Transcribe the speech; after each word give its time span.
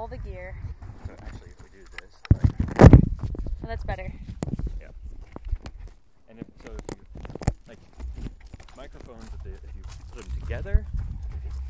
all 0.00 0.08
the 0.08 0.16
gear. 0.16 0.54
So 1.06 1.12
actually, 1.20 1.50
if 1.50 1.62
we 1.62 1.68
do 1.78 1.84
this, 2.00 2.14
like, 2.32 2.90
Oh, 3.62 3.66
that's 3.66 3.84
better. 3.84 4.10
Yeah. 4.80 4.86
And 6.30 6.38
if 6.38 6.46
so, 6.64 6.72
if 6.72 6.96
you 6.96 7.22
like 7.68 7.76
microphones, 8.78 9.24
if, 9.34 9.42
they, 9.44 9.50
if 9.50 9.76
you 9.76 9.82
put 10.14 10.24
them 10.24 10.40
together, 10.40 10.86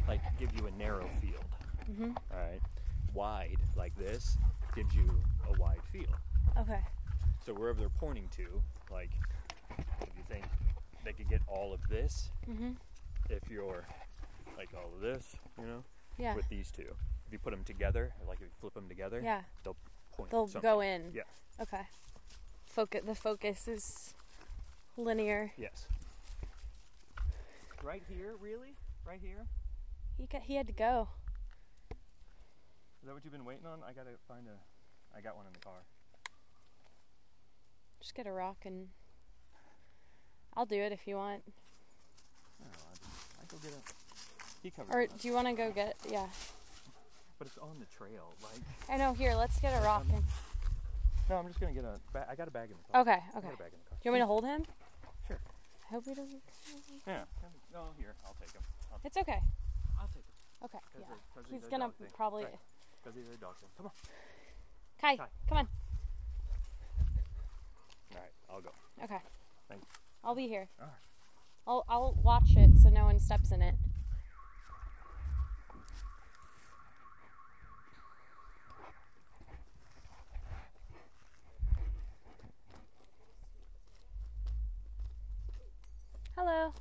like 0.07 0.21
give 0.39 0.51
you 0.57 0.69
a 0.69 0.71
narrow 0.79 1.09
field. 1.21 1.45
Mm-hmm. 1.91 2.13
All 2.33 2.39
right, 2.39 2.61
wide 3.15 3.57
like 3.77 3.97
this 3.97 4.37
gives 4.77 4.95
you 4.95 5.11
a 5.53 5.61
wide 5.61 5.83
field. 5.91 6.15
Okay. 6.57 6.79
So 7.45 7.53
wherever 7.53 7.81
they're 7.81 7.89
pointing 7.99 8.29
to, 8.37 8.63
like 8.93 9.11
if 10.03 10.09
you 10.17 10.23
think 10.29 10.45
they 11.05 11.13
could 11.13 11.29
get 11.29 11.41
all 11.49 11.73
of 11.73 11.81
this, 11.89 12.31
Mhm. 12.49 12.77
if 13.29 13.51
you're 13.51 13.85
like 14.57 14.69
all 14.77 14.89
of 14.95 15.01
this, 15.01 15.35
you 15.59 15.67
know, 15.67 15.83
Yeah. 16.17 16.37
with 16.37 16.49
these 16.49 16.71
two, 16.71 16.95
if 17.31 17.33
you 17.35 17.39
put 17.39 17.53
them 17.53 17.63
together, 17.63 18.13
like 18.27 18.39
if 18.39 18.43
you 18.43 18.49
flip 18.61 18.75
them 18.75 18.89
together, 18.89 19.21
Yeah. 19.23 19.43
they'll 19.63 19.77
point. 20.17 20.33
They'll 20.33 20.49
something. 20.49 20.69
go 20.69 20.81
in. 20.81 21.13
Yeah. 21.15 21.23
Okay. 21.61 21.83
Focus. 22.67 23.03
The 23.07 23.15
focus 23.15 23.69
is 23.69 24.15
linear. 24.97 25.53
Yes. 25.57 25.87
Right 27.85 28.03
here, 28.09 28.35
really? 28.41 28.75
Right 29.07 29.21
here? 29.23 29.47
He 30.19 30.27
got, 30.27 30.43
he 30.43 30.57
had 30.57 30.67
to 30.67 30.73
go. 30.73 31.09
Is 31.91 33.07
that 33.07 33.15
what 33.15 33.23
you've 33.25 33.33
been 33.33 33.45
waiting 33.45 33.65
on? 33.65 33.79
I 33.89 33.93
gotta 33.93 34.11
find 34.27 34.49
a. 34.49 35.17
I 35.17 35.21
got 35.21 35.37
one 35.37 35.47
in 35.47 35.53
the 35.53 35.61
car. 35.61 35.85
Just 38.01 38.17
get 38.17 38.27
a 38.27 38.33
rock 38.33 38.57
and 38.65 38.89
I'll 40.57 40.67
do 40.67 40.81
it 40.81 40.91
if 40.91 41.07
you 41.07 41.15
want. 41.15 41.43
I 42.61 42.65
don't 42.65 42.73
know. 42.73 42.79
I, 43.39 43.43
I 43.43 43.45
go 43.49 43.57
get 43.63 43.71
a. 43.73 43.93
He 44.65 44.71
covered 44.71 44.95
Or 44.95 45.07
do 45.07 45.29
you 45.29 45.33
want 45.33 45.47
to 45.47 45.53
go 45.55 45.71
get? 45.71 45.97
Yeah. 46.11 46.27
But 47.41 47.49
it's 47.49 47.57
on 47.57 47.81
the 47.81 47.87
trail. 47.87 48.29
Like, 48.45 48.61
I 48.93 48.99
know. 48.99 49.15
Here, 49.15 49.35
let's 49.35 49.59
get 49.61 49.73
a 49.73 49.79
um, 49.79 49.85
rock. 49.85 50.05
And, 50.13 50.23
no, 51.31 51.37
I'm 51.37 51.49
just 51.49 51.59
gonna 51.59 51.73
get 51.73 51.85
a. 51.85 51.97
Ba- 52.13 52.27
I 52.31 52.35
got 52.37 52.47
a 52.47 52.51
bag 52.51 52.69
in 52.71 52.77
the 52.77 52.93
car. 52.93 53.01
okay. 53.01 53.13
I 53.35 53.39
Okay. 53.39 53.49
got 53.49 53.55
a 53.55 53.63
bag 53.65 53.73
in 53.73 53.81
the 53.81 53.89
car. 53.89 53.97
Do 53.97 54.05
you 54.05 54.11
want 54.13 54.21
me 54.21 54.21
to 54.21 54.27
hold 54.27 54.45
him? 54.45 54.63
Sure. 55.27 55.39
I 55.89 55.95
hope 55.95 56.05
he 56.05 56.15
doesn't. 56.15 56.43
Yeah. 57.07 57.25
No, 57.73 57.81
here. 57.99 58.13
I'll 58.27 58.37
take 58.39 58.53
him. 58.53 58.61
I'll, 58.93 59.01
It's 59.03 59.17
okay. 59.17 59.41
I'll 59.99 60.09
take 60.09 60.23
him. 60.29 60.37
Okay. 60.65 60.79
Yeah. 61.01 61.07
'cause 61.35 61.45
He's 61.51 61.65
gonna 61.65 61.91
probably. 62.15 62.45
Right. 62.45 62.59
Because 63.03 63.17
he's 63.17 63.35
a 63.35 63.39
dog 63.41 63.57
thing. 63.57 63.71
Come 63.79 63.87
on. 63.87 63.93
Kai, 65.01 65.17
Kai. 65.17 65.27
come 65.49 65.59
on. 65.59 65.69
All 68.13 68.21
right. 68.21 68.33
I'll 68.51 68.61
go. 68.61 68.71
Okay. 69.03 69.21
Thanks. 69.71 69.87
I'll 70.23 70.35
be 70.35 70.47
here. 70.47 70.69
All 70.79 70.87
right. 70.87 70.95
I'll 71.67 71.85
I'll 71.89 72.19
watch 72.23 72.55
it 72.57 72.77
so 72.83 72.91
no 72.91 73.05
one 73.05 73.19
steps 73.19 73.51
in 73.51 73.63
it. 73.63 73.75
Hello. 86.41 86.73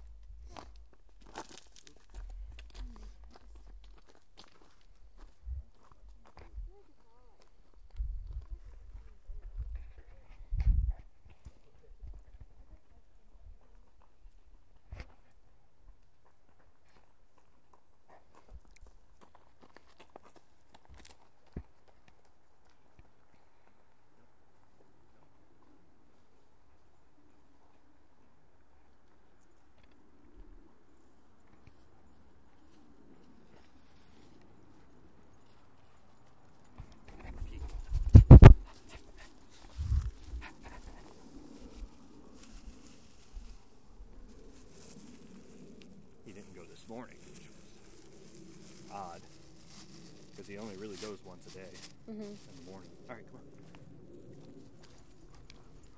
He 46.25 46.31
didn't 46.31 46.54
go 46.56 46.62
this 46.69 46.86
morning, 46.88 47.18
which 47.34 47.48
was 47.50 48.92
odd. 48.92 49.22
Because 50.31 50.48
he 50.48 50.58
only 50.58 50.75
really 50.78 50.98
goes 50.98 51.18
once 51.25 51.46
a 51.48 51.52
day 51.52 51.69
Mm-hmm. 52.09 52.22
in 52.22 52.66
the 52.66 52.72
morning. 52.72 52.90
All 53.09 53.16
right, 53.16 53.25
come 53.31 53.40
on. 53.40 53.46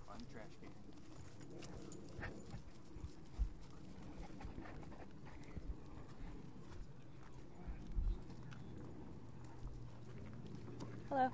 Find 0.07 0.19
the 0.21 0.33
trash 0.33 0.51
can. 0.61 0.71
Hello. 11.09 11.29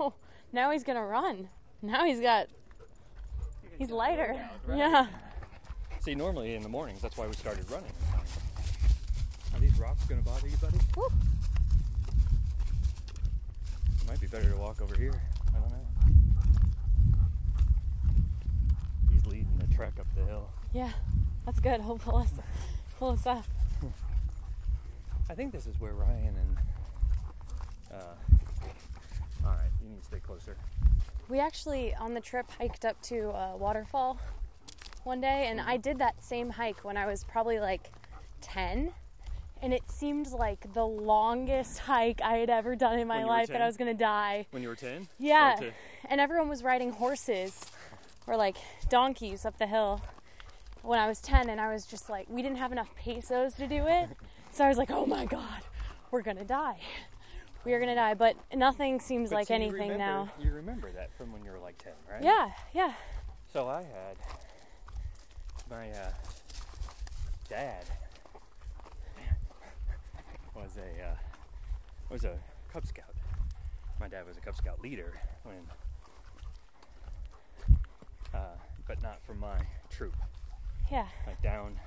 Oh, 0.00 0.14
now 0.52 0.70
he's 0.70 0.84
gonna 0.84 1.04
run. 1.04 1.48
Now 1.82 2.04
he's 2.04 2.20
got. 2.20 2.48
He's 3.78 3.90
lighter. 3.90 4.36
Yeah. 4.68 5.06
See, 6.00 6.14
normally 6.14 6.54
in 6.54 6.62
the 6.62 6.68
mornings, 6.68 7.00
that's 7.00 7.16
why 7.16 7.26
we 7.26 7.34
started 7.34 7.70
running. 7.70 7.90
in 7.90 7.94
the 8.06 8.16
morning. 8.16 8.32
Are 9.54 9.60
these 9.60 9.78
rocks 9.78 10.04
going 10.06 10.20
to 10.20 10.26
bother 10.26 10.48
you, 10.48 10.56
buddy? 10.56 10.78
Woo. 10.96 11.06
It 14.00 14.08
might 14.08 14.20
be 14.20 14.26
better 14.26 14.48
to 14.48 14.56
walk 14.56 14.80
over 14.80 14.94
here. 14.96 15.20
I 15.48 15.58
don't 15.58 15.70
know. 15.70 15.86
He's 19.12 19.26
leading 19.26 19.58
the 19.58 19.66
trek 19.74 19.94
up 20.00 20.06
the 20.16 20.24
hill. 20.24 20.48
Yeah. 20.72 20.90
That's 21.44 21.60
good. 21.60 21.80
He'll 21.80 21.98
pull 21.98 22.16
us, 22.16 22.32
pull 22.98 23.10
us 23.10 23.26
up. 23.26 23.44
I 25.30 25.34
think 25.34 25.52
this 25.52 25.66
is 25.66 25.78
where 25.80 25.92
Ryan 25.92 26.36
and. 26.36 26.56
Uh, 27.92 28.14
all 29.48 29.54
right, 29.54 29.70
you 29.82 29.88
need 29.88 30.00
to 30.00 30.04
stay 30.04 30.20
closer. 30.20 30.56
We 31.28 31.40
actually, 31.40 31.94
on 31.94 32.14
the 32.14 32.20
trip, 32.20 32.50
hiked 32.58 32.84
up 32.84 33.00
to 33.02 33.30
a 33.30 33.56
waterfall 33.56 34.18
one 35.04 35.20
day, 35.20 35.46
and 35.48 35.60
I 35.60 35.76
did 35.76 35.98
that 35.98 36.22
same 36.22 36.50
hike 36.50 36.84
when 36.84 36.96
I 36.96 37.06
was 37.06 37.24
probably 37.24 37.58
like 37.58 37.90
10. 38.42 38.92
And 39.60 39.72
it 39.72 39.90
seemed 39.90 40.30
like 40.30 40.72
the 40.72 40.86
longest 40.86 41.78
hike 41.90 42.20
I 42.22 42.36
had 42.36 42.50
ever 42.50 42.76
done 42.76 42.98
in 42.98 43.08
my 43.08 43.24
life, 43.24 43.48
that 43.48 43.60
I 43.60 43.66
was 43.66 43.76
gonna 43.76 43.94
die. 43.94 44.46
When 44.50 44.62
you 44.62 44.68
were 44.68 44.76
10? 44.76 45.08
Yeah. 45.18 45.58
Or 45.60 45.70
And 46.08 46.20
everyone 46.20 46.48
was 46.48 46.62
riding 46.62 46.92
horses 46.92 47.64
or 48.26 48.36
like 48.36 48.56
donkeys 48.88 49.44
up 49.44 49.58
the 49.58 49.66
hill 49.66 50.02
when 50.82 50.98
I 50.98 51.08
was 51.08 51.20
10, 51.20 51.50
and 51.50 51.60
I 51.60 51.72
was 51.72 51.86
just 51.86 52.08
like, 52.08 52.26
we 52.28 52.42
didn't 52.42 52.58
have 52.58 52.72
enough 52.72 52.94
pesos 52.94 53.54
to 53.54 53.66
do 53.66 53.86
it. 53.86 54.10
So 54.52 54.64
I 54.64 54.68
was 54.68 54.78
like, 54.78 54.90
oh 54.90 55.06
my 55.06 55.24
god, 55.26 55.62
we're 56.10 56.22
gonna 56.22 56.44
die. 56.44 56.80
We 57.68 57.74
are 57.74 57.80
gonna 57.80 57.94
die. 57.94 58.14
But 58.14 58.34
nothing 58.56 58.98
seems 58.98 59.28
But 59.28 59.36
like 59.36 59.50
you 59.50 59.56
anything 59.56 59.74
remember- 59.74 59.98
now. 59.98 60.30
You 60.40 60.52
remember 60.52 60.90
that 60.92 61.12
from 61.18 61.34
when 61.34 61.44
you 61.44 61.50
were 61.50 61.58
like 61.58 61.76
10, 61.76 61.92
right? 62.10 62.22
Yeah, 62.22 62.50
yeah. 62.72 62.94
So 63.52 63.68
I 63.68 63.82
had 63.82 64.16
my 65.70 65.90
uh, 65.90 66.10
dad 67.50 67.84
was 70.54 70.78
a 70.78 71.08
uh, 71.10 71.14
was 72.08 72.24
a 72.24 72.38
Cub 72.72 72.86
Scout. 72.86 73.04
My 74.00 74.08
dad 74.08 74.26
was 74.26 74.38
a 74.38 74.40
Cub 74.40 74.56
Scout 74.56 74.80
leader 74.80 75.12
when, 75.42 75.68
uh, 78.32 78.56
but 78.86 79.02
not 79.02 79.20
for 79.26 79.34
my 79.34 79.58
troop. 79.90 80.16
Yeah. 80.90 81.06
Like 81.26 81.42
down 81.42 81.78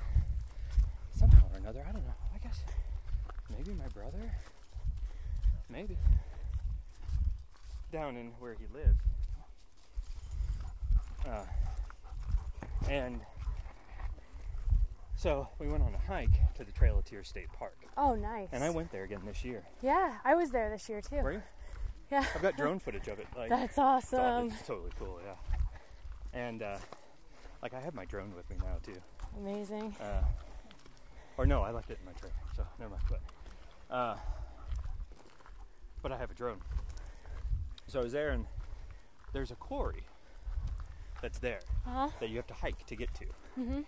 somehow 1.12 1.42
or 1.52 1.58
another. 1.58 1.84
I 1.90 1.92
don't 1.92 2.06
know. 2.06 2.14
I 2.36 2.38
guess 2.38 2.60
maybe 3.50 3.72
my 3.74 3.88
brother. 3.88 4.32
Maybe 5.72 5.98
down 7.92 8.16
in 8.18 8.32
where 8.40 8.54
he 8.54 8.66
lived. 8.74 9.02
Uh, 11.28 11.44
and 12.90 13.22
so 15.16 15.48
we 15.60 15.68
went 15.68 15.84
on 15.84 15.94
a 15.94 16.12
hike 16.12 16.54
to 16.56 16.64
the 16.64 16.72
Trail 16.72 16.98
of 16.98 17.06
Tears 17.06 17.28
State 17.28 17.48
Park. 17.58 17.78
Oh, 17.98 18.16
nice. 18.16 18.50
And 18.52 18.64
I 18.64 18.70
went 18.70 18.92
there 18.92 19.04
again 19.04 19.22
this 19.26 19.44
year. 19.46 19.64
Yeah, 19.82 20.18
I 20.26 20.36
was 20.36 20.52
there 20.52 20.70
this 20.70 20.90
year 20.90 21.02
too. 21.02 21.18
Were 21.18 21.34
you? 21.34 21.42
Yeah. 22.12 22.26
I've 22.36 22.42
got 22.42 22.58
drone 22.58 22.80
footage 22.80 23.08
of 23.08 23.20
it. 23.20 23.28
Like 23.38 23.50
That's 23.50 23.78
awesome. 23.78 24.48
it's 24.48 24.66
totally 24.68 24.92
cool, 25.00 25.20
yeah. 25.24 25.36
And 26.34 26.64
uh, 26.64 26.78
Like 27.62 27.74
I 27.74 27.80
have 27.80 27.94
my 27.94 28.06
drone 28.06 28.34
with 28.36 28.50
me 28.50 28.58
now 28.60 28.78
too. 28.84 29.00
Amazing. 29.38 29.96
Uh, 30.02 30.24
or 31.38 31.46
no, 31.46 31.62
I 31.62 31.72
left 31.72 31.90
it 31.92 32.00
in 32.00 32.06
my 32.06 32.12
trailer, 32.14 32.36
so 32.56 32.64
never 32.80 32.92
mind. 32.92 33.04
But, 33.10 33.96
uh, 33.96 34.16
but 36.02 36.12
I 36.12 36.18
have 36.18 36.32
a 36.32 36.34
drone. 36.34 36.60
So 37.88 38.00
I 38.00 38.04
was 38.04 38.14
there, 38.14 38.30
and 38.32 38.46
there's 39.34 39.52
a 39.52 39.56
quarry 39.56 40.04
that's 41.22 41.40
there 41.40 41.60
Uh 41.86 41.90
huh. 41.92 42.10
that 42.20 42.30
you 42.30 42.38
have 42.38 42.48
to 42.48 42.54
hike 42.54 42.86
to 42.88 42.96
get 42.96 43.14
to. 43.16 43.26
Mhm. 43.60 43.86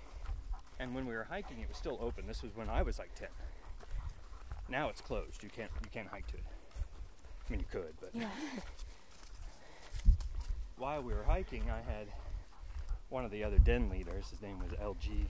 And 0.79 0.93
when 0.95 1.05
we 1.05 1.13
were 1.15 1.23
hiking, 1.25 1.59
it 1.61 1.67
was 1.69 1.77
still 1.77 1.97
open. 2.01 2.27
This 2.27 2.43
was 2.43 2.55
when 2.55 2.69
I 2.69 2.81
was 2.81 2.99
like 2.99 3.13
ten. 3.15 3.29
Now 4.69 4.89
it's 4.89 5.01
closed. 5.01 5.43
You 5.43 5.49
can't 5.49 5.71
you 5.83 5.89
can't 5.91 6.07
hike 6.07 6.27
to 6.27 6.37
it. 6.37 6.43
I 7.47 7.51
mean, 7.51 7.59
you 7.59 7.65
could, 7.71 7.93
but 7.99 8.09
Yeah. 8.13 8.29
while 10.77 11.01
we 11.01 11.13
were 11.13 11.23
hiking, 11.23 11.63
I 11.69 11.81
had 11.91 12.07
one 13.09 13.25
of 13.25 13.31
the 13.31 13.43
other 13.43 13.57
den 13.59 13.89
leaders. 13.89 14.29
His 14.29 14.41
name 14.41 14.59
was 14.59 14.71
LG, 14.79 15.25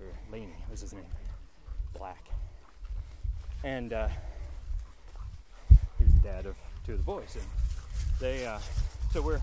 or 0.00 0.06
Laney 0.30 0.64
was 0.70 0.80
his 0.80 0.92
name, 0.92 1.04
Black. 1.96 2.24
And 3.64 3.92
uh, 3.92 4.08
he 4.08 4.14
was 4.14 4.18
the 4.18 4.29
dad 6.22 6.46
of 6.46 6.56
two 6.84 6.92
of 6.92 6.98
the 6.98 7.04
boys, 7.04 7.36
and 7.36 7.44
they. 8.20 8.46
Uh, 8.46 8.58
so 9.12 9.22
we're. 9.22 9.40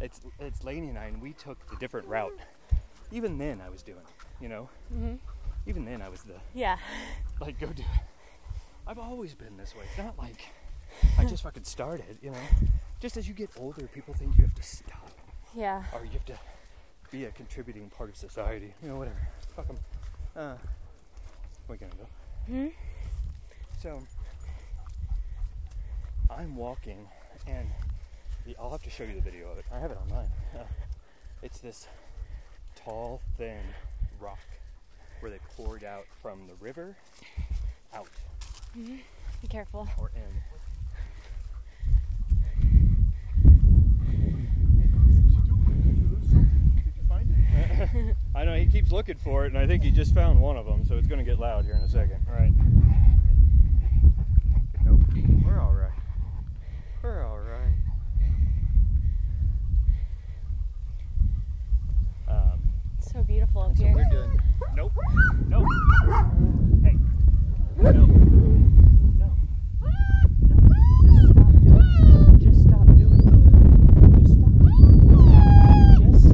It's 0.00 0.20
it's 0.38 0.62
Laney 0.64 0.88
and 0.88 0.98
I, 0.98 1.06
and 1.06 1.20
we 1.20 1.32
took 1.32 1.58
the 1.70 1.76
different 1.76 2.06
route. 2.08 2.38
Even 3.10 3.38
then, 3.38 3.60
I 3.64 3.68
was 3.70 3.82
doing, 3.82 3.98
it, 3.98 4.42
you 4.42 4.48
know. 4.48 4.68
Mhm. 4.94 5.18
Even 5.66 5.84
then, 5.84 6.02
I 6.02 6.08
was 6.08 6.22
the 6.22 6.34
Yeah. 6.54 6.76
like 7.40 7.58
go 7.58 7.66
do 7.68 7.82
it. 7.82 8.00
I've 8.86 8.98
always 8.98 9.34
been 9.34 9.56
this 9.56 9.74
way. 9.74 9.82
It's 9.88 9.98
not 9.98 10.16
like 10.18 10.40
I 11.18 11.24
just 11.24 11.42
fucking 11.42 11.64
started, 11.64 12.18
you 12.22 12.30
know. 12.30 12.40
Just 13.00 13.16
as 13.16 13.26
you 13.28 13.34
get 13.34 13.50
older, 13.58 13.86
people 13.88 14.14
think 14.14 14.36
you 14.36 14.44
have 14.44 14.54
to 14.54 14.62
stop 14.62 15.10
Yeah. 15.54 15.84
or 15.92 16.04
you 16.04 16.10
have 16.12 16.24
to 16.26 16.38
be 17.10 17.24
a 17.24 17.30
contributing 17.30 17.90
part 17.90 18.08
of 18.10 18.16
society, 18.16 18.72
you 18.82 18.88
know, 18.88 18.96
whatever. 18.96 19.28
Fuck 19.56 19.68
'em. 19.70 19.78
Uh, 20.36 20.56
we're 21.66 21.76
gonna 21.76 21.94
go. 21.96 22.06
Hmm. 22.46 22.68
So 23.82 24.02
I'm 26.30 26.56
walking, 26.56 27.08
and 27.46 27.68
the, 28.46 28.56
I'll 28.60 28.70
have 28.70 28.82
to 28.82 28.90
show 28.90 29.04
you 29.04 29.14
the 29.14 29.20
video 29.20 29.50
of 29.50 29.58
it. 29.58 29.64
I 29.72 29.78
have 29.78 29.90
it 29.90 29.98
online. 30.06 30.28
Uh, 30.54 30.64
it's 31.42 31.58
this 31.58 31.88
tall, 32.76 33.20
thin 33.36 33.60
rock 34.20 34.38
where 35.20 35.30
they 35.30 35.38
poured 35.56 35.84
out 35.84 36.04
from 36.22 36.46
the 36.46 36.54
river 36.64 36.96
out 37.94 38.08
Be 38.74 39.02
careful. 39.48 39.88
or 39.98 40.10
in. 40.14 40.42
I 48.34 48.44
know 48.44 48.54
he 48.54 48.66
keeps 48.66 48.92
looking 48.92 49.16
for 49.16 49.44
it, 49.44 49.48
and 49.48 49.58
I 49.58 49.66
think 49.66 49.82
he 49.82 49.90
just 49.90 50.14
found 50.14 50.40
one 50.40 50.56
of 50.56 50.66
them, 50.66 50.84
so 50.84 50.96
it's 50.96 51.06
going 51.06 51.18
to 51.18 51.24
get 51.24 51.38
loud 51.38 51.64
here 51.64 51.74
in 51.74 51.80
a 51.82 51.88
second. 51.88 52.24
All 52.28 52.34
right. 52.38 52.52
Nope. 54.84 55.00
We're 55.44 55.60
all 55.60 55.72
right. 55.72 55.90
We're 57.08 57.24
all 57.24 57.38
right. 57.38 57.72
Um, 62.28 62.60
So 63.00 63.22
beautiful 63.22 63.62
up 63.62 63.74
so 63.78 63.82
here. 63.82 63.94
we're 63.94 64.04
doing. 64.10 64.38
Nope. 64.76 64.92
Nope. 65.46 65.64
Hey. 66.84 66.98
No. 67.78 67.92
No. 67.92 68.04
No. 69.16 69.28
Just 71.08 71.28
stop 71.32 71.54
doing 71.64 71.88
it. 71.96 72.40
Just 72.44 72.60
stop 72.66 72.92
doing 72.92 73.24
it. 73.24 74.12
Just 74.20 74.34
stop. 74.36 74.52
Just 76.02 76.28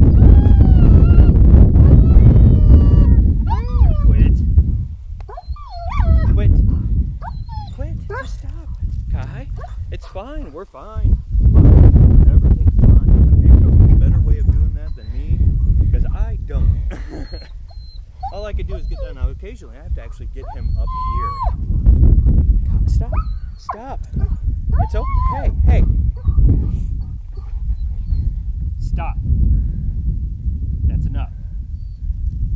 quit. 4.02 4.36
Quit. 6.34 6.54
Quit. 7.76 7.96
Just 8.08 8.34
stop. 8.40 8.68
Kai, 9.24 9.48
it's 9.90 10.06
fine. 10.06 10.52
We're 10.52 10.64
fine. 10.64 11.16
Everything's 12.30 12.80
fine. 12.80 13.42
You 13.42 13.48
know 13.60 13.94
a 13.94 13.96
better 13.98 14.20
way 14.20 14.38
of 14.38 14.46
doing 14.46 14.74
that 14.74 14.94
than 14.96 15.12
me? 15.12 15.38
Because 15.84 16.04
I 16.06 16.38
don't. 16.46 16.82
All 18.32 18.44
I 18.44 18.52
can 18.52 18.66
do 18.66 18.74
is 18.76 18.86
get 18.86 18.98
down. 19.00 19.14
Now, 19.16 19.28
occasionally, 19.30 19.76
I 19.78 19.82
have 19.84 19.94
to 19.94 20.02
actually 20.02 20.26
get 20.34 20.44
him 20.56 20.76
up 20.78 20.88
here. 21.16 22.88
Stop. 22.88 23.12
Stop. 23.56 24.00
It's 24.82 24.94
okay. 24.94 25.06
Hey, 25.36 25.52
hey. 25.66 25.84
Stop. 28.80 29.16
That's 30.84 31.06
enough. 31.06 31.30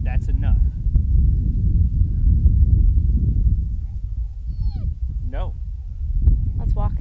That's 0.02 0.28
enough. 0.28 0.56
No. 5.24 5.54
Let's 6.58 6.74
walk. 6.74 6.92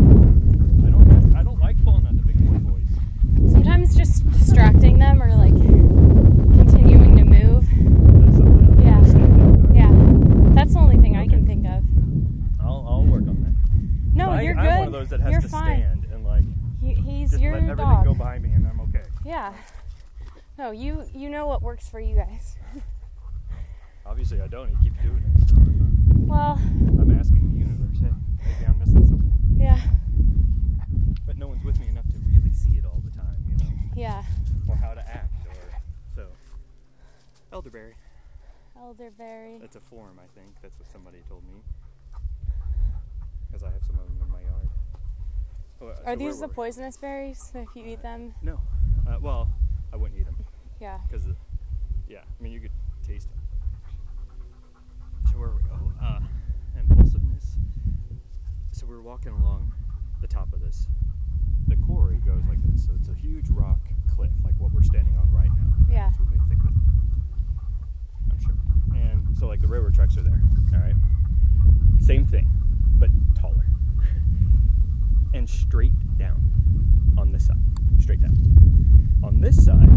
I 0.00 0.90
don't. 0.90 1.34
I 1.36 1.42
don't 1.42 1.58
like 1.58 1.82
pulling 1.84 2.06
at 2.06 2.16
the 2.16 2.22
big 2.22 2.38
boy 2.46 2.70
voice. 2.70 3.52
Sometimes 3.52 3.96
just 3.96 4.28
distracting 4.30 4.98
them 4.98 5.22
or 5.22 5.34
like 5.34 5.54
continuing 5.54 7.16
to 7.16 7.24
move. 7.24 7.66
That's 8.24 8.36
something 8.38 8.78
I 8.78 8.82
Yeah. 8.82 8.96
understand. 8.98 9.76
Yeah. 9.76 10.54
That's 10.54 10.74
the 10.74 10.80
only 10.80 10.98
thing 10.98 11.16
I 11.16 11.26
can 11.26 11.46
think 11.46 11.66
of. 11.66 11.82
I'll, 12.60 12.86
I'll 12.88 13.04
work 13.04 13.22
on 13.22 13.42
that. 13.42 14.16
No, 14.16 14.30
I, 14.30 14.42
you're 14.42 14.56
I'm 14.58 14.64
good. 14.66 14.78
one 14.78 14.86
of 14.88 14.92
those 14.92 15.08
that 15.10 15.20
has 15.20 15.30
you're 15.32 15.40
to 15.40 15.48
fine. 15.48 15.80
stand 15.80 16.06
and 16.12 16.24
like 16.24 16.44
He, 16.80 16.94
he's 16.94 17.30
just 17.30 17.42
your 17.42 17.52
let 17.54 17.62
everything 17.62 17.76
dog. 17.84 18.04
go 18.04 18.14
behind 18.14 18.42
me, 18.42 18.52
and 18.52 18.66
I'm 18.66 18.80
okay. 18.80 19.04
Yeah. 19.24 19.52
No, 20.58 20.70
you 20.72 21.04
you 21.14 21.30
know 21.30 21.46
what 21.46 21.62
works 21.62 21.79
for 21.90 22.00
you 22.00 22.14
guys. 22.16 22.56
Obviously, 24.06 24.40
I 24.40 24.46
don't. 24.46 24.68
He 24.68 24.88
keeps 24.88 25.00
doing 25.02 25.22
it. 25.36 25.48
So 25.48 25.56
I'm, 25.56 26.26
Well, 26.28 26.52
uh, 26.58 27.02
I'm 27.02 27.18
asking 27.18 27.52
the 27.52 27.58
universe, 27.58 27.98
hey, 28.00 28.10
maybe 28.44 28.66
I'm 28.66 28.78
missing 28.78 29.06
something. 29.06 29.32
yeah, 29.58 29.80
But 31.26 31.36
no 31.36 31.48
one's 31.48 31.64
with 31.64 31.78
me 31.80 31.88
enough 31.88 32.06
to 32.08 32.18
really 32.28 32.52
see 32.52 32.72
it 32.78 32.84
all 32.84 33.02
the 33.04 33.10
time, 33.16 33.36
you 33.48 33.56
know, 33.64 33.70
yeah. 33.96 34.22
or 34.68 34.76
how 34.76 34.94
to 34.94 35.00
act, 35.08 35.34
or 35.46 35.54
so. 36.14 36.26
Elderberry. 37.52 37.94
Elderberry. 38.78 39.58
That's 39.60 39.76
a 39.76 39.80
form, 39.80 40.18
I 40.18 40.26
think. 40.40 40.54
That's 40.62 40.78
what 40.78 40.88
somebody 40.90 41.18
told 41.28 41.42
me. 41.44 41.60
Because 43.48 43.62
I 43.64 43.70
have 43.70 43.82
some 43.86 43.98
of 43.98 44.06
them 44.06 44.18
in 44.24 44.30
my 44.32 44.40
yard. 44.40 44.68
Oh, 45.82 45.88
uh, 45.88 45.96
so 45.96 46.02
Are 46.06 46.16
these 46.16 46.40
the 46.40 46.48
poisonous 46.48 46.96
berries? 46.96 47.50
If 47.54 47.68
you 47.74 47.84
eat 47.86 48.02
them, 48.02 48.34
No. 48.42 48.60
Uh, 49.08 49.16
well, 49.20 49.50
I 49.92 49.96
wouldn't 49.96 50.18
eat 50.20 50.24
them. 50.26 50.36
yeah. 50.80 50.98
Because, 51.08 51.24
yeah, 52.10 52.18
I 52.18 52.42
mean, 52.42 52.52
you 52.52 52.58
could 52.58 52.72
taste 53.06 53.28
it. 53.30 54.80
So 55.30 55.38
where 55.38 55.50
we 55.50 55.62
go? 55.62 55.92
Uh, 56.02 56.18
impulsiveness. 56.76 57.56
So 58.72 58.84
we're 58.86 59.00
walking 59.00 59.30
along 59.30 59.72
the 60.20 60.26
top 60.26 60.52
of 60.52 60.60
this. 60.60 60.88
The 61.68 61.76
quarry 61.76 62.16
goes 62.16 62.42
like 62.48 62.58
this. 62.64 62.84
So 62.84 62.94
it's 62.98 63.08
a 63.08 63.14
huge 63.14 63.48
rock 63.48 63.78
cliff, 64.12 64.32
like 64.44 64.54
what 64.58 64.72
we're 64.72 64.82
standing 64.82 65.16
on 65.16 65.30
right 65.30 65.50
now. 65.54 65.72
Yeah. 65.88 66.08
That's 66.08 66.18
what 66.18 66.30
they 66.32 66.38
think 66.48 66.64
of. 66.64 66.72
I'm 68.32 68.40
sure. 68.42 68.56
And 68.96 69.38
so, 69.38 69.46
like, 69.46 69.60
the 69.60 69.68
railroad 69.68 69.94
tracks 69.94 70.16
are 70.16 70.22
there. 70.22 70.42
All 70.74 70.80
right. 70.80 70.96
Same 72.00 72.26
thing, 72.26 72.50
but 72.98 73.10
taller. 73.40 73.66
and 75.34 75.48
straight 75.48 75.92
down 76.18 76.42
on 77.16 77.30
this 77.30 77.46
side. 77.46 77.56
Straight 78.00 78.20
down. 78.20 78.34
On 79.22 79.40
this 79.40 79.64
side, 79.64 79.88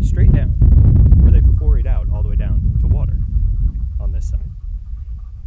straight 0.00 0.30
down, 0.32 0.53
they've 1.84 1.92
out 1.92 2.08
all 2.12 2.22
the 2.22 2.28
way 2.28 2.36
down 2.36 2.76
to 2.80 2.86
water 2.86 3.18
on 4.00 4.12
this 4.12 4.30
side. 4.30 4.40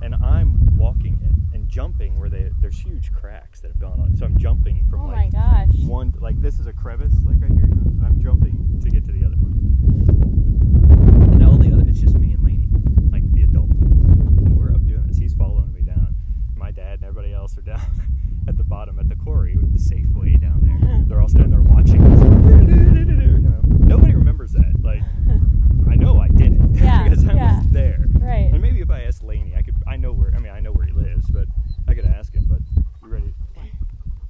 And 0.02 0.14
I'm 0.16 0.78
walking 0.78 1.20
it 1.24 1.56
and 1.56 1.68
jumping 1.68 2.20
where 2.20 2.30
they 2.30 2.52
there's 2.62 2.80
huge 2.80 3.12
cracks 3.12 3.62
that 3.62 3.70
have 3.70 3.80
gone 3.80 4.00
on. 4.00 4.16
So 4.16 4.26
I'm 4.26 4.38
jumping 4.38 4.86
from 4.90 5.02
Oh 5.02 5.08
my 5.08 5.24
like 5.26 5.32
gosh. 5.32 5.70
one 5.86 6.14
like 6.20 6.40
this 6.40 6.60
is 6.60 6.68
a 6.68 6.74
crevice 6.74 7.16
like 7.26 7.42
right 7.42 7.52
here, 7.52 7.66
you 7.66 7.74
know, 7.76 7.82
and 7.98 8.06
I'm 8.06 8.22
jumping 8.22 8.80
to 8.84 8.90
get 8.92 9.04
to 9.06 9.12
the 9.12 9.26
other 9.26 9.36
one. 9.38 9.54
And 11.34 11.44
all 11.44 11.58
the 11.58 11.74
other 11.74 11.84
it's 11.90 12.00
just 12.00 12.16
me 12.20 12.34
and 12.34 12.44
Laney, 12.44 12.68
like 13.12 13.30
the 13.34 13.42
adult. 13.44 13.70
And 13.72 14.56
we're 14.56 14.74
up 14.74 14.86
doing 14.86 15.08
this. 15.08 15.18
He's 15.18 15.34
following 15.34 15.74
me 15.74 15.82
down. 15.82 16.16
My 16.56 16.70
dad 16.70 17.00
and 17.00 17.04
everybody 17.06 17.34
else 17.34 17.58
are 17.58 17.62
down 17.62 17.82
at 18.48 18.56
the 18.58 18.64
bottom 18.64 19.00
at 19.00 19.10
the 19.10 19.16
quarry 19.16 19.58
with 19.58 19.74
the 19.74 19.80
safe 19.80 20.08
way 20.14 20.36
down 20.36 20.62
there. 20.62 21.04
They're 21.08 21.22
all 21.22 21.28
standing 21.28 21.50
there 21.52 21.62
watching 21.62 22.02
us. 22.04 22.20
You 22.22 23.50
know, 23.50 23.62
Nobody 23.80 24.14
remembers 24.14 24.52
that. 24.52 24.74
Like 24.84 25.02
I 25.90 25.96
know 25.96 26.20
I 26.20 26.28
did 26.28 26.54
it 26.54 26.62
Yeah, 26.74 27.04
because 27.04 27.28
I 27.28 27.34
yeah. 27.34 27.58
was 27.58 27.68
there. 27.70 28.06
Right. 28.20 28.50
And 28.52 28.62
maybe 28.62 28.82
if 28.82 28.90
I 28.92 29.04
asked 29.04 29.24
Laney, 29.24 29.56
I 29.56 29.62
could. 29.62 29.76
I 29.88 29.96
know 29.96 30.12
where. 30.12 30.34
I 30.36 30.40
mean, 30.40 30.52
I 30.52 30.60
know 30.60 30.72
where 30.74 30.86
he 30.86 30.92
lives, 30.92 31.30
but 31.30 31.48
I 31.88 31.94
could 31.94 32.06
ask 32.06 32.34
him. 32.34 32.44
But 32.50 32.60
you 33.02 33.08
ready? 33.14 33.34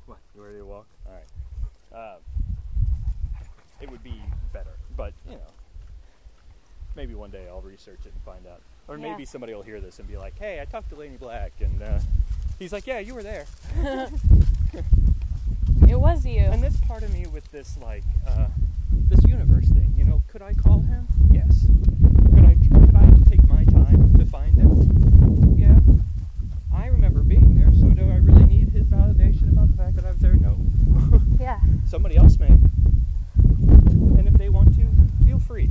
What? 0.05 0.19
You 0.35 0.43
ready 0.43 0.59
to 0.59 0.65
walk? 0.65 0.85
All 1.07 1.13
right. 1.13 1.97
Uh, 1.99 2.17
it 3.81 3.89
would 3.89 4.03
be 4.03 4.21
better, 4.53 4.77
but 4.95 5.13
you 5.25 5.33
know, 5.33 5.51
maybe 6.95 7.15
one 7.15 7.31
day 7.31 7.47
I'll 7.49 7.61
research 7.61 8.01
it 8.05 8.13
and 8.13 8.21
find 8.23 8.45
out. 8.45 8.61
Or 8.88 8.97
Yeah. 8.97 9.09
maybe 9.11 9.16
somebody 9.27 9.53
will 9.53 9.63
hear 9.63 9.79
this 9.79 10.00
and 10.00 10.07
be 10.07 10.17
like, 10.17 10.38
"Hey, 10.39 10.60
I 10.62 10.65
talked 10.65 10.89
to 10.89 10.96
Laney 10.96 11.17
Black," 11.17 11.51
and 11.60 11.81
uh, 11.81 12.00
he's 12.60 12.74
like, 12.74 12.88
"Yeah, 12.88 13.00
you 13.00 13.13
were 13.13 13.24
there." 13.24 13.46
It 15.89 16.00
was 16.00 16.25
you. 16.25 16.41
And 16.41 16.62
this 16.62 16.75
part 16.81 17.03
of 17.03 17.13
me 17.13 17.25
with 17.27 17.50
this 17.51 17.77
like 17.81 18.03
uh, 18.27 18.48
this 18.91 19.24
universe 19.24 19.69
thing, 19.69 19.93
you 19.98 20.03
know, 20.03 20.22
could 20.27 20.41
I 20.41 20.53
call 20.53 20.81
him? 20.81 21.07
Yes. 21.31 21.65
Could 22.36 22.43
I 22.43 22.55
could 22.55 22.96
I 22.96 23.29
take 23.29 23.48
my 23.48 23.63
time 23.63 24.13
to 24.17 24.25
find 24.25 24.53
him? 24.57 25.55
Yeah. 25.57 25.79
I 26.75 26.88
remember 26.88 27.22
being 27.22 27.57
there, 27.57 27.72
so 27.74 27.88
do 27.96 28.10
I 28.12 28.17
really 28.17 28.46
need 28.46 28.69
his 28.69 28.84
validation 28.86 29.53
about 29.53 29.72
the 29.72 29.77
fact 29.77 29.96
that 29.96 30.05
I 30.05 30.10
was 30.12 30.19
there? 30.19 30.36
No. 30.36 30.57
yeah. 31.39 31.60
Somebody 31.86 32.17
else 32.17 32.38
may. 32.38 32.48
And 32.48 34.27
if 34.27 34.34
they 34.34 34.50
want 34.50 34.75
to, 34.75 34.88
feel 35.25 35.39
free. 35.39 35.69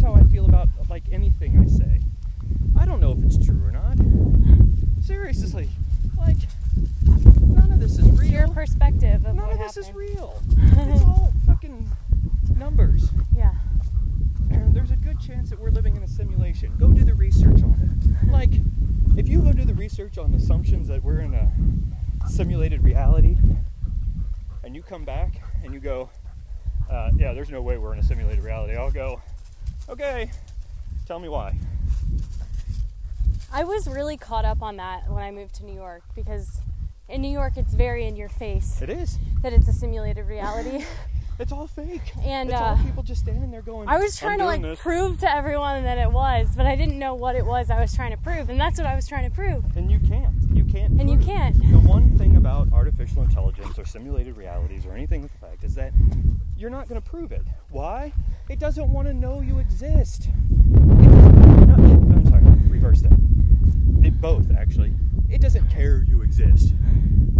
That's 0.00 0.14
how 0.14 0.18
I 0.18 0.24
feel 0.32 0.46
about 0.46 0.68
like 0.88 1.02
anything 1.12 1.58
I 1.58 1.66
say. 1.66 2.00
I 2.78 2.86
don't 2.86 3.00
know 3.00 3.12
if 3.12 3.22
it's 3.22 3.36
true 3.36 3.62
or 3.62 3.70
not. 3.70 3.98
Seriously, 5.04 5.68
like 6.16 6.38
none 7.04 7.70
of 7.70 7.80
this 7.80 7.98
is 7.98 8.10
real. 8.18 8.30
Your 8.30 8.48
perspective 8.48 9.26
of 9.26 9.34
none 9.34 9.50
of 9.50 9.58
this 9.58 9.76
happened. 9.76 9.84
is 9.84 9.92
real. 9.92 10.42
it's 10.56 11.04
all 11.04 11.34
fucking 11.44 11.86
numbers. 12.56 13.10
Yeah. 13.36 13.52
There's 14.48 14.90
a 14.90 14.96
good 14.96 15.20
chance 15.20 15.50
that 15.50 15.60
we're 15.60 15.68
living 15.68 15.96
in 15.96 16.02
a 16.02 16.08
simulation. 16.08 16.72
Go 16.78 16.88
do 16.92 17.04
the 17.04 17.12
research 17.12 17.62
on 17.62 17.78
it. 18.24 18.30
Like, 18.30 18.52
if 19.18 19.28
you 19.28 19.42
go 19.42 19.52
do 19.52 19.66
the 19.66 19.74
research 19.74 20.16
on 20.16 20.32
assumptions 20.32 20.88
that 20.88 21.04
we're 21.04 21.20
in 21.20 21.34
a 21.34 21.52
simulated 22.26 22.82
reality, 22.82 23.36
and 24.64 24.74
you 24.74 24.82
come 24.82 25.04
back 25.04 25.42
and 25.62 25.74
you 25.74 25.80
go, 25.80 26.08
uh, 26.90 27.10
yeah, 27.18 27.34
there's 27.34 27.50
no 27.50 27.60
way 27.60 27.76
we're 27.76 27.92
in 27.92 27.98
a 27.98 28.02
simulated 28.02 28.42
reality, 28.42 28.76
I'll 28.76 28.90
go, 28.90 29.20
okay, 29.90 30.30
tell 31.06 31.18
me 31.18 31.28
why. 31.28 31.54
I 33.52 33.64
was 33.64 33.88
really 33.88 34.16
caught 34.16 34.44
up 34.44 34.62
on 34.62 34.76
that 34.76 35.10
when 35.10 35.22
I 35.22 35.30
moved 35.30 35.56
to 35.56 35.64
New 35.64 35.74
York 35.74 36.02
because 36.14 36.60
in 37.08 37.20
New 37.20 37.30
York 37.30 37.54
it's 37.56 37.74
very 37.74 38.06
in 38.06 38.14
your 38.14 38.28
face 38.28 38.80
It 38.80 38.88
is. 38.90 39.18
that 39.42 39.52
it's 39.52 39.66
a 39.68 39.72
simulated 39.72 40.26
reality. 40.28 40.84
It's 41.40 41.52
all 41.52 41.66
fake. 41.66 42.12
And, 42.22 42.50
it's 42.50 42.60
uh, 42.60 42.64
all 42.64 42.76
people 42.76 43.02
just 43.02 43.22
standing 43.22 43.50
there 43.50 43.62
going. 43.62 43.88
I 43.88 43.96
was 43.96 44.22
"I'm 44.22 44.26
trying 44.26 44.38
to 44.40 44.44
like 44.44 44.60
this." 44.60 44.78
prove 44.78 45.18
to 45.20 45.34
everyone 45.34 45.84
that 45.84 45.96
it 45.96 46.12
was, 46.12 46.54
but 46.54 46.66
I 46.66 46.76
didn't 46.76 46.98
know 46.98 47.14
what 47.14 47.34
it 47.34 47.46
was 47.46 47.70
I 47.70 47.80
was 47.80 47.94
trying 47.94 48.10
to 48.10 48.18
prove, 48.18 48.50
and 48.50 48.60
that's 48.60 48.78
what 48.78 48.86
I 48.86 48.94
was 48.94 49.08
trying 49.08 49.28
to 49.28 49.34
prove. 49.34 49.64
And 49.74 49.90
you 49.90 49.98
can't. 50.00 50.34
You 50.52 50.64
can't. 50.64 51.00
And 51.00 51.08
you 51.08 51.16
can't. 51.16 51.56
The 51.56 51.78
one 51.78 52.18
thing 52.18 52.36
about 52.36 52.70
artificial 52.74 53.22
intelligence 53.22 53.78
or 53.78 53.86
simulated 53.86 54.36
realities 54.36 54.84
or 54.84 54.92
anything 54.92 55.22
with 55.22 55.32
the 55.32 55.38
fact 55.38 55.64
is 55.64 55.74
that 55.76 55.94
you're 56.58 56.68
not 56.68 56.90
going 56.90 57.00
to 57.00 57.08
prove 57.08 57.32
it. 57.32 57.46
Why? 57.70 58.12
It 58.50 58.58
doesn't 58.58 58.92
want 58.92 59.08
to 59.08 59.14
know 59.14 59.40
you 59.40 59.60
exist. 59.60 60.26
It 60.26 61.08
doesn't, 61.08 61.68
not, 61.68 61.78
I'm 61.78 62.26
sorry. 62.26 62.42
Reverse 62.68 63.00
that. 63.00 63.18
It 64.04 64.20
both 64.20 64.54
actually. 64.54 64.92
It 65.30 65.40
doesn't 65.40 65.70
care 65.70 66.04
you 66.06 66.20
exist. 66.20 66.74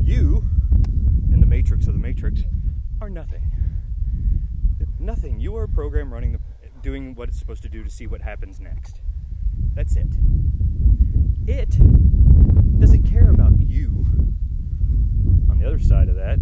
You, 0.00 0.42
in 1.30 1.40
the 1.40 1.46
matrix 1.46 1.86
of 1.86 1.92
the 1.92 1.98
matrix, 2.00 2.40
are 3.02 3.10
nothing. 3.10 3.42
Nothing. 5.00 5.40
You 5.40 5.56
are 5.56 5.62
a 5.62 5.68
program 5.68 6.12
running 6.12 6.32
the, 6.32 6.40
doing 6.82 7.14
what 7.14 7.30
it's 7.30 7.38
supposed 7.38 7.62
to 7.62 7.70
do 7.70 7.82
to 7.82 7.88
see 7.88 8.06
what 8.06 8.20
happens 8.20 8.60
next. 8.60 9.00
That's 9.72 9.96
it. 9.96 10.08
It 11.46 11.70
doesn't 12.78 13.04
care 13.10 13.30
about 13.30 13.58
you. 13.58 14.04
On 15.50 15.58
the 15.58 15.66
other 15.66 15.78
side 15.78 16.10
of 16.10 16.16
that, 16.16 16.38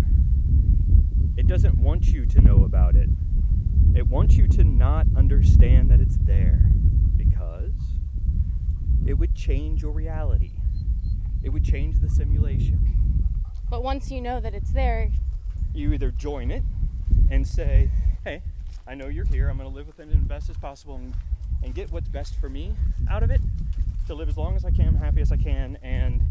it 1.36 1.46
doesn't 1.46 1.78
want 1.78 2.08
you 2.08 2.26
to 2.26 2.40
know 2.40 2.64
about 2.64 2.96
it. 2.96 3.08
It 3.94 4.08
wants 4.08 4.34
you 4.34 4.48
to 4.48 4.64
not 4.64 5.06
understand 5.16 5.88
that 5.92 6.00
it's 6.00 6.18
there 6.18 6.72
because 7.16 7.74
it 9.06 9.14
would 9.14 9.36
change 9.36 9.82
your 9.82 9.92
reality. 9.92 10.54
It 11.44 11.50
would 11.50 11.64
change 11.64 12.00
the 12.00 12.10
simulation. 12.10 13.24
But 13.70 13.84
once 13.84 14.10
you 14.10 14.20
know 14.20 14.40
that 14.40 14.52
it's 14.52 14.72
there, 14.72 15.12
You 15.72 15.92
either 15.92 16.10
join 16.10 16.50
it 16.50 16.64
and 17.30 17.46
say, 17.46 17.90
hey, 18.24 18.42
I 18.86 18.94
know 18.94 19.08
you're 19.08 19.24
here. 19.26 19.48
I'm 19.48 19.58
going 19.58 19.68
to 19.68 19.74
live 19.74 19.86
within 19.86 20.10
it 20.10 20.16
as 20.16 20.22
best 20.22 20.50
as 20.50 20.56
possible 20.56 20.96
and, 20.96 21.14
and 21.62 21.74
get 21.74 21.92
what's 21.92 22.08
best 22.08 22.36
for 22.40 22.48
me 22.48 22.74
out 23.10 23.22
of 23.22 23.30
it 23.30 23.40
to 24.06 24.14
live 24.14 24.28
as 24.28 24.38
long 24.38 24.56
as 24.56 24.64
I 24.64 24.70
can, 24.70 24.94
happy 24.94 25.20
as 25.20 25.30
I 25.30 25.36
can, 25.36 25.78
and 25.82 26.22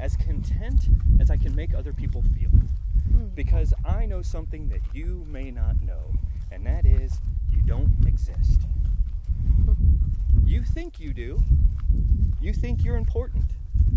as 0.00 0.16
content 0.16 0.88
as 1.20 1.30
I 1.30 1.36
can 1.36 1.54
make 1.54 1.74
other 1.74 1.92
people 1.92 2.22
feel. 2.22 2.50
Hmm. 2.50 3.26
Because 3.34 3.74
I 3.84 4.06
know 4.06 4.22
something 4.22 4.68
that 4.70 4.80
you 4.94 5.26
may 5.28 5.50
not 5.50 5.80
know, 5.82 6.14
and 6.50 6.66
that 6.66 6.86
is 6.86 7.18
you 7.52 7.60
don't 7.62 7.92
exist. 8.06 8.62
Hmm. 9.64 9.72
You 10.44 10.62
think 10.64 10.98
you 10.98 11.12
do. 11.12 11.42
You 12.40 12.52
think 12.52 12.84
you're 12.84 12.96
important. 12.96 13.44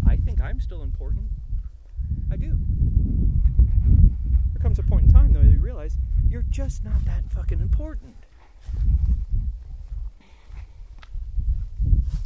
I 0.07 0.17
think 0.17 0.41
I'm 0.41 0.59
still 0.59 0.83
important. 0.83 1.27
I 2.31 2.35
do. 2.35 2.57
There 4.53 4.61
comes 4.61 4.79
a 4.79 4.83
point 4.83 5.05
in 5.05 5.13
time, 5.13 5.33
though, 5.33 5.41
you 5.41 5.59
realize 5.79 5.97
you're 6.29 6.45
just 6.49 6.83
not 6.83 7.03
that 7.05 7.23
fucking 7.31 7.61
important. 7.61 8.15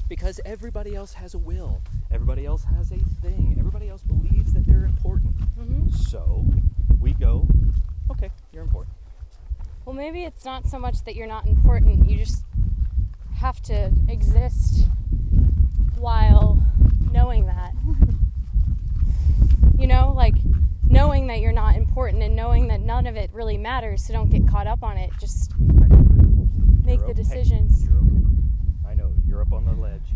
Because 0.10 0.40
everybody 0.46 0.96
else 0.96 1.14
has 1.14 1.34
a 1.34 1.38
will, 1.38 1.82
everybody 2.12 2.46
else 2.46 2.64
has 2.66 2.92
a 2.92 2.98
thing, 3.22 3.56
everybody 3.58 3.90
else 3.90 4.02
believes 4.04 4.54
that 4.54 4.66
they're 4.66 4.86
important. 4.86 5.36
Mhm. 5.58 5.94
So 5.94 6.46
we 7.00 7.14
go, 7.14 7.48
okay, 8.12 8.30
you're 8.52 8.64
important. 8.64 8.96
well, 9.86 9.94
maybe 9.96 10.24
it's 10.24 10.46
not 10.46 10.66
so 10.66 10.80
much 10.80 11.04
that 11.04 11.14
you're 11.14 11.28
not 11.28 11.46
important. 11.46 12.10
You 12.10 12.18
just 12.18 12.46
have 13.36 13.62
to 13.64 13.92
exist 14.08 14.88
while 15.98 16.58
knowing 17.12 17.46
that. 17.46 17.74
You 19.76 19.88
know, 19.88 20.14
like 20.16 20.36
knowing 20.94 21.28
that 21.28 21.40
you're 21.42 21.52
not 21.52 21.76
important 21.76 22.22
and 22.24 22.36
knowing 22.36 22.68
that 22.68 22.80
none 22.80 23.08
of 23.08 23.16
it 23.16 23.30
really 23.34 23.58
matters, 23.58 24.06
so 24.06 24.14
don't 24.14 24.30
get 24.30 24.48
caught 24.48 24.68
up 24.68 24.84
on 24.84 24.96
it. 24.98 25.10
Just 25.20 25.52
make 25.60 27.00
You're 27.00 27.08
the 27.08 27.12
okay. 27.12 27.14
decisions. 27.14 27.86
Okay. 27.86 28.88
I 28.88 28.94
know, 28.94 29.12
you're 29.28 29.42
up 29.42 29.52
on 29.54 29.66
the 29.66 29.74
ledge. 29.74 30.12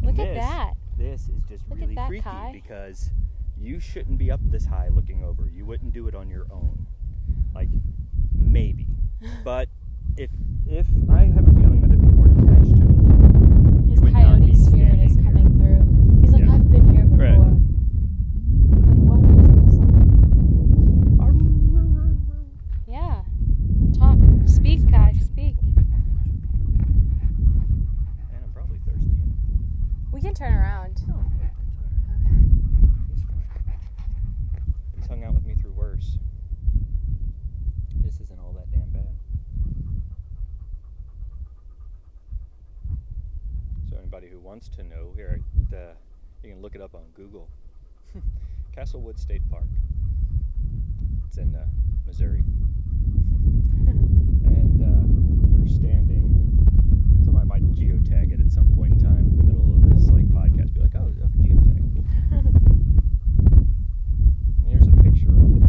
And 0.00 0.06
Look 0.06 0.18
at 0.18 0.34
this- 0.34 0.38
that. 0.38 0.72
This 0.98 1.28
is 1.28 1.42
just 1.48 1.68
Look 1.68 1.80
really 1.80 1.94
that, 1.94 2.06
freaky 2.06 2.22
Kai. 2.22 2.50
because 2.52 3.10
you 3.58 3.80
shouldn't 3.80 4.18
be 4.18 4.30
up 4.30 4.40
this 4.50 4.66
high 4.66 4.88
looking 4.88 5.22
over. 5.24 5.48
You 5.48 5.64
wouldn't 5.66 5.92
do 5.92 6.06
it 6.08 6.14
on 6.14 6.28
your 6.30 6.46
own. 6.50 6.86
Like 7.54 7.68
maybe. 8.34 8.86
but 9.44 9.68
if 10.16 10.30
if 10.66 10.86
I 11.10 11.24
have 11.24 11.48
a 11.48 11.52
feeling 11.52 11.80
that 11.80 11.92
if 11.92 12.02
you 12.02 12.10
weren't 12.10 12.38
attached 12.48 12.76
to 12.76 12.84
me, 12.84 13.90
His 13.90 13.98
you 14.00 14.04
would 14.04 14.12
not 14.12 14.22
coyote 14.22 14.46
be 14.46 14.54
spirit 14.54 14.98
is 15.00 15.12
standing 15.14 15.22
here. 15.24 15.32
coming 15.32 15.58
through. 15.58 16.20
He's 16.20 16.32
like, 16.32 16.42
Yeah. 16.44 16.52
I've 16.54 16.70
been 16.70 16.94
here 16.94 17.04
before. 17.04 17.26
Right. 17.26 17.38
Like, 17.38 18.98
what 19.08 19.20
is 19.40 19.48
this 19.48 19.78
on? 21.20 21.34
Yeah. 22.86 23.22
Talk. 23.98 24.18
Speak, 24.46 24.88
Kai. 24.90 25.12
Speak. 25.24 25.56
And 25.62 25.86
I'm 28.44 28.52
probably 28.52 28.78
thirsty. 28.86 29.08
We 30.12 30.20
can 30.20 30.34
turn 30.34 30.52
around. 30.52 31.00
No, 31.08 31.14
it's 31.24 31.34
alright. 31.34 31.52
Okay. 32.26 32.36
He's 33.14 33.22
fine. 33.22 33.40
He's 34.96 35.06
hung 35.06 35.24
out 35.24 35.34
with 35.34 35.46
me 35.46 35.54
through 35.54 35.72
worse. 35.72 36.18
This 38.04 38.20
isn't 38.20 38.38
all 38.40 38.52
that 38.52 38.70
damn 38.70 38.90
bad. 38.90 39.08
So 43.90 43.96
anybody 43.98 44.28
who 44.28 44.38
wants 44.38 44.68
to 44.70 44.82
know, 44.82 45.12
here, 45.16 45.40
uh, 45.72 45.94
you 46.42 46.50
can 46.50 46.60
look 46.62 46.74
it 46.74 46.80
up 46.82 46.94
on 46.94 47.02
Google. 47.32 47.48
Castlewood 48.74 49.18
State 49.18 49.40
Park. 49.50 49.64
It's 51.26 51.38
in 51.38 51.54
uh, 51.54 51.64
Missouri. 52.06 52.40
and 54.44 54.82
uh, 54.82 55.06
we're 55.58 55.66
standing. 55.66 56.28
Somebody 57.24 57.46
might 57.48 57.72
geotag 57.72 58.32
it 58.32 58.40
at 58.40 58.52
some 58.52 58.66
point 58.74 58.92
in 58.94 59.00
time 59.02 59.18
in 59.18 59.36
the 59.38 59.44
middle 59.44 59.74
of 59.74 59.88
this 59.88 60.10
like 60.10 60.26
podcast. 60.28 60.74
Be 60.74 60.80
like, 60.80 60.94
oh, 60.94 61.10
oh 61.22 61.28
geotag. 61.40 62.04
Here's 64.68 64.86
a 64.86 64.90
picture 65.02 65.30
of 65.30 65.56
it. 65.56 65.61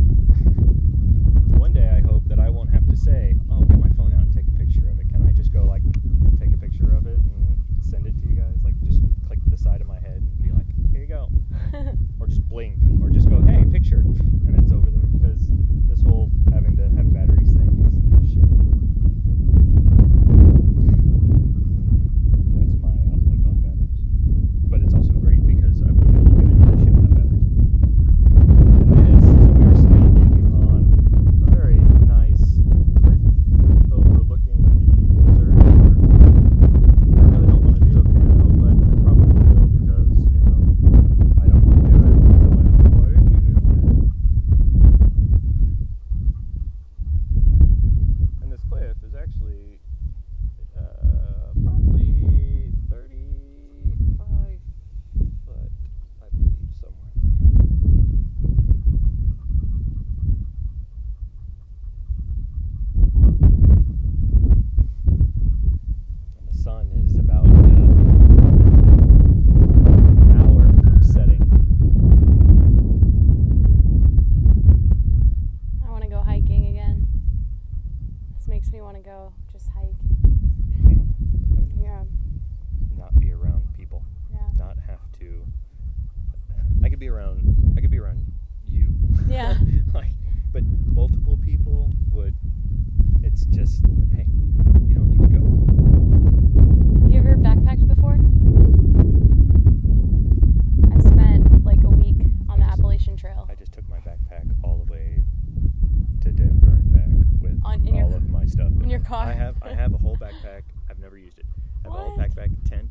my 108.44 108.50
stuff 108.50 108.72
in, 108.82 108.90
your 108.90 109.00
car. 109.00 109.26
I 109.26 109.34
have 109.34 109.56
I 109.62 109.74
have 109.74 109.94
a 109.94 109.98
whole 109.98 110.18
backpack. 110.22 110.64
I've 110.90 111.00
never 111.00 111.18
used 111.18 111.40
it. 111.40 111.46
I 111.86 111.88
have 111.88 111.94
what? 111.94 112.00
a 112.00 112.04
whole 112.04 112.18
backpack, 112.18 112.52
tent, 112.70 112.90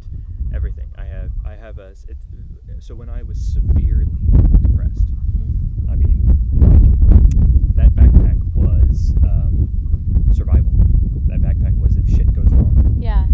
everything. 0.54 0.90
I 0.96 1.04
have 1.04 1.30
I 1.44 1.54
have 1.54 1.78
a 1.78 1.94
it, 2.08 2.16
so 2.80 2.94
when 2.94 3.08
I 3.08 3.22
was 3.22 3.38
severely 3.38 4.06
depressed, 4.62 5.06
mm-hmm. 5.06 5.90
I 5.90 5.96
mean 5.96 7.72
that 7.76 7.94
backpack 7.94 8.38
was 8.54 9.14
um, 9.22 9.68
survival. 10.32 10.72
That 11.26 11.40
backpack 11.40 11.78
was 11.78 11.96
if 11.96 12.08
shit 12.08 12.32
goes 12.32 12.50
wrong. 12.50 12.96
Yeah. 12.98 13.26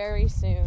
very 0.00 0.26
soon. 0.28 0.59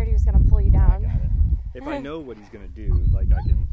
scared 0.00 0.08
he 0.08 0.14
was 0.14 0.24
gonna 0.24 0.48
pull 0.48 0.60
you 0.60 0.70
down. 0.70 1.04
I 1.04 1.78
if 1.78 1.86
I 1.86 1.98
know 2.08 2.20
what 2.20 2.38
he's 2.38 2.48
gonna 2.48 2.68
do, 2.68 3.04
like 3.12 3.28
I 3.32 3.42
can. 3.46 3.68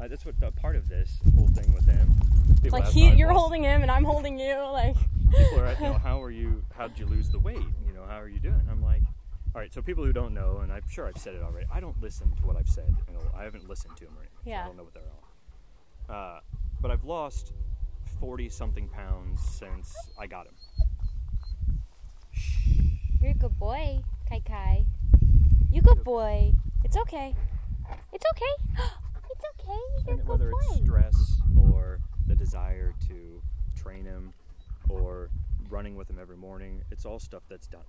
Uh, 0.00 0.08
that's 0.08 0.24
what 0.24 0.34
part 0.56 0.76
of 0.76 0.88
this 0.88 1.18
whole 1.34 1.48
thing 1.48 1.70
with 1.74 1.84
him. 1.84 2.14
like 2.72 2.88
he, 2.88 3.10
you're 3.10 3.32
holding 3.32 3.62
him 3.62 3.82
and 3.82 3.90
I'm 3.90 4.04
holding 4.04 4.38
you. 4.38 4.56
Like 4.72 4.96
people 5.36 5.60
are, 5.60 5.66
at, 5.66 5.78
you 5.78 5.88
know, 5.88 5.98
how 5.98 6.22
are 6.22 6.30
you? 6.30 6.64
How 6.74 6.88
did 6.88 6.98
you 6.98 7.04
lose 7.04 7.28
the 7.28 7.38
weight? 7.38 7.66
You 7.86 7.92
know, 7.92 8.04
how 8.08 8.18
are 8.18 8.28
you 8.28 8.40
doing? 8.40 8.62
I'm 8.70 8.82
like, 8.82 9.02
all 9.54 9.60
right. 9.60 9.72
So 9.74 9.82
people 9.82 10.04
who 10.04 10.12
don't 10.14 10.32
know, 10.32 10.60
and 10.62 10.72
I'm 10.72 10.88
sure 10.88 11.06
I've 11.06 11.18
said 11.18 11.34
it 11.34 11.42
already. 11.42 11.66
I 11.70 11.80
don't 11.80 12.00
listen 12.00 12.34
to 12.36 12.46
what 12.46 12.56
I've 12.56 12.68
said. 12.68 12.94
You 13.08 13.14
know, 13.14 13.20
I 13.36 13.44
haven't 13.44 13.68
listened 13.68 13.98
to 13.98 14.04
him 14.04 14.12
or 14.16 14.22
anything. 14.22 14.38
Yeah. 14.46 14.60
So 14.60 14.64
I 14.64 14.66
don't 14.68 14.76
know 14.78 14.84
what 14.84 14.94
they're 14.94 15.02
all. 16.08 16.16
Uh, 16.16 16.40
but 16.80 16.90
I've 16.90 17.04
lost 17.04 17.52
forty 18.18 18.48
something 18.48 18.88
pounds 18.88 19.42
since 19.42 19.94
I 20.18 20.26
got 20.26 20.46
him. 20.46 20.54
You're 23.20 23.32
a 23.32 23.34
good 23.34 23.58
boy, 23.58 24.00
Kai 24.28 24.40
Kai. 24.40 24.86
You're 25.70 25.82
a 25.82 25.94
good 25.94 26.04
boy. 26.04 26.54
It's 26.84 26.96
okay. 26.96 27.34
It's 28.12 28.24
okay. 28.34 28.82
it's 29.30 29.44
okay. 29.60 29.78
You're 30.06 30.14
and 30.14 30.20
a 30.20 30.22
good 30.22 30.26
whether 30.26 30.50
boy. 30.50 30.58
it's 30.70 30.80
stress 30.80 31.36
or 31.60 32.00
the 32.26 32.34
desire 32.34 32.94
to 33.08 33.42
train 33.76 34.06
him 34.06 34.32
or 34.88 35.28
running 35.68 35.96
with 35.96 36.08
him 36.08 36.18
every 36.20 36.36
morning, 36.36 36.82
it's 36.90 37.04
all 37.04 37.18
stuff 37.18 37.42
that's 37.48 37.66
done. 37.66 37.82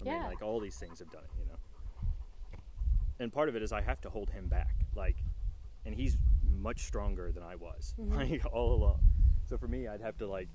I 0.00 0.04
yeah. 0.04 0.12
mean, 0.14 0.22
like 0.28 0.42
all 0.42 0.60
these 0.60 0.76
things 0.76 0.98
have 1.00 1.10
done 1.10 1.24
it, 1.24 1.30
you 1.38 1.46
know. 1.46 1.58
And 3.20 3.32
part 3.32 3.48
of 3.48 3.56
it 3.56 3.62
is 3.62 3.72
I 3.72 3.80
have 3.80 4.00
to 4.02 4.10
hold 4.10 4.30
him 4.30 4.46
back. 4.46 4.74
Like, 4.94 5.16
and 5.84 5.94
he's 5.94 6.16
much 6.56 6.84
stronger 6.84 7.32
than 7.32 7.42
I 7.42 7.56
was, 7.56 7.94
mm-hmm. 8.00 8.14
like 8.32 8.42
all 8.52 8.74
along. 8.74 9.00
So 9.48 9.58
for 9.58 9.66
me, 9.66 9.88
I'd 9.88 10.00
have 10.00 10.18
to 10.18 10.26
like, 10.26 10.48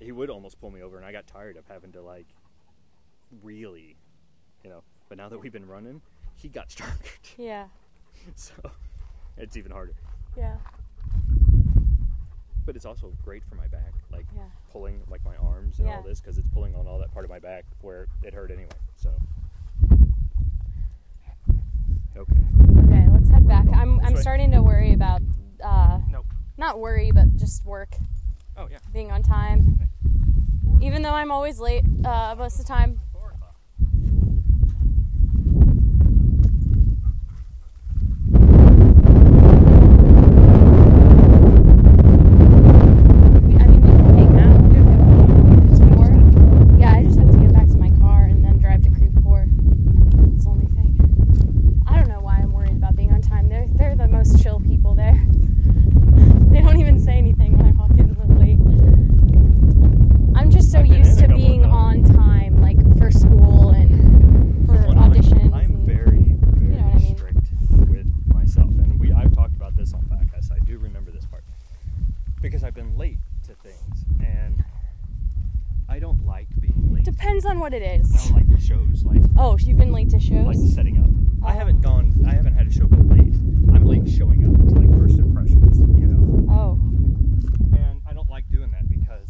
he 0.00 0.12
would 0.12 0.30
almost 0.30 0.60
pull 0.60 0.70
me 0.70 0.82
over, 0.82 0.96
and 0.96 1.04
I 1.04 1.12
got 1.12 1.26
tired 1.26 1.56
of 1.56 1.66
having 1.66 1.92
to 1.92 2.02
like 2.02 2.26
really, 3.42 3.96
you 4.62 4.70
know. 4.70 4.82
But 5.08 5.18
now 5.18 5.28
that 5.28 5.38
we've 5.38 5.52
been 5.52 5.66
running, 5.66 6.00
he 6.34 6.48
got 6.48 6.70
stronger. 6.70 6.94
Yeah. 7.36 7.66
so 8.34 8.52
it's 9.36 9.56
even 9.56 9.70
harder. 9.70 9.94
Yeah. 10.36 10.56
But 12.66 12.76
it's 12.76 12.84
also 12.84 13.12
great 13.24 13.44
for 13.44 13.54
my 13.54 13.66
back, 13.68 13.92
like 14.12 14.26
yeah. 14.36 14.42
pulling 14.70 15.00
like 15.08 15.24
my 15.24 15.36
arms 15.36 15.78
and 15.78 15.88
yeah. 15.88 15.96
all 15.96 16.02
this, 16.02 16.20
because 16.20 16.36
it's 16.36 16.48
pulling 16.48 16.74
on 16.74 16.86
all 16.86 16.98
that 16.98 17.12
part 17.12 17.24
of 17.24 17.30
my 17.30 17.38
back 17.38 17.64
where 17.80 18.08
it 18.22 18.34
hurt 18.34 18.50
anyway. 18.50 18.68
So. 18.96 19.10
Okay. 22.16 22.42
Okay, 22.78 23.06
let's 23.12 23.30
head 23.30 23.46
back. 23.46 23.64
I'm 23.72 24.00
I'm 24.00 24.14
way. 24.14 24.20
starting 24.20 24.50
to 24.50 24.60
worry 24.60 24.92
about. 24.92 25.22
Uh, 25.64 26.00
nope. 26.10 26.26
Not 26.56 26.80
worry, 26.80 27.10
but 27.12 27.36
just 27.36 27.64
work. 27.64 27.94
Oh 28.56 28.68
yeah. 28.70 28.78
Being 28.92 29.12
on 29.12 29.22
time. 29.22 29.88
Even 30.80 31.02
though 31.02 31.12
I'm 31.12 31.30
always 31.30 31.58
late 31.60 31.84
uh, 32.04 32.34
most 32.36 32.60
of 32.60 32.66
the 32.66 32.72
time, 32.72 33.00
shows. 80.20 80.46
like 80.46 80.56
setting 80.74 80.98
up. 80.98 81.10
I 81.48 81.54
Oh. 81.54 81.58
haven't 81.58 81.80
gone. 81.80 82.12
I 82.26 82.34
haven't 82.34 82.54
had 82.54 82.66
a 82.66 82.70
show 82.72 82.86
go 82.86 82.96
late. 82.96 83.34
I'm 83.74 83.84
late 83.84 84.08
showing 84.08 84.44
up 84.46 84.68
to 84.68 84.74
like 84.74 84.90
first 84.98 85.18
impressions, 85.18 85.78
you 85.98 86.06
know. 86.06 86.46
oh, 86.52 86.72
And 87.76 88.00
I 88.06 88.12
don't 88.12 88.28
like 88.28 88.48
doing 88.50 88.70
that 88.72 88.88
because 88.88 89.28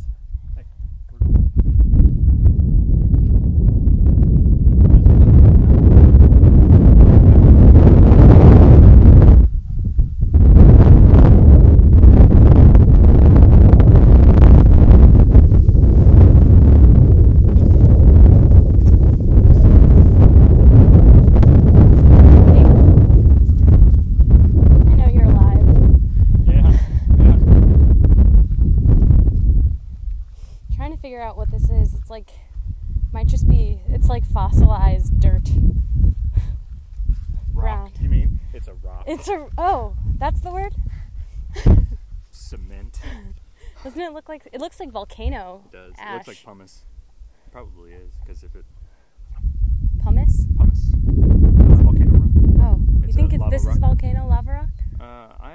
hey, 0.56 0.64
we're 1.12 1.18
going. 1.20 2.48
I 23.60 24.94
know 24.94 25.08
you're 25.08 25.24
alive. 25.24 25.66
Yeah, 26.46 26.72
yeah. 27.18 27.36
Trying 30.76 30.92
to 30.92 30.98
figure 31.00 31.20
out 31.20 31.36
what 31.36 31.50
this 31.50 31.68
is. 31.70 31.94
It's 31.94 32.10
like 32.10 32.30
might 33.12 33.26
just 33.26 33.48
be. 33.48 33.80
It's 33.88 34.08
like 34.08 34.24
fossilized 34.26 35.18
dirt. 35.20 35.48
Rock. 37.52 37.64
Round. 37.64 37.92
You 38.00 38.08
mean 38.08 38.40
it's 38.54 38.68
a 38.68 38.74
rock? 38.74 39.04
It's 39.06 39.28
a. 39.28 39.48
Oh, 39.58 39.96
that's 40.18 40.40
the 40.40 40.50
word. 40.52 40.74
cement. 42.30 43.00
Doesn't 43.84 44.00
it 44.00 44.12
look 44.28 44.44
like? 44.44 44.52
It 44.54 44.60
looks 44.60 44.78
like 44.80 44.90
volcano. 44.90 45.62
It 45.66 45.72
does. 45.72 45.92
It 45.98 46.12
looks 46.14 46.28
like 46.28 46.42
pumice. 46.44 46.84
Probably 47.50 47.92
is 47.92 48.12
because 48.24 48.42
if 48.42 48.54
it 48.54 48.64
Pumice. 50.02 50.46
pumice, 50.56 50.92
volcano 50.94 52.18
rock. 52.18 52.76
Oh, 52.76 52.80
you 53.00 53.04
It's 53.04 53.16
think 53.16 53.32
a 53.32 53.36
it, 53.36 53.40
lava 53.40 53.50
this 53.50 53.66
is 53.66 53.78
volcano 53.78 54.26
lava 54.28 54.52
rock 54.52 54.68
Uh, 55.00 55.32
I 55.42 55.54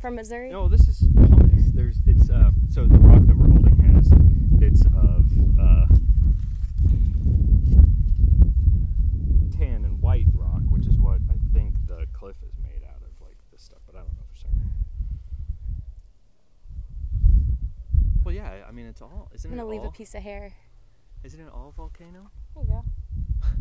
from 0.00 0.14
Missouri? 0.16 0.50
no, 0.50 0.66
this 0.68 0.88
is 0.88 1.06
pumice. 1.14 1.70
There's 1.72 2.00
it's 2.06 2.30
uh 2.30 2.50
so 2.70 2.86
the 2.86 2.98
rock 2.98 3.26
that 3.26 3.36
we're 3.36 3.48
holding 3.48 3.78
has 3.94 4.08
bits 4.58 4.82
of 4.86 5.30
uh 5.60 5.86
tan 9.56 9.84
and 9.84 10.00
white 10.02 10.26
rock, 10.34 10.62
which 10.70 10.86
is 10.86 10.98
what 10.98 11.20
I 11.30 11.34
think 11.52 11.74
the 11.86 12.06
cliff 12.12 12.36
is 12.46 12.54
made 12.62 12.82
out 12.88 13.02
of, 13.02 13.10
like 13.20 13.36
this 13.52 13.62
stuff, 13.62 13.78
but 13.86 13.94
I 13.94 13.98
don't 13.98 14.12
know 14.14 14.24
for 14.32 14.36
certain. 14.36 14.70
Well, 18.24 18.34
yeah, 18.34 18.50
I 18.65 18.65
mean 18.76 18.86
it's 18.86 19.00
all. 19.02 19.28
Isn't 19.34 19.50
I'm 19.50 19.56
gonna 19.56 19.68
it 19.68 19.72
leave 19.72 19.80
all? 19.82 19.88
a 19.88 19.92
piece 19.92 20.14
of 20.14 20.22
hair. 20.22 20.52
Isn't 21.24 21.40
it 21.40 21.48
all 21.52 21.72
volcano? 21.76 22.30
There 22.54 22.62
you 22.64 22.70
go. 22.70 22.84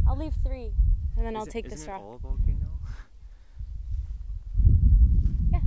I'll 0.07 0.17
leave 0.17 0.33
three, 0.45 0.73
and 1.17 1.25
then 1.25 1.35
I'll 1.35 1.43
Isn't- 1.43 1.53
take 1.53 1.65
isn't 1.65 1.77
this 1.79 1.87
it 1.87 1.91
rock. 1.91 2.01
all 2.01 2.17
volcano? 2.21 2.79
Yeah. 5.51 5.59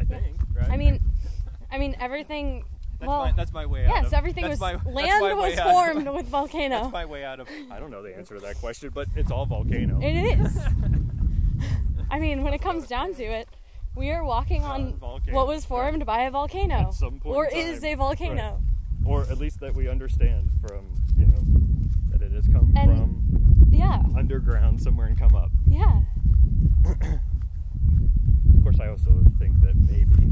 I 0.00 0.04
think, 0.04 0.36
right? 0.54 0.70
I 0.70 0.76
mean, 0.76 1.00
I 1.70 1.78
mean 1.78 1.94
everything. 2.00 2.64
that's 2.98 3.08
well, 3.08 3.24
my, 3.26 3.32
that's 3.32 3.52
my 3.52 3.66
way 3.66 3.84
out. 3.86 4.02
yes, 4.04 4.12
everything 4.12 4.48
was 4.48 4.58
my, 4.60 4.72
land 4.86 5.36
was 5.38 5.58
out 5.58 5.66
of- 5.66 5.72
formed 5.72 6.08
with 6.08 6.26
volcano. 6.28 6.80
That's 6.82 6.92
my 6.92 7.04
way 7.04 7.24
out 7.24 7.40
of. 7.40 7.48
I 7.70 7.78
don't 7.78 7.90
know 7.90 8.02
the 8.02 8.16
answer 8.16 8.34
to 8.34 8.40
that 8.40 8.56
question, 8.56 8.90
but 8.94 9.08
it's 9.14 9.30
all 9.30 9.46
volcano. 9.46 10.00
It 10.00 10.14
is. 10.40 10.58
I 12.10 12.18
mean, 12.20 12.42
when 12.44 12.54
it 12.54 12.62
comes 12.62 12.86
down 12.86 13.14
to 13.16 13.24
it, 13.24 13.48
we 13.96 14.10
are 14.10 14.22
walking 14.24 14.62
on 14.64 14.90
what 15.00 15.46
was 15.46 15.62
right. 15.62 15.68
formed 15.68 16.06
by 16.06 16.22
a 16.22 16.30
volcano, 16.30 16.74
At 16.88 16.94
some 16.94 17.18
point 17.18 17.34
or 17.34 17.46
is 17.48 17.82
a 17.82 17.94
volcano. 17.94 18.60
or 19.04 19.22
at 19.22 19.38
least 19.38 19.60
that 19.60 19.74
we 19.74 19.88
understand 19.88 20.50
from 20.60 20.84
you 21.16 21.26
know 21.26 21.40
that 22.10 22.22
it 22.22 22.30
has 22.32 22.46
come 22.46 22.72
And- 22.76 22.90
from 22.90 23.68
Yeah, 23.70 24.02
underground 24.16 24.80
somewhere 24.82 25.06
and 25.06 25.18
come 25.18 25.34
up. 25.34 25.50
yeah. 25.66 26.02
Of 26.84 28.62
course, 28.62 28.80
I 28.80 28.88
also 28.88 29.22
think 29.38 29.60
that 29.60 29.74
maybe. 29.76 30.26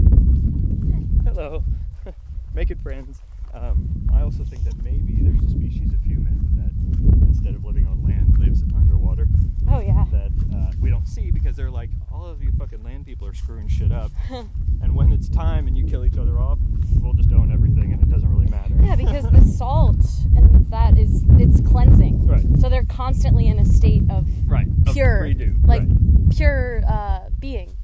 Hello, 1.24 1.64
making 2.54 2.78
friends. 2.78 3.20
Um, 3.52 3.88
I 4.12 4.22
also 4.22 4.44
think 4.44 4.64
that 4.64 4.82
maybe 4.82 5.18
there's 5.20 5.42
a 5.44 5.48
species 5.50 5.92
of 5.92 6.02
human 6.02 6.36
that 6.56 7.26
instead 7.28 7.54
of 7.54 7.64
living 7.64 7.86
on 7.86 8.02
land 8.04 8.36
lives 8.38 8.62
underwater. 8.74 9.28
Oh 9.70 9.80
yeah. 9.80 10.04
that 10.12 10.30
uh, 10.54 10.72
we 10.80 10.90
don't 10.90 11.06
see 11.06 11.30
because 11.30 11.56
they're 11.56 11.70
like, 11.70 11.90
all 12.12 12.26
of 12.26 12.42
you 12.42 12.50
fucking 12.58 12.82
land 12.82 13.06
people 13.06 13.26
are 13.26 13.34
screwing 13.34 13.68
shit 13.68 13.92
up. 13.92 14.10
and 14.30 14.94
when 14.94 15.12
it's 15.12 15.28
time 15.28 15.66
and 15.66 15.76
you 15.76 15.84
kill 15.86 16.04
each 16.04 16.16
other 16.18 16.38
off, 16.38 16.58
we'll 17.00 17.12
just 17.14 17.32
own 17.32 17.52
everything 17.52 17.92
and 17.92 18.02
it 18.02 18.10
doesn't 18.10 18.28
really 18.34 18.50
matter. 18.50 18.74
Yeah, 18.80 18.96
because 18.96 19.24
the 19.30 19.40
salt 19.58 19.96
and 20.36 20.70
that 20.70 20.98
is 20.98 21.24
it's 21.30 21.60
cleansing. 21.60 22.26
Right. 22.26 22.44
So 22.60 22.68
they're 22.68 22.84
constantly 22.84 23.46
in 23.48 23.58
a 23.58 23.64
state 23.64 24.02
of 24.10 24.26
Right. 24.48 24.66
of 24.86 24.92
pure, 24.94 25.22
redo. 25.22 25.66
like 25.66 25.80
right. 25.82 26.30
pure 26.36 26.82
uh, 26.88 27.20
being. 27.38 27.76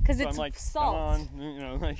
Because 0.00 0.18
So 0.18 0.24
it's 0.28 0.36
I'm 0.36 0.40
like, 0.40 0.56
salt. 0.58 0.96
come 1.30 1.40
on, 1.40 1.42
you 1.54 1.60
know, 1.60 1.74
like. 1.80 1.98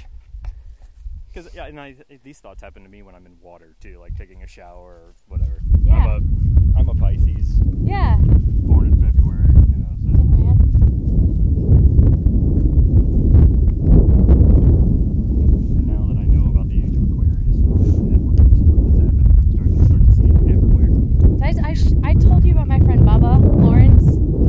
Because 1.32 1.54
yeah, 1.54 1.66
and 1.66 1.80
I, 1.80 1.94
these 2.24 2.38
thoughts 2.40 2.60
happen 2.62 2.82
to 2.82 2.88
me 2.88 3.02
when 3.02 3.14
I'm 3.14 3.24
in 3.26 3.36
water 3.40 3.76
too, 3.80 3.98
like 4.00 4.16
taking 4.16 4.42
a 4.42 4.46
shower 4.48 4.90
or 4.90 5.14
whatever. 5.28 5.60
Yeah. 5.82 5.94
I'm 5.94 6.74
a, 6.74 6.78
I'm 6.80 6.88
a 6.88 6.94
Pisces, 6.94 7.60
Yeah. 7.82 8.16
born 8.20 8.86
in 8.88 9.00
February, 9.00 9.46
you 9.54 9.76
know. 9.76 9.96
So 10.12 10.20
oh, 10.20 10.24
man. 10.24 11.60
and 14.50 15.86
now 15.86 16.06
that 16.08 16.18
I 16.18 16.24
know 16.24 16.50
about 16.50 16.68
the 16.68 16.78
age 16.82 16.96
of 16.96 17.02
Aquarius 17.04 17.56
and 17.56 17.70
all 17.70 17.78
the 17.78 17.84
networking 18.10 18.56
stuff 18.58 18.76
that's 18.86 19.00
happened, 19.00 19.30
you 19.46 19.52
start 19.54 19.70
to 19.70 19.84
start 19.86 20.02
to 20.06 20.12
see 20.12 20.26
it 20.26 20.50
everywhere. 20.50 20.90
I, 21.42 21.70
I, 21.70 21.74
sh- 21.74 21.94
I 22.02 22.14
told 22.14 22.44
you 22.44 22.52
about 22.52 22.68
my 22.68 22.78
friend 22.80 23.00
Bubba 23.06 23.40
Lawrence, 23.62 24.04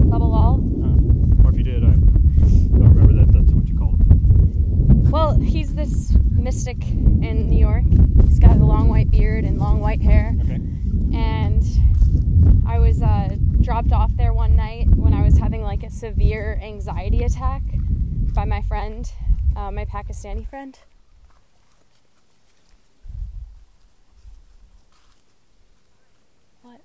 Bubba 0.10 0.28
Lal. 0.28 0.62
Uh, 0.82 1.46
or 1.46 1.52
if 1.52 1.58
you 1.58 1.64
did, 1.64 1.84
I 1.84 1.94
don't 1.94 2.94
remember 2.96 3.14
that. 3.14 3.32
That's 3.32 3.52
what 3.52 3.68
you 3.68 3.78
called 3.78 4.00
him. 4.00 5.12
Well, 5.12 5.38
he's 5.40 5.71
this 5.82 6.16
mystic 6.30 6.78
in 6.90 7.50
New 7.50 7.58
York. 7.58 7.84
He's 8.28 8.38
got 8.38 8.52
a 8.52 8.64
long 8.64 8.88
white 8.88 9.10
beard 9.10 9.46
and 9.46 9.58
long 9.58 9.80
white 9.80 10.00
hair. 10.02 10.36
Okay. 10.40 10.60
And 11.18 11.64
I 12.68 12.78
was 12.78 13.02
uh, 13.02 13.36
dropped 13.62 13.92
off 13.92 14.12
there 14.16 14.32
one 14.32 14.56
night 14.56 14.88
when 14.96 15.12
I 15.16 15.24
was 15.24 15.40
having 15.40 15.64
like 15.64 15.82
a 15.82 15.90
severe 15.90 16.60
anxiety 16.62 17.24
attack 17.24 17.64
by 18.36 18.46
my 18.46 18.62
friend, 18.62 19.12
uh, 19.56 19.72
my 19.72 19.86
Pakistani 19.86 20.48
friend. 20.48 20.78
What? 26.62 26.82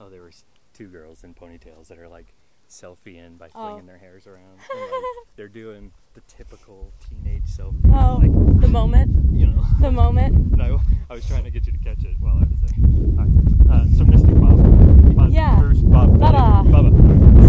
Oh, 0.00 0.08
there 0.08 0.22
were 0.22 0.32
two 0.74 0.88
girls 0.88 1.22
in 1.22 1.32
ponytails 1.34 1.86
that 1.88 1.98
are 1.98 2.08
like 2.08 2.34
selfieing 2.68 3.38
by 3.38 3.50
Oh. 3.54 3.68
flinging 3.68 3.86
their 3.86 3.98
hairs 3.98 4.26
around. 4.26 4.58
And, 4.72 4.80
like, 4.80 5.02
they're 5.36 5.46
doing 5.48 5.92
the 6.14 6.20
typical 6.22 6.92
teenage 7.08 7.46
self. 7.46 7.74
Oh, 7.86 8.18
like, 8.20 8.60
the 8.60 8.68
moment. 8.68 9.18
You 9.32 9.46
know. 9.46 9.64
The 9.80 9.90
moment. 9.90 10.56
no, 10.56 10.80
I 11.08 11.14
was 11.14 11.26
trying 11.26 11.44
to 11.44 11.50
get 11.50 11.66
you 11.66 11.72
to 11.72 11.78
catch 11.78 12.04
it 12.04 12.16
while 12.20 12.36
I 12.36 12.44
was 12.44 12.60
there. 12.60 12.74
Right. 12.78 13.28
Uh, 13.70 13.96
so 13.96 14.04
Mystic 14.04 14.38
Bob. 14.38 15.16
Bob. 15.16 15.30
yeah. 15.30 15.58
First 15.58 15.90
Bob. 15.90 16.10
Bubba. 16.18 16.62
Bubba. 16.68 16.92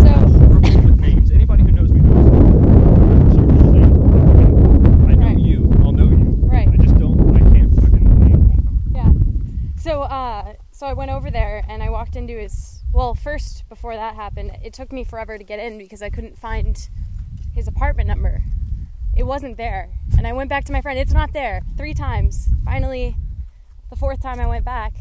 So. 0.02 0.80
with 0.80 0.99
names. 1.02 1.30
Anybody 1.30 1.63
who 1.63 1.71
knows 1.71 1.91
me 1.91 1.99
knows. 1.99 2.26
Me. 2.26 3.34
So 3.34 3.41
like, 3.67 5.12
I 5.12 5.15
know 5.15 5.28
right. 5.28 5.38
you. 5.38 5.71
I'll 5.84 5.91
know 5.91 6.06
you. 6.06 6.34
Right. 6.47 6.69
I 6.69 6.78
just 6.78 6.97
don't. 6.97 7.36
I 7.36 7.39
can't 7.54 7.76
fucking 7.76 8.19
name. 8.19 8.91
Yeah. 8.95 9.12
So 9.76 10.04
uh, 10.04 10.54
so 10.71 10.88
I 10.88 10.93
went 10.93 11.12
over 11.12 11.30
there 11.30 11.65
and 11.67 11.84
I 11.84 11.89
walked 11.89 12.15
into 12.15 12.39
his. 12.39 12.82
Well, 12.93 13.13
first 13.13 13.67
before 13.67 13.95
that 13.95 14.15
happened, 14.15 14.58
it 14.63 14.73
took 14.73 14.93
me 14.93 15.04
forever 15.04 15.38
to 15.38 15.43
get 15.43 15.60
in 15.60 15.78
because 15.78 16.02
I 16.02 16.10
couldn't 16.10 16.38
find 16.38 16.88
his 17.53 17.67
apartment 17.67 18.07
number. 18.07 18.41
It 19.15 19.23
wasn't 19.23 19.57
there. 19.57 19.89
And 20.17 20.25
I 20.25 20.33
went 20.33 20.49
back 20.49 20.65
to 20.65 20.71
my 20.71 20.81
friend, 20.81 20.97
it's 20.97 21.13
not 21.13 21.33
there. 21.33 21.61
Three 21.77 21.93
times. 21.93 22.49
Finally, 22.65 23.15
the 23.89 23.95
fourth 23.95 24.21
time 24.21 24.39
I 24.39 24.47
went 24.47 24.65
back, 24.65 24.93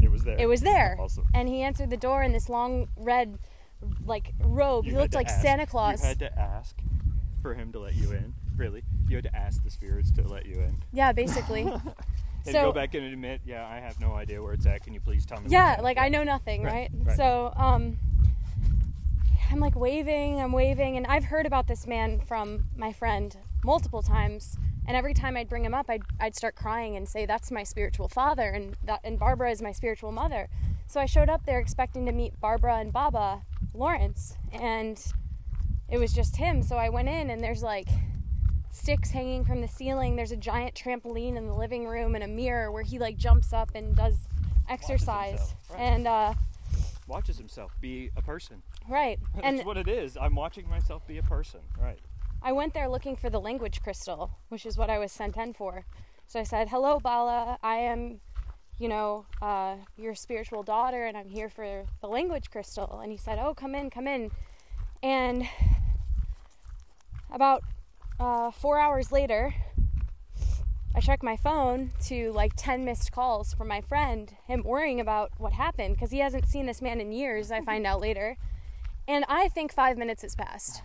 It 0.00 0.10
was 0.10 0.22
there. 0.24 0.36
it 0.38 0.46
was 0.46 0.60
there. 0.60 0.96
Awesome. 1.00 1.26
And 1.34 1.48
he 1.48 1.62
answered 1.62 1.90
the 1.90 1.96
door 1.96 2.22
in 2.22 2.32
this 2.32 2.48
long 2.48 2.88
red, 2.96 3.38
like, 4.04 4.32
robe. 4.40 4.84
You 4.84 4.92
he 4.92 4.96
looked 4.98 5.14
like 5.14 5.26
ask- 5.28 5.42
Santa 5.42 5.66
Claus. 5.66 6.00
You 6.02 6.08
had 6.08 6.18
to 6.20 6.38
ask 6.38 6.76
for 7.42 7.54
him 7.54 7.72
to 7.72 7.80
let 7.80 7.94
you 7.94 8.12
in. 8.12 8.34
Really? 8.56 8.82
You 9.08 9.16
had 9.16 9.24
to 9.24 9.36
ask 9.36 9.62
the 9.64 9.70
spirits 9.70 10.10
to 10.12 10.22
let 10.26 10.46
you 10.46 10.54
in. 10.60 10.76
Yeah, 10.92 11.12
basically. 11.12 11.62
And 12.46 12.52
So- 12.54 12.62
go 12.66 12.72
back 12.72 12.94
and 12.94 13.04
admit, 13.04 13.40
yeah, 13.44 13.66
I 13.66 13.80
have 13.80 13.98
no 13.98 14.14
idea 14.14 14.40
where 14.40 14.52
it's 14.52 14.66
at. 14.66 14.84
Can 14.84 14.94
you 14.94 15.00
please 15.00 15.26
tell 15.26 15.40
me? 15.40 15.46
yeah, 15.48 15.80
like? 15.82 15.98
I 15.98 16.08
know 16.08 16.22
nothing, 16.22 16.62
right? 16.62 16.88
Right, 16.94 17.06
right. 17.08 17.16
So, 17.16 17.52
um, 17.56 17.98
I'm 19.50 19.60
like 19.60 19.76
waving, 19.76 20.40
I'm 20.40 20.52
waving, 20.52 20.96
and 20.96 21.06
I've 21.06 21.24
heard 21.24 21.46
about 21.46 21.66
this 21.66 21.86
man 21.86 22.20
from 22.20 22.66
my 22.76 22.92
friend 22.92 23.36
multiple 23.64 24.02
times. 24.02 24.56
And 24.86 24.96
every 24.96 25.14
time 25.14 25.36
I'd 25.36 25.48
bring 25.48 25.64
him 25.64 25.74
up, 25.74 25.86
I'd, 25.88 26.02
I'd 26.20 26.36
start 26.36 26.54
crying 26.54 26.96
and 26.96 27.08
say, 27.08 27.26
"That's 27.26 27.50
my 27.50 27.62
spiritual 27.62 28.08
father," 28.08 28.50
and 28.50 28.76
that, 28.84 29.00
and 29.02 29.18
Barbara 29.18 29.50
is 29.50 29.62
my 29.62 29.72
spiritual 29.72 30.12
mother. 30.12 30.48
So 30.86 31.00
I 31.00 31.06
showed 31.06 31.28
up 31.28 31.44
there 31.44 31.58
expecting 31.58 32.06
to 32.06 32.12
meet 32.12 32.38
Barbara 32.40 32.76
and 32.76 32.92
Baba 32.92 33.42
Lawrence, 33.74 34.36
and 34.52 35.02
it 35.88 35.98
was 35.98 36.12
just 36.12 36.36
him. 36.36 36.62
So 36.62 36.76
I 36.76 36.88
went 36.88 37.08
in, 37.08 37.30
and 37.30 37.42
there's 37.42 37.62
like 37.62 37.88
sticks 38.70 39.10
hanging 39.10 39.44
from 39.44 39.60
the 39.60 39.68
ceiling. 39.68 40.16
There's 40.16 40.32
a 40.32 40.36
giant 40.36 40.74
trampoline 40.74 41.36
in 41.36 41.46
the 41.46 41.54
living 41.54 41.86
room 41.86 42.14
and 42.14 42.22
a 42.22 42.28
mirror 42.28 42.70
where 42.70 42.82
he 42.82 42.98
like 42.98 43.16
jumps 43.16 43.52
up 43.52 43.70
and 43.74 43.96
does 43.96 44.28
exercise. 44.68 45.54
right. 45.70 45.80
And 45.80 46.06
uh, 46.06 46.34
Watches 47.06 47.38
himself 47.38 47.72
be 47.80 48.10
a 48.16 48.22
person. 48.22 48.62
right, 48.88 49.18
That's 49.34 49.46
and 49.46 49.64
what 49.64 49.76
it 49.76 49.88
is. 49.88 50.16
I'm 50.16 50.34
watching 50.34 50.68
myself 50.68 51.06
be 51.06 51.18
a 51.18 51.22
person. 51.22 51.60
Right. 51.80 52.00
I 52.42 52.52
went 52.52 52.74
there 52.74 52.88
looking 52.88 53.16
for 53.16 53.30
the 53.30 53.40
language 53.40 53.80
crystal, 53.82 54.38
which 54.48 54.66
is 54.66 54.76
what 54.76 54.90
I 54.90 54.98
was 54.98 55.12
sent 55.12 55.36
in 55.36 55.52
for. 55.54 55.84
So 56.26 56.40
I 56.40 56.42
said, 56.42 56.68
"Hello, 56.68 56.98
Bala. 56.98 57.58
I 57.62 57.76
am, 57.76 58.20
you 58.78 58.88
know, 58.88 59.24
uh, 59.40 59.76
your 59.96 60.14
spiritual 60.14 60.62
daughter, 60.62 61.06
and 61.06 61.16
I'm 61.16 61.28
here 61.28 61.48
for 61.48 61.84
the 62.00 62.08
language 62.08 62.50
crystal." 62.50 63.00
And 63.00 63.12
he 63.12 63.18
said, 63.18 63.38
"Oh, 63.38 63.54
come 63.54 63.74
in, 63.74 63.88
come 63.90 64.06
in." 64.08 64.30
And 65.02 65.48
about 67.30 67.62
uh, 68.18 68.50
four 68.50 68.78
hours 68.78 69.12
later, 69.12 69.54
I 70.96 71.00
check 71.00 71.22
my 71.22 71.36
phone 71.36 71.92
to 72.06 72.32
like 72.32 72.54
10 72.56 72.86
missed 72.86 73.12
calls 73.12 73.52
from 73.52 73.68
my 73.68 73.82
friend, 73.82 74.34
him 74.46 74.62
worrying 74.64 74.98
about 74.98 75.30
what 75.36 75.52
happened 75.52 75.94
because 75.94 76.10
he 76.10 76.20
hasn't 76.20 76.46
seen 76.46 76.64
this 76.64 76.80
man 76.80 77.02
in 77.02 77.12
years, 77.12 77.50
I 77.50 77.60
find 77.60 77.86
out 77.86 78.00
later. 78.00 78.38
And 79.06 79.26
I 79.28 79.48
think 79.48 79.74
five 79.74 79.98
minutes 79.98 80.22
has 80.22 80.34
passed. 80.34 80.80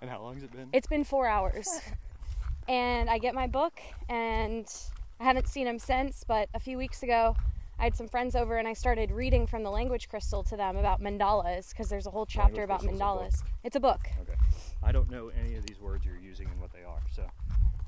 And 0.00 0.10
how 0.10 0.20
long 0.22 0.34
has 0.34 0.42
it 0.42 0.50
been? 0.52 0.70
It's 0.72 0.88
been 0.88 1.04
four 1.04 1.28
hours. 1.28 1.68
and 2.68 3.08
I 3.08 3.18
get 3.18 3.32
my 3.32 3.46
book, 3.46 3.80
and 4.08 4.66
I 5.20 5.24
haven't 5.24 5.46
seen 5.46 5.68
him 5.68 5.78
since, 5.78 6.24
but 6.26 6.48
a 6.52 6.58
few 6.58 6.76
weeks 6.76 7.04
ago, 7.04 7.36
I 7.78 7.84
had 7.84 7.96
some 7.96 8.08
friends 8.08 8.34
over 8.34 8.56
and 8.56 8.66
I 8.66 8.72
started 8.72 9.12
reading 9.12 9.46
from 9.46 9.62
the 9.62 9.70
language 9.70 10.08
crystal 10.08 10.42
to 10.44 10.56
them 10.56 10.76
about 10.76 11.00
mandalas 11.00 11.70
because 11.70 11.88
there's 11.88 12.06
a 12.06 12.10
whole 12.10 12.26
chapter 12.26 12.62
Language 12.62 12.64
about 12.64 12.80
crystal's 12.80 13.00
a 13.00 13.04
mandalas. 13.04 13.42
It's 13.62 13.76
a 13.76 13.80
book. 13.80 14.00
okay. 14.20 14.34
I 14.82 14.90
don't 14.90 15.10
know 15.10 15.30
any 15.38 15.54
of 15.54 15.64
these 15.64 15.80
words 15.80 16.04
you're 16.04 16.18
using 16.18 16.48
and 16.48 16.60
what 16.60 16.72
they 16.72 16.82
are. 16.82 17.00
So. 17.14 17.22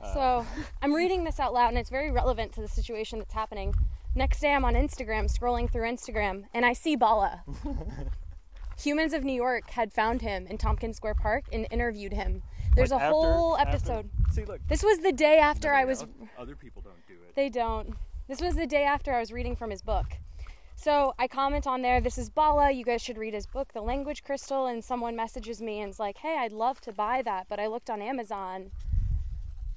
Uh, 0.07 0.15
So 0.15 0.47
I'm 0.83 0.95
reading 0.95 1.25
this 1.25 1.39
out 1.41 1.53
loud, 1.53 1.69
and 1.69 1.79
it's 1.79 1.91
very 1.91 2.11
relevant 2.11 2.53
to 2.55 2.61
the 2.61 2.69
situation 2.69 3.19
that's 3.19 3.35
happening. 3.35 3.75
Next 4.15 4.41
day, 4.41 4.53
I'm 4.55 4.65
on 4.65 4.75
Instagram, 4.75 5.25
scrolling 5.33 5.71
through 5.71 5.83
Instagram, 5.89 6.45
and 6.55 6.65
I 6.65 6.73
see 6.73 6.97
Bala. 6.97 7.43
Humans 8.83 9.13
of 9.15 9.25
New 9.25 9.33
York 9.35 9.71
had 9.71 9.93
found 9.93 10.23
him 10.23 10.47
in 10.47 10.59
Tompkins 10.59 10.97
Square 10.97 11.15
Park 11.15 11.45
and 11.53 11.67
interviewed 11.71 12.13
him. 12.13 12.43
There's 12.75 12.91
like 12.91 13.01
a 13.01 13.05
after- 13.05 13.13
whole 13.15 13.57
after- 13.59 13.71
episode. 13.77 14.11
see, 14.33 14.45
look. 14.45 14.61
This 14.69 14.83
was 14.83 14.99
the 14.99 15.13
day 15.13 15.39
after 15.39 15.73
I 15.73 15.85
was. 15.87 16.05
Other 16.39 16.55
people 16.57 16.83
don't 16.83 17.07
do 17.09 17.15
it. 17.27 17.35
They 17.35 17.49
don't. 17.49 17.95
This 18.29 18.41
was 18.41 18.55
the 18.55 18.67
day 18.67 18.85
after 18.85 19.15
I 19.15 19.21
was 19.21 19.33
reading 19.33 19.57
from 19.57 19.71
his 19.71 19.81
book. 19.83 20.07
So 20.79 21.15
I 21.19 21.27
comment 21.27 21.67
on 21.67 21.81
there, 21.81 22.03
this 22.03 22.19
is 22.19 22.29
Bala, 22.29 22.71
you 22.71 22.85
guys 22.85 23.01
should 23.01 23.17
read 23.17 23.33
his 23.33 23.47
book, 23.47 23.73
The 23.73 23.81
Language 23.81 24.23
Crystal, 24.23 24.67
and 24.67 24.85
someone 24.85 25.17
messages 25.17 25.63
me 25.63 25.81
and 25.81 25.89
is 25.89 25.99
like, 25.99 26.19
hey, 26.19 26.37
I'd 26.39 26.53
love 26.53 26.83
to 26.83 26.93
buy 26.93 27.23
that, 27.23 27.47
but 27.49 27.59
I 27.59 27.67
looked 27.67 27.89
on 27.89 28.03
Amazon 28.03 28.73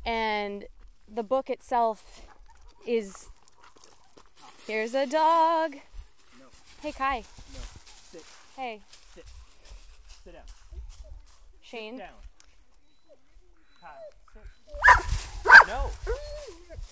and 0.05 0.65
the 1.07 1.23
book 1.23 1.49
itself 1.49 2.25
is. 2.85 3.27
Here's 4.67 4.93
a 4.93 5.07
dog. 5.07 5.75
No. 6.39 6.45
Hey, 6.81 6.91
Kai. 6.91 7.23
No. 7.53 7.59
Sit. 8.11 8.23
Hey, 8.55 8.81
Sit. 9.15 9.25
Sit 10.23 10.33
down. 10.33 10.43
Shane. 11.61 11.97
Down. 11.97 12.09
Hi. 13.81 13.89
Sit. 14.33 15.05
No. 15.67 15.89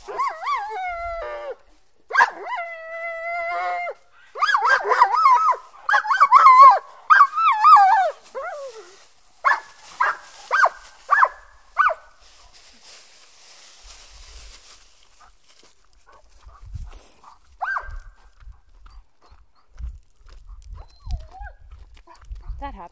That 0.08 0.18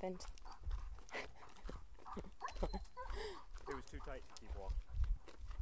happened. 0.05 0.25
It 3.67 3.75
was 3.75 3.83
too 3.89 3.97
tight 4.05 4.21
to 4.35 4.41
keep 4.41 4.49
walking. 4.59 4.77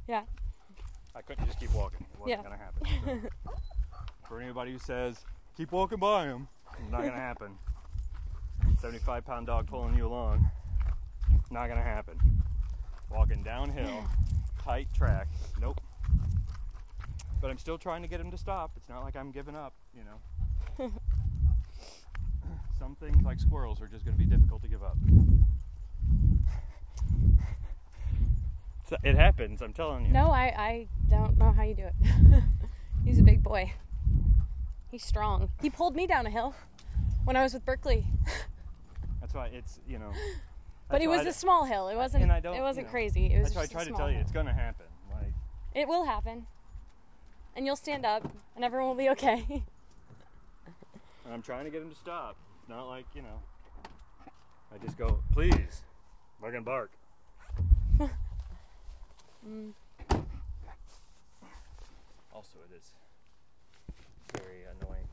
Yeah. 0.06 0.22
I 1.14 1.22
couldn't 1.22 1.46
just 1.46 1.58
keep 1.58 1.72
walking. 1.72 2.06
It 2.12 2.20
wasn't 2.20 2.30
Yeah. 2.30 2.42
gonna 2.42 2.58
happen. 2.58 2.82
So. 3.04 3.98
For 4.28 4.40
anybody 4.40 4.72
who 4.72 4.78
says 4.78 5.24
keep 5.56 5.72
walking 5.72 5.98
by 5.98 6.26
him, 6.26 6.48
it's 6.78 6.90
not 6.90 7.02
gonna 7.02 7.12
happen. 7.12 7.58
Seventy-five 8.80 9.24
pound 9.24 9.46
dog 9.46 9.66
pulling 9.66 9.96
you 9.96 10.06
along, 10.06 10.50
not 11.50 11.68
gonna 11.68 11.82
happen. 11.82 12.18
Walking 13.10 13.42
downhill, 13.42 14.04
tight 14.62 14.88
track, 14.94 15.28
nope. 15.60 15.80
But 17.40 17.50
I'm 17.50 17.58
still 17.58 17.78
trying 17.78 18.02
to 18.02 18.08
get 18.08 18.20
him 18.20 18.30
to 18.30 18.38
stop. 18.38 18.72
It's 18.76 18.88
not 18.88 19.04
like 19.04 19.16
I'm 19.16 19.30
giving 19.30 19.54
up, 19.54 19.74
you 19.94 20.02
know. 20.04 20.20
Some 22.84 22.96
things 22.96 23.24
like 23.24 23.40
squirrels 23.40 23.80
are 23.80 23.86
just 23.86 24.04
gonna 24.04 24.18
be 24.18 24.26
difficult 24.26 24.60
to 24.60 24.68
give 24.68 24.82
up. 24.82 24.98
It 29.02 29.16
happens, 29.16 29.60
I'm 29.62 29.72
telling 29.72 30.04
you. 30.04 30.12
No, 30.12 30.30
I, 30.30 30.44
I 30.56 30.86
don't 31.10 31.36
know 31.38 31.50
how 31.50 31.62
you 31.62 31.74
do 31.74 31.86
it. 31.86 31.94
He's 33.04 33.18
a 33.18 33.22
big 33.22 33.42
boy. 33.42 33.72
He's 34.90 35.02
strong. 35.02 35.48
He 35.62 35.68
pulled 35.70 35.96
me 35.96 36.06
down 36.06 36.26
a 36.26 36.30
hill 36.30 36.54
when 37.24 37.34
I 37.34 37.42
was 37.42 37.54
with 37.54 37.64
Berkeley. 37.64 38.04
That's 39.20 39.34
why 39.34 39.46
it's 39.46 39.80
you 39.88 39.98
know. 39.98 40.12
But 40.90 41.00
it 41.00 41.08
was 41.08 41.22
I- 41.22 41.30
a 41.30 41.32
small 41.32 41.64
hill. 41.64 41.88
It 41.88 41.96
wasn't. 41.96 42.22
and 42.24 42.30
I 42.32 42.38
don't, 42.40 42.54
it 42.54 42.60
wasn't 42.60 42.84
you 42.84 42.88
know, 42.88 42.92
crazy. 42.92 43.32
It 43.32 43.38
was 43.38 43.54
That's 43.54 43.56
why 43.56 43.80
I 43.80 43.82
try 43.82 43.90
to 43.90 43.96
tell 43.96 44.08
you 44.10 44.16
hill. 44.16 44.22
it's 44.22 44.32
gonna 44.32 44.52
happen. 44.52 44.86
Like 45.10 45.32
It 45.74 45.88
will 45.88 46.04
happen, 46.04 46.46
and 47.56 47.64
you'll 47.66 47.76
stand 47.76 48.04
up, 48.04 48.30
and 48.54 48.64
everyone 48.64 48.88
will 48.88 48.94
be 49.02 49.08
okay. 49.10 49.64
and 51.24 51.32
I'm 51.32 51.42
trying 51.42 51.64
to 51.64 51.70
get 51.70 51.82
him 51.82 51.90
to 51.90 51.96
stop. 51.96 52.36
It's 52.64 52.70
not 52.70 52.88
like 52.88 53.04
you 53.14 53.20
know. 53.20 53.42
I 54.72 54.78
just 54.82 54.96
go, 54.96 55.18
please, 55.34 55.82
fucking 56.40 56.62
bark. 56.62 56.90
Mm. 59.46 59.74
Also, 62.32 62.56
it 62.64 62.74
is 62.74 62.92
very 64.32 64.62
annoying. 64.80 65.06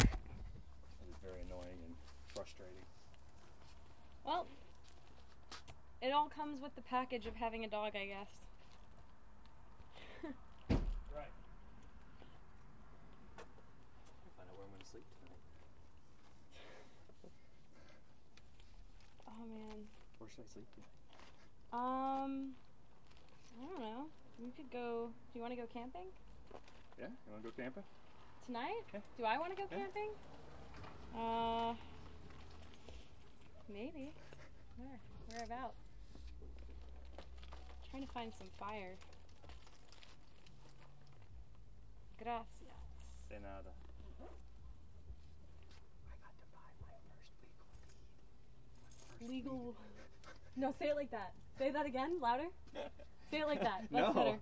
It 0.00 0.08
is 1.08 1.16
very 1.22 1.42
annoying 1.46 1.78
and 1.86 1.94
frustrating. 2.34 2.82
Well, 4.24 4.48
it 6.02 6.10
all 6.10 6.28
comes 6.28 6.60
with 6.60 6.74
the 6.74 6.82
package 6.82 7.26
of 7.26 7.36
having 7.36 7.64
a 7.64 7.68
dog, 7.68 7.92
I 7.94 8.06
guess. 8.06 8.32
Right. 11.14 11.30
Find 14.36 14.48
out 14.50 14.56
where 14.56 14.66
I'm 14.66 14.72
gonna 14.72 14.75
sleep 14.90 15.04
tonight. 15.20 15.42
Oh 19.28 19.44
man. 19.46 19.78
Where 20.18 20.30
should 20.30 20.44
I 20.44 20.52
sleep 20.52 20.66
tonight? 20.74 20.94
Um, 21.72 22.52
I 23.60 23.64
don't 23.66 23.80
know. 23.80 24.06
We 24.38 24.50
could 24.56 24.70
go. 24.70 25.08
Do 25.32 25.38
you 25.38 25.40
want 25.40 25.52
to 25.54 25.60
go 25.60 25.66
camping 25.72 26.06
Yeah, 26.98 27.06
you 27.26 27.32
wanna 27.32 27.42
go 27.42 27.50
camping? 27.56 27.82
tonight? 28.46 28.84
Yeah. 28.94 29.00
Do 29.18 29.24
I 29.24 29.38
want 29.38 29.50
to 29.50 29.56
go 29.56 29.66
Yeah. 29.70 29.78
camping? 29.78 30.10
Uh, 31.14 31.74
maybe. 33.68 34.12
Where? 34.78 35.00
Where 35.30 35.44
about? 35.44 35.74
Trying 37.90 38.06
to 38.06 38.12
find 38.12 38.32
some 38.38 38.48
fire. 38.58 38.96
Gracias. 42.22 43.26
Say 43.28 43.38
nada. 43.42 43.72
I 44.20 46.16
got 46.22 46.32
to 46.32 46.46
buy 46.54 46.70
my 46.80 46.96
first 47.12 47.32
legal 47.42 47.66
lead. 47.80 47.96
First 49.08 49.15
Legal. 49.28 49.74
No, 50.56 50.72
say 50.78 50.86
it 50.88 50.96
like 50.96 51.10
that. 51.10 51.32
Say 51.58 51.70
that 51.70 51.86
again, 51.86 52.18
louder. 52.20 52.46
Say 53.30 53.40
it 53.40 53.46
like 53.46 53.62
that. 53.62 53.82
No. 53.90 54.00
That's 54.00 54.14
better. 54.14 54.38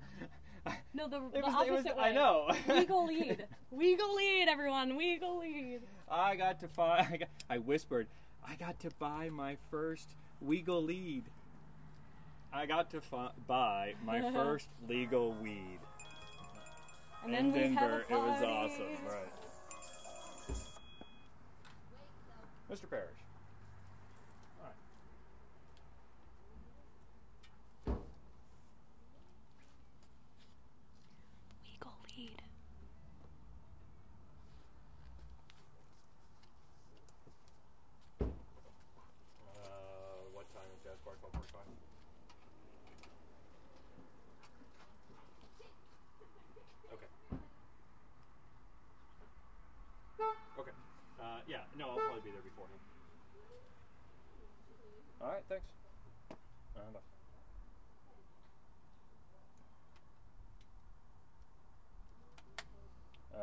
No, 0.95 1.09
the, 1.09 1.21
the 1.33 1.41
was- 1.45 1.55
opposite 1.55 1.73
was- 1.73 1.85
way. 1.85 1.93
I 1.99 2.13
know. 2.13 2.49
Legal 2.69 3.07
lead. 3.07 3.47
Legal 3.73 4.15
lead, 4.15 4.49
everyone. 4.49 4.97
Legal 4.97 5.39
lead. 5.39 5.81
I 6.11 6.37
got 6.37 6.61
to 6.61 6.69
buy. 6.69 7.07
I, 7.11 7.17
got, 7.19 7.29
I 7.51 7.59
whispered, 7.59 8.07
I 8.47 8.55
got 8.55 8.79
to 8.81 8.91
buy 8.99 9.29
my 9.31 9.57
first 9.71 10.09
legal 10.41 10.83
lead. 10.83 11.25
I 12.53 12.67
got 12.67 12.91
to 12.93 13.01
fi- 13.01 13.33
buy 13.47 13.95
my 14.07 14.31
first 14.33 14.69
legal 14.89 15.33
weed. 15.43 15.81
And 17.25 17.35
in 17.35 17.53
then 17.53 17.53
we 17.53 17.75
had 17.75 17.79
Denver. 17.81 18.05
It 18.09 18.15
was 18.15 18.43
awesome, 18.43 18.87
right? 19.07 19.33
Mr. 22.73 22.89
Parrish. 22.89 23.11
All 24.61 24.67
right. 24.67 24.75
Legal 31.65 31.93
lead. 32.17 32.43
Uh, 38.21 38.27
what 40.33 40.47
time 40.55 40.69
is 40.77 40.83
Jazz 40.85 40.99
Bar? 41.05 41.15
Twelve 41.21 41.33
forty-five. 41.33 41.67
Okay. 46.93 47.07
Okay. 50.61 50.71
Uh, 51.21 51.41
yeah. 51.49 51.59
No, 51.79 51.91
I'll 51.91 51.97
probably 51.97 52.21
be 52.23 52.31
there 52.31 52.43
before 52.43 52.67
him. 52.67 52.79
All 55.21 55.29
right. 55.33 55.43
Thanks. 55.49 55.65
Uh, 56.77 56.81
bye. 56.93 57.01
Um, 63.35 63.41
I 63.41 63.43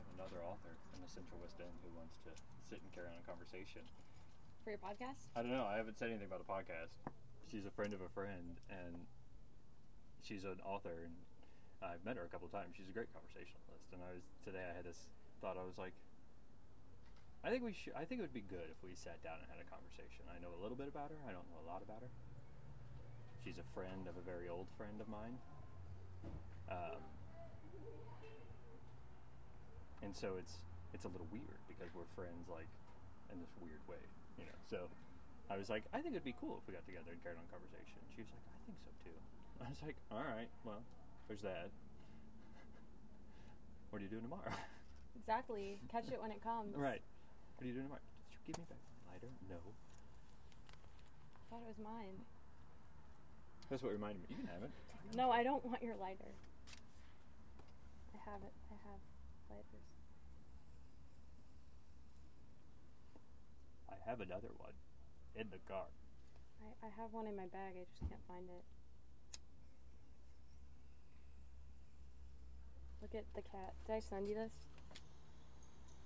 have 0.00 0.08
another 0.16 0.40
author 0.56 0.72
in 0.96 1.04
the 1.04 1.10
Central 1.12 1.36
West 1.44 1.60
End 1.60 1.76
who 1.84 1.92
wants 1.92 2.16
to 2.24 2.32
sit 2.64 2.80
and 2.80 2.88
carry 2.96 3.12
on 3.12 3.20
a 3.20 3.26
conversation. 3.28 3.84
For 4.64 4.72
your 4.72 4.80
podcast? 4.80 5.28
I 5.36 5.44
don't 5.44 5.52
know. 5.52 5.68
I 5.68 5.76
haven't 5.76 6.00
said 6.00 6.08
anything 6.08 6.32
about 6.32 6.40
the 6.40 6.48
podcast. 6.48 6.96
She's 7.52 7.68
a 7.68 7.74
friend 7.76 7.92
of 7.92 8.00
a 8.00 8.08
friend, 8.16 8.56
and 8.72 9.04
she's 10.24 10.48
an 10.48 10.58
author, 10.64 11.04
and 11.04 11.14
I've 11.84 12.02
met 12.08 12.16
her 12.16 12.24
a 12.24 12.32
couple 12.32 12.48
of 12.48 12.56
times. 12.56 12.74
She's 12.74 12.88
a 12.88 12.96
great 12.96 13.12
conversationalist, 13.12 13.92
and 13.92 14.00
I 14.00 14.16
was 14.16 14.24
today. 14.42 14.64
I 14.64 14.74
had 14.74 14.88
this 14.88 15.06
thought. 15.44 15.60
I 15.60 15.62
was 15.62 15.76
like, 15.76 15.94
I 17.44 17.52
think 17.52 17.62
we 17.62 17.76
should. 17.76 17.94
I 17.94 18.08
think 18.08 18.18
it 18.18 18.26
would 18.26 18.34
be 18.34 18.42
good 18.48 18.66
if 18.72 18.80
we 18.82 18.96
sat 18.96 19.20
down 19.22 19.38
and 19.38 19.46
had 19.46 19.60
a 19.62 19.68
conversation. 19.68 20.26
I 20.26 20.40
know 20.42 20.50
a 20.56 20.58
little 20.58 20.74
bit 20.74 20.88
about 20.90 21.14
her. 21.14 21.20
I 21.28 21.36
don't 21.36 21.46
know 21.52 21.62
a 21.62 21.68
lot 21.68 21.84
about 21.84 22.02
her. 22.02 22.10
She's 23.44 23.62
a 23.62 23.68
friend 23.70 24.10
of 24.10 24.18
a 24.18 24.24
very 24.26 24.50
old 24.50 24.66
friend 24.74 24.98
of 24.98 25.06
mine. 25.06 25.38
Um, 26.66 26.98
and 30.06 30.14
so 30.14 30.38
it's 30.38 30.62
it's 30.94 31.02
a 31.04 31.10
little 31.10 31.26
weird 31.34 31.58
because 31.66 31.90
we're 31.90 32.06
friends 32.14 32.46
like 32.46 32.70
in 33.34 33.42
this 33.42 33.50
weird 33.58 33.82
way, 33.90 33.98
you 34.38 34.46
know. 34.46 34.58
So 34.70 34.86
I 35.50 35.58
was 35.58 35.66
like, 35.68 35.82
I 35.90 35.98
think 35.98 36.14
it'd 36.14 36.24
be 36.24 36.38
cool 36.38 36.62
if 36.62 36.64
we 36.70 36.78
got 36.78 36.86
together 36.86 37.10
and 37.10 37.18
carried 37.26 37.42
on 37.42 37.44
conversation. 37.50 37.98
She 38.14 38.22
was 38.22 38.30
like, 38.30 38.46
I 38.46 38.58
think 38.70 38.78
so 38.86 38.90
too. 39.02 39.18
I 39.66 39.68
was 39.68 39.82
like, 39.82 39.98
all 40.14 40.22
right, 40.22 40.48
well, 40.62 40.80
there's 41.26 41.42
that. 41.42 41.74
what 43.90 43.98
are 43.98 44.04
you 44.06 44.08
doing 44.08 44.22
tomorrow? 44.24 44.54
Exactly. 45.16 45.80
Catch 45.90 46.12
it 46.12 46.20
when 46.20 46.30
it 46.30 46.44
comes. 46.44 46.76
right. 46.76 47.00
What 47.56 47.64
are 47.64 47.66
you 47.66 47.72
doing 47.72 47.88
tomorrow? 47.88 48.04
Did 48.30 48.36
you 48.36 48.52
give 48.52 48.58
me 48.62 48.68
back 48.68 48.78
my 49.08 49.16
lighter? 49.16 49.32
No. 49.48 49.56
I 49.56 51.42
thought 51.48 51.64
it 51.64 51.72
was 51.72 51.80
mine. 51.82 52.20
That's 53.72 53.82
what 53.82 53.90
reminded 53.96 54.20
me. 54.22 54.36
You 54.36 54.44
can 54.44 54.52
have 54.52 54.62
it. 54.62 54.70
No, 55.16 55.32
I 55.32 55.42
don't 55.42 55.64
want 55.64 55.82
your 55.82 55.96
lighter. 55.96 56.30
I 58.12 58.18
have 58.30 58.44
it. 58.44 58.52
I 58.70 58.76
have 58.86 59.00
lighters. 59.48 59.95
Have 64.06 64.20
another 64.20 64.48
one 64.56 64.72
in 65.34 65.46
the 65.50 65.58
car. 65.68 65.90
I, 66.62 66.86
I 66.86 66.90
have 67.02 67.12
one 67.12 67.26
in 67.26 67.36
my 67.36 67.46
bag. 67.46 67.74
I 67.74 67.84
just 67.84 68.00
can't 68.08 68.22
find 68.26 68.46
it. 68.48 68.64
Look 73.02 73.14
at 73.14 73.26
the 73.34 73.42
cat. 73.42 73.74
Did 73.86 73.94
I 73.94 74.00
send 74.00 74.28
you 74.28 74.34
this? 74.34 74.52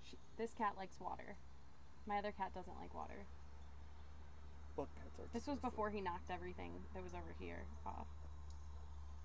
She, 0.08 0.16
this 0.36 0.52
cat 0.52 0.74
likes 0.76 0.98
water. 0.98 1.36
My 2.06 2.18
other 2.18 2.32
cat 2.32 2.52
doesn't 2.54 2.76
like 2.80 2.94
water. 2.94 3.26
Well, 4.76 4.88
cats 4.96 5.18
are 5.18 5.28
This 5.32 5.46
was 5.46 5.58
before 5.58 5.90
he 5.90 6.00
knocked 6.00 6.30
everything 6.30 6.72
that 6.94 7.02
was 7.02 7.12
over 7.12 7.34
here 7.38 7.64
off. 7.86 8.08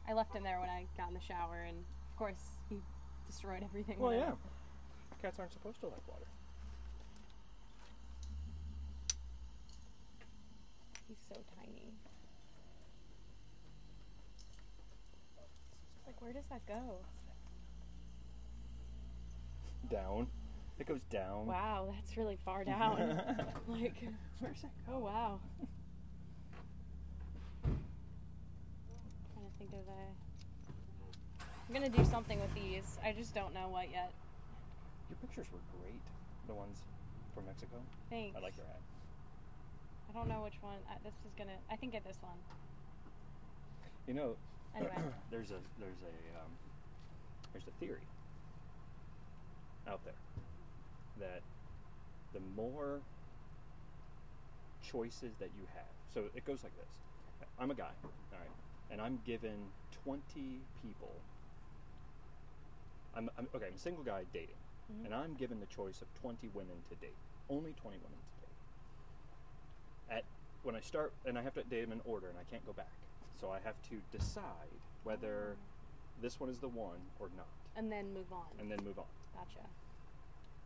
I 0.07 0.13
left 0.13 0.35
him 0.35 0.43
there 0.43 0.59
when 0.59 0.69
I 0.69 0.85
got 0.97 1.07
in 1.07 1.15
the 1.15 1.21
shower, 1.21 1.65
and 1.67 1.77
of 1.79 2.17
course 2.17 2.59
he 2.69 2.77
destroyed 3.25 3.63
everything. 3.63 3.97
Well, 3.97 4.13
yeah. 4.13 4.33
Cats 5.21 5.39
aren't 5.39 5.53
supposed 5.53 5.79
to 5.79 5.87
like 5.87 6.07
water. 6.07 6.27
He's 11.07 11.17
so 11.29 11.35
tiny. 11.59 11.93
Like, 16.05 16.21
where 16.21 16.33
does 16.33 16.45
that 16.49 16.65
go? 16.65 16.99
Down. 19.89 20.27
It 20.79 20.87
goes 20.87 21.01
down. 21.09 21.45
Wow, 21.45 21.93
that's 21.93 22.17
really 22.17 22.37
far 22.43 22.63
down. 22.65 23.21
like, 23.67 23.93
Where's 24.39 24.61
that 24.61 24.71
oh 24.91 24.99
wow. 24.99 25.39
trying 29.33 29.45
to 29.45 29.51
think 29.57 29.71
of 29.73 29.87
a. 29.87 31.43
I'm 31.67 31.73
gonna 31.73 31.89
do 31.89 32.03
something 32.05 32.39
with 32.39 32.53
these. 32.53 32.97
I 33.03 33.11
just 33.13 33.33
don't 33.33 33.53
know 33.53 33.67
what 33.69 33.89
yet. 33.91 34.11
Your 35.09 35.17
pictures 35.21 35.47
were 35.51 35.59
great. 35.79 36.01
The 36.47 36.53
ones 36.53 36.83
from 37.33 37.45
Mexico. 37.45 37.77
Thanks. 38.09 38.35
I 38.35 38.39
like 38.41 38.57
your 38.57 38.65
hat. 38.65 38.81
I 40.09 40.13
don't 40.13 40.29
know 40.29 40.41
which 40.43 40.57
one. 40.61 40.77
Uh, 40.89 40.95
this 41.03 41.13
is 41.25 41.33
gonna. 41.37 41.57
I 41.71 41.75
think 41.75 41.93
get 41.93 42.03
this 42.05 42.17
one. 42.21 42.37
You 44.07 44.13
know, 44.13 44.35
Anyway. 44.75 44.91
there's 45.31 45.51
a 45.51 45.59
there's 45.79 46.01
a 46.03 46.15
um, 46.39 46.51
there's 47.53 47.67
a 47.67 47.71
theory 47.79 48.05
out 49.87 50.03
there 50.03 50.13
that 51.19 51.41
the 52.33 52.39
more 52.55 52.99
choices 54.91 55.31
that 55.39 55.49
you 55.57 55.63
have, 55.73 55.89
so 56.13 56.25
it 56.35 56.45
goes 56.45 56.63
like 56.63 56.73
this: 56.75 57.47
I'm 57.59 57.71
a 57.71 57.75
guy, 57.75 57.91
all 58.03 58.39
right, 58.39 58.51
and 58.91 59.01
I'm 59.01 59.19
given 59.25 59.71
20 60.03 60.59
people. 60.81 61.11
I'm, 63.15 63.29
I'm 63.39 63.47
okay. 63.55 63.67
I'm 63.67 63.75
a 63.75 63.79
single 63.79 64.03
guy 64.03 64.23
dating, 64.33 64.59
Mhm. 64.91 65.05
and 65.05 65.15
I'm 65.15 65.33
given 65.35 65.59
the 65.61 65.65
choice 65.67 66.01
of 66.01 66.13
20 66.21 66.49
women 66.49 66.83
to 66.89 66.95
date. 66.95 67.15
Only 67.49 67.71
20 67.73 67.97
women 67.97 68.19
to 68.19 68.34
when 70.65 70.75
I 70.75 70.81
start, 70.81 71.13
and 71.25 71.37
I 71.37 71.43
have 71.43 71.53
to 71.53 71.63
date 71.63 71.81
them 71.81 71.91
in 71.91 72.01
order, 72.05 72.27
and 72.27 72.37
I 72.37 72.43
can't 72.49 72.65
go 72.65 72.73
back. 72.73 72.91
So 73.39 73.51
I 73.51 73.59
have 73.63 73.75
to 73.89 74.01
decide 74.17 74.81
whether 75.03 75.55
this 76.21 76.39
one 76.39 76.49
is 76.49 76.59
the 76.59 76.67
one 76.69 76.97
or 77.19 77.29
not, 77.37 77.47
And 77.75 77.91
then 77.91 78.13
move 78.13 78.31
on. 78.31 78.45
and 78.59 78.69
then 78.71 78.79
move 78.83 78.97
on. 78.99 79.05
gotcha. 79.35 79.65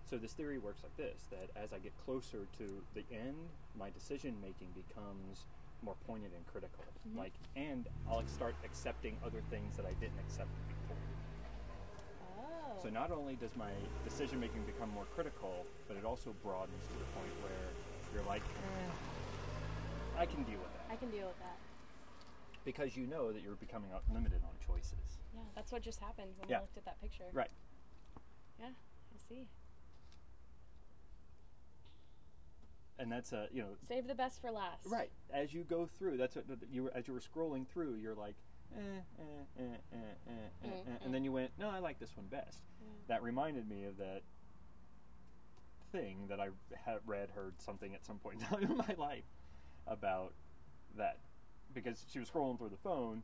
So 0.05 0.17
this 0.17 0.33
theory 0.33 0.57
works 0.57 0.81
like 0.83 0.95
this: 0.97 1.27
that 1.31 1.49
as 1.55 1.73
I 1.73 1.79
get 1.79 1.93
closer 2.05 2.47
to 2.57 2.83
the 2.95 3.03
end, 3.11 3.35
my 3.77 3.89
decision 3.91 4.35
making 4.41 4.69
becomes 4.73 5.45
more 5.81 5.95
pointed 6.07 6.31
and 6.35 6.45
critical. 6.47 6.83
Mhm. 7.07 7.17
Like, 7.17 7.33
and 7.55 7.87
I'll 8.09 8.25
start 8.27 8.55
accepting 8.63 9.17
other 9.23 9.41
things 9.49 9.75
that 9.77 9.85
I 9.85 9.93
didn't 9.93 10.19
accept 10.19 10.49
before. 10.67 10.97
Oh. 12.37 12.79
So 12.83 12.89
not 12.89 13.11
only 13.11 13.35
does 13.35 13.55
my 13.55 13.71
decision 14.03 14.39
making 14.39 14.63
become 14.63 14.89
more 14.89 15.05
critical, 15.15 15.65
but 15.87 15.95
it 15.97 16.05
also 16.05 16.33
broadens 16.43 16.85
to 16.87 16.93
the 16.93 17.05
point 17.15 17.33
where 17.43 17.69
you're 18.13 18.23
like, 18.27 18.43
eh, 18.43 18.89
I 20.19 20.25
can 20.25 20.43
deal 20.43 20.59
with 20.59 20.73
that. 20.73 20.85
I 20.91 20.95
can 20.97 21.09
deal 21.09 21.27
with 21.27 21.39
that. 21.39 21.57
because 22.65 22.95
you 22.95 23.07
know 23.07 23.31
that 23.31 23.41
you're 23.41 23.55
becoming 23.55 23.89
limited 24.13 24.41
on 24.43 24.51
choices. 24.65 25.17
Yeah, 25.33 25.39
that's 25.55 25.71
what 25.71 25.81
just 25.81 25.99
happened 26.01 26.33
when 26.37 26.49
Yeah. 26.49 26.57
we 26.57 26.61
looked 26.63 26.77
at 26.77 26.85
that 26.85 27.01
picture. 27.01 27.23
Right. 27.33 27.49
Yeah, 28.59 28.67
I 28.67 29.17
see. 29.17 29.47
And 32.99 33.09
that's 33.11 33.31
a 33.31 33.47
you 33.51 33.61
know 33.61 33.77
Save 33.87 34.07
the 34.07 34.13
best 34.13 34.41
for 34.41 34.51
last. 34.51 34.85
right 34.85 35.09
as 35.33 35.53
you 35.53 35.63
go 35.63 35.85
through. 35.87 36.17
That's 36.17 36.35
what 36.35 36.45
you 36.69 36.83
were 36.83 36.91
as 36.93 37.07
you 37.07 37.13
were 37.13 37.21
scrolling 37.21 37.65
through. 37.65 37.95
You're 37.95 38.13
like, 38.13 38.35
eh, 38.75 38.79
eh, 39.17 39.23
eh, 39.57 39.63
eh, 39.63 39.95
eh, 39.95 39.97
eh, 40.27 40.67
Mm, 40.67 40.71
eh, 40.71 40.91
mm. 40.91 41.05
and 41.05 41.13
then 41.13 41.23
you 41.23 41.31
went, 41.31 41.51
no, 41.57 41.69
I 41.69 41.79
like 41.79 41.97
this 41.99 42.15
one 42.17 42.27
best. 42.27 42.61
Mm. 42.83 43.07
That 43.07 43.23
reminded 43.23 43.67
me 43.69 43.85
of 43.85 43.97
that 43.97 44.23
thing 45.93 46.27
that 46.27 46.39
I 46.41 46.49
had 46.85 46.99
read, 47.05 47.29
heard 47.31 47.59
something 47.61 47.95
at 47.95 48.05
some 48.05 48.19
point 48.19 48.41
time 48.41 48.63
in 48.69 48.77
my 48.77 48.95
life 48.97 49.23
about 49.87 50.33
that 50.97 51.19
because 51.73 52.05
she 52.11 52.19
was 52.19 52.29
scrolling 52.29 52.57
through 52.57 52.69
the 52.69 52.77
phone 52.77 53.21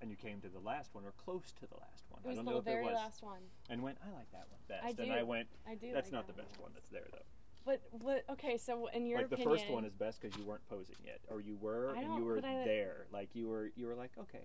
and 0.00 0.10
you 0.10 0.16
came 0.16 0.40
to 0.40 0.48
the 0.48 0.58
last 0.58 0.94
one 0.94 1.04
or 1.04 1.12
close 1.24 1.52
to 1.60 1.66
the 1.66 1.76
last 1.76 2.04
one. 2.08 2.20
It 2.24 2.26
I 2.26 2.28
was 2.30 2.36
don't 2.36 2.44
the 2.44 2.50
know 2.52 2.58
if 2.58 2.64
very 2.64 2.82
it 2.84 2.86
was. 2.86 2.94
last 2.94 3.22
one. 3.22 3.40
And 3.70 3.82
went, 3.82 3.98
I 4.04 4.10
like 4.16 4.30
that 4.32 4.46
one 4.50 4.60
best. 4.68 4.84
I 4.84 4.88
And 4.88 5.10
do. 5.12 5.18
I 5.18 5.22
went, 5.22 5.48
I 5.68 5.74
do. 5.76 5.92
that's 5.92 6.06
like 6.06 6.12
not 6.12 6.26
that 6.26 6.36
the 6.36 6.42
best 6.42 6.58
one 6.60 6.70
that's 6.74 6.88
there 6.88 7.06
though. 7.12 7.18
But 7.64 7.80
what? 7.92 8.24
Okay, 8.30 8.58
so 8.58 8.88
in 8.88 9.06
your 9.06 9.20
opinion. 9.20 9.20
like 9.20 9.28
the 9.30 9.34
opinion, 9.36 9.58
first 9.58 9.70
one 9.70 9.84
is 9.84 9.94
best 9.94 10.20
because 10.20 10.36
you 10.36 10.44
weren't 10.44 10.68
posing 10.68 10.96
yet, 11.04 11.20
or 11.28 11.40
you 11.40 11.56
were 11.60 11.94
and 11.94 12.14
you 12.16 12.24
were 12.24 12.38
I- 12.38 12.64
there. 12.64 13.06
Like 13.12 13.28
you 13.34 13.46
were, 13.48 13.70
you 13.76 13.86
were 13.86 13.94
like, 13.94 14.10
okay, 14.18 14.40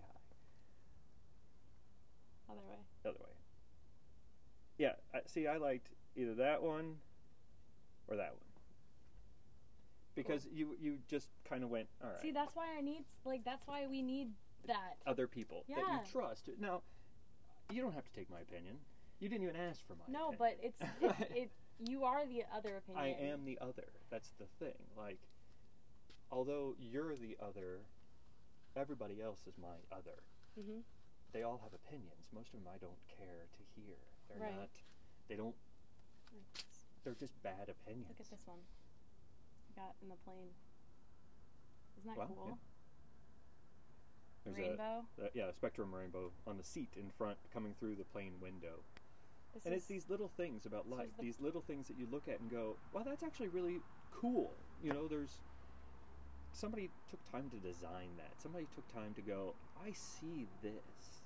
hi. 2.47 2.53
other 2.53 2.61
way. 2.69 2.77
Other 3.03 3.17
way. 3.19 3.31
Yeah. 4.77 4.93
See, 5.25 5.47
I 5.47 5.57
liked 5.57 5.87
either 6.15 6.35
that 6.35 6.61
one 6.61 6.97
or 8.07 8.17
that 8.17 8.33
one 8.33 8.46
because 10.17 10.47
you 10.51 10.75
you 10.79 10.97
just 11.07 11.29
kind 11.47 11.63
of 11.63 11.69
went, 11.69 11.87
all 12.03 12.09
right. 12.09 12.19
See, 12.21 12.31
that's 12.31 12.55
why 12.55 12.65
I 12.77 12.81
need 12.81 13.05
like 13.25 13.43
that's 13.45 13.65
why 13.65 13.87
we 13.87 14.01
need 14.01 14.29
that. 14.67 14.97
other 15.05 15.27
people 15.27 15.63
that 15.69 15.77
you 15.77 16.11
trust. 16.11 16.49
Now, 16.59 16.81
you 17.71 17.81
don't 17.81 17.93
have 17.93 18.03
to 18.05 18.13
take 18.13 18.29
my 18.29 18.41
opinion. 18.41 18.75
You 19.19 19.29
didn't 19.29 19.43
even 19.43 19.55
ask 19.55 19.85
for 19.87 19.95
my 19.95 20.03
opinion. 20.03 20.21
No, 20.21 20.29
opinion. 20.29 20.37
but 20.39 20.53
it's 20.65 20.81
it, 21.31 21.31
it. 21.37 21.51
You 21.79 22.03
are 22.05 22.25
the 22.25 22.43
other 22.53 22.77
opinion. 22.77 23.03
I 23.03 23.09
am 23.31 23.45
the 23.45 23.57
other. 23.61 23.87
That's 24.09 24.31
the 24.39 24.45
thing. 24.59 24.77
Like, 24.97 25.19
although 26.31 26.75
you're 26.79 27.15
the 27.15 27.37
other, 27.41 27.81
everybody 28.75 29.21
else 29.21 29.39
is 29.47 29.53
my 29.61 29.77
other. 29.95 30.17
hmm 30.59 30.79
They 31.33 31.43
all 31.43 31.59
have 31.63 31.73
opinions. 31.73 32.25
Most 32.33 32.47
of 32.53 32.63
them 32.63 32.69
I 32.73 32.77
don't 32.79 32.97
care 33.07 33.45
to 33.53 33.61
hear. 33.79 33.95
They're 34.27 34.41
Right. 34.41 34.57
not. 34.57 34.69
They 35.29 35.35
don't. 35.35 35.55
They're 37.03 37.13
just 37.15 37.41
bad 37.43 37.69
opinions. 37.69 38.09
Look 38.09 38.19
at 38.19 38.29
this 38.29 38.45
one. 38.45 38.59
Got 39.77 39.93
in 40.01 40.09
the 40.09 40.15
plane. 40.25 40.49
Isn't 41.99 42.09
that 42.09 42.17
Wow, 42.17 42.25
cool? 42.33 42.47
yeah. 42.47 42.53
There's 44.43 44.57
Rainbow. 44.57 45.05
A, 45.21 45.25
uh, 45.25 45.29
yeah, 45.35 45.49
a 45.49 45.53
spectrum 45.53 45.93
rainbow 45.93 46.31
on 46.47 46.57
the 46.57 46.63
seat 46.63 46.89
in 46.97 47.11
front, 47.11 47.37
coming 47.53 47.75
through 47.79 47.95
the 47.95 48.05
plane 48.05 48.39
window. 48.41 48.81
This 49.53 49.65
and 49.65 49.73
is, 49.75 49.81
it's 49.81 49.87
these 49.87 50.09
little 50.09 50.29
things 50.29 50.65
about 50.65 50.89
life, 50.89 51.15
the- 51.17 51.23
these 51.23 51.39
little 51.39 51.61
things 51.61 51.87
that 51.89 51.97
you 51.97 52.07
look 52.07 52.27
at 52.27 52.39
and 52.39 52.49
go, 52.49 52.77
"Wow, 52.91 53.03
that's 53.03 53.21
actually 53.23 53.49
really 53.49 53.83
cool." 54.09 54.57
You 54.81 54.93
know, 54.93 55.07
there's 55.07 55.41
somebody 56.53 56.89
took 57.07 57.23
time 57.25 57.49
to 57.51 57.59
design 57.59 58.17
that. 58.17 58.41
Somebody 58.41 58.65
took 58.67 58.87
time 58.87 59.13
to 59.15 59.21
go, 59.21 59.55
"I 59.75 59.91
see 59.91 60.45
this," 60.61 61.23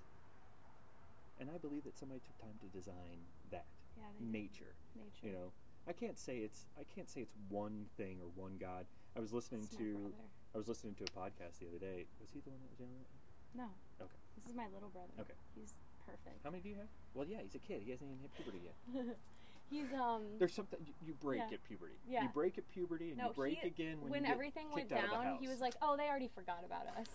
and 1.39 1.49
I 1.49 1.58
believe 1.58 1.84
that 1.84 1.95
somebody 1.95 2.20
took 2.20 2.38
time 2.38 2.58
to 2.60 2.68
design 2.68 3.28
that 3.52 3.66
yeah, 3.95 4.12
they 4.14 4.20
did. 4.26 4.32
nature. 4.32 4.76
nature. 4.95 5.28
You 5.28 5.32
know, 5.34 5.54
I 5.88 5.93
can't 5.93 6.17
say 6.17 6.38
it's 6.38 6.65
I 6.79 6.84
can't 6.84 7.09
say 7.09 7.21
it's 7.21 7.34
one 7.49 7.86
thing 7.97 8.17
or 8.21 8.29
one 8.36 8.57
God. 8.59 8.86
I 9.15 9.19
was 9.19 9.34
listening 9.34 9.67
my 9.71 9.77
to. 9.77 10.13
I 10.53 10.57
was 10.57 10.67
listening 10.67 10.95
to 10.95 11.03
a 11.03 11.11
podcast 11.17 11.59
the 11.59 11.67
other 11.67 11.79
day. 11.79 12.05
Was 12.19 12.29
he 12.34 12.41
the 12.41 12.49
one 12.51 12.59
that 12.61 12.69
was 12.71 12.79
yelling? 12.79 12.95
at 12.95 13.07
me? 13.07 13.19
No. 13.55 13.67
Okay. 14.03 14.19
This 14.36 14.47
is 14.47 14.55
my 14.55 14.67
little 14.73 14.89
brother. 14.89 15.11
Okay. 15.19 15.34
He's 15.55 15.73
perfect. 16.05 16.43
How 16.43 16.51
many 16.51 16.61
do 16.63 16.69
you 16.69 16.75
have? 16.75 16.88
Well, 17.13 17.25
yeah, 17.27 17.38
he's 17.41 17.55
a 17.55 17.59
kid. 17.59 17.82
He 17.84 17.91
hasn't 17.91 18.09
even 18.09 18.19
hit 18.19 18.32
puberty 18.36 18.61
yet. 18.63 19.17
He's 19.71 19.93
um. 19.93 20.23
There's 20.38 20.53
something 20.53 20.79
you, 20.86 20.91
you 21.07 21.13
break 21.13 21.39
Yeah. 21.39 21.55
at 21.55 21.63
puberty. 21.63 21.95
Yeah. 22.05 22.23
You 22.23 22.29
break 22.34 22.57
at 22.57 22.67
puberty 22.69 23.09
and 23.09 23.17
no, 23.17 23.27
you 23.27 23.34
break 23.34 23.59
he, 23.59 23.67
again 23.67 24.01
when, 24.01 24.11
when 24.11 24.25
everything 24.25 24.67
went 24.73 24.89
kicked 24.89 24.99
out 24.99 25.05
of 25.05 25.17
the 25.17 25.23
down. 25.23 25.38
He 25.39 25.47
was 25.47 25.61
like, 25.61 25.75
"Oh, 25.82 25.95
they 25.95 26.09
already 26.09 26.27
forgot 26.27 26.65
about 26.65 26.88
us." 26.99 27.07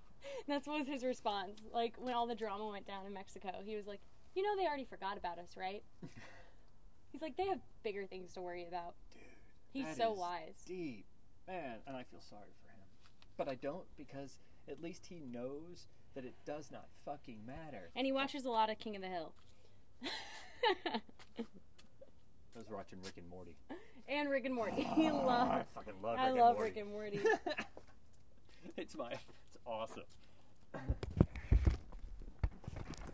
That's 0.46 0.66
what 0.66 0.78
was 0.78 0.86
his 0.88 1.04
response. 1.04 1.62
Like 1.72 1.94
when 1.98 2.12
all 2.12 2.26
the 2.26 2.34
drama 2.34 2.68
went 2.68 2.86
down 2.86 3.06
in 3.06 3.14
Mexico, 3.14 3.62
he 3.64 3.76
was 3.76 3.86
like, 3.86 4.00
"You 4.34 4.42
know, 4.42 4.50
they 4.60 4.66
already 4.66 4.84
forgot 4.84 5.16
about 5.16 5.38
us, 5.38 5.56
right?" 5.56 5.82
He's 7.12 7.22
like, 7.22 7.36
"They 7.36 7.46
have 7.46 7.60
bigger 7.82 8.06
things 8.06 8.32
to 8.34 8.40
worry 8.40 8.66
about." 8.66 8.94
Dude, 9.14 9.22
He's 9.86 9.96
so 9.96 10.12
is 10.12 10.18
wise. 10.18 10.62
Deep, 10.66 11.04
man, 11.46 11.78
and 11.86 11.96
I 11.96 12.02
feel 12.04 12.20
sorry 12.20 12.52
for 12.62 12.68
him, 12.68 12.86
but 13.36 13.48
I 13.48 13.54
don't 13.54 13.84
because 13.96 14.38
at 14.68 14.82
least 14.82 15.06
he 15.06 15.20
knows 15.20 15.86
that 16.14 16.24
it 16.24 16.34
does 16.44 16.70
not 16.70 16.88
fucking 17.04 17.38
matter. 17.46 17.90
And 17.96 18.04
he 18.06 18.12
watches 18.12 18.44
a 18.44 18.50
lot 18.50 18.70
of 18.70 18.78
King 18.78 18.96
of 18.96 19.02
the 19.02 19.08
Hill. 19.08 19.32
I 22.54 22.58
was 22.58 22.68
watching 22.70 22.98
Rick 23.02 23.14
and 23.16 23.28
Morty. 23.30 23.56
and 24.08 24.28
Rick 24.30 24.44
and 24.44 24.54
Morty. 24.54 24.82
He 24.94 25.06
I 25.08 25.10
loves. 25.10 25.64
fucking 25.74 25.94
love. 26.02 26.18
I 26.18 26.28
Rick 26.28 26.40
love 26.40 26.56
and 26.56 26.58
Morty. 26.58 26.70
Rick 26.70 26.76
and 26.78 26.90
Morty. 26.90 27.20
it's 28.76 28.94
my. 28.96 29.12
It's 29.12 29.56
awesome. 29.66 30.02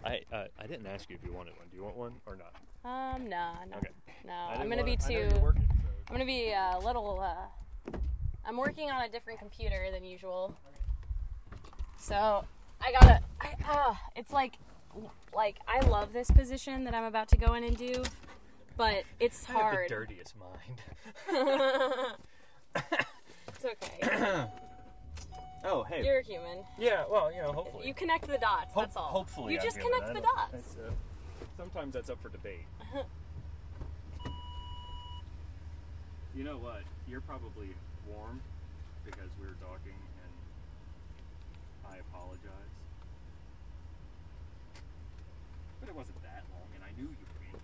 I 0.04 0.20
uh, 0.32 0.44
I 0.58 0.66
didn't 0.66 0.86
ask 0.86 1.08
you 1.10 1.16
if 1.20 1.24
you 1.26 1.32
wanted 1.32 1.56
one. 1.58 1.66
Do 1.70 1.76
you 1.76 1.82
want 1.84 1.96
one 1.96 2.12
or 2.26 2.36
not? 2.36 2.54
Um, 2.84 3.28
nah, 3.28 3.54
no, 3.68 3.76
Okay. 3.78 3.88
no. 4.24 4.32
I 4.32 4.54
I'm 4.54 4.68
gonna 4.68 4.84
be 4.84 4.96
wanna- 5.00 5.14
I 5.20 5.22
know 5.24 5.30
too. 5.30 5.40
working, 5.40 5.68
so- 5.68 5.88
I'm 6.08 6.14
gonna 6.14 6.24
be 6.24 6.52
a 6.52 6.78
little. 6.82 7.20
Uh, 7.20 7.96
I'm 8.44 8.56
working 8.56 8.90
on 8.90 9.02
a 9.02 9.08
different 9.08 9.38
computer 9.40 9.90
than 9.92 10.04
usual, 10.04 10.54
so 11.98 12.44
I 12.80 12.92
gotta. 12.92 13.20
I, 13.40 13.54
uh, 13.68 13.94
it's 14.16 14.32
like, 14.32 14.54
like 15.34 15.56
I 15.66 15.80
love 15.86 16.12
this 16.12 16.30
position 16.30 16.84
that 16.84 16.94
I'm 16.94 17.04
about 17.04 17.28
to 17.28 17.36
go 17.36 17.54
in 17.54 17.64
and 17.64 17.76
do, 17.76 18.02
but 18.76 19.04
it's 19.20 19.48
I 19.50 19.52
have 19.52 19.60
hard. 19.62 19.84
the 19.90 19.94
dirtiest 19.94 20.34
mind. 20.36 20.80
it's 23.48 23.64
okay. 23.64 24.46
oh, 25.64 25.82
hey. 25.84 26.04
You're 26.04 26.18
a 26.20 26.22
human. 26.22 26.64
yeah, 26.78 27.04
well, 27.10 27.32
you 27.32 27.40
know, 27.42 27.52
hopefully. 27.52 27.86
You 27.86 27.94
connect 27.94 28.26
the 28.26 28.38
dots. 28.38 28.72
Hope- 28.74 28.84
that's 28.84 28.96
all. 28.96 29.08
Hopefully, 29.08 29.54
you 29.54 29.58
I'm 29.60 29.64
just 29.64 29.78
connect 29.80 30.14
the 30.14 30.20
dots. 30.20 30.54
it's, 30.54 30.76
uh, 30.76 30.90
sometimes 31.56 31.94
that's 31.94 32.10
up 32.10 32.20
for 32.22 32.28
debate. 32.28 32.64
you 36.34 36.44
know 36.44 36.56
what? 36.58 36.82
You're 37.08 37.20
probably 37.20 37.68
warm 38.06 38.40
because 39.04 39.28
we 39.40 39.46
were 39.46 39.56
talking, 39.60 39.96
and 40.22 40.32
I 41.92 41.96
apologize. 42.10 42.74
But 45.80 45.88
it 45.88 45.94
wasn't 45.94 46.20
that 46.22 46.44
long, 46.52 46.68
and 46.74 46.82
I 46.84 46.90
knew 47.00 47.08
you 47.08 47.26
were 47.26 47.42
angry. 47.46 47.60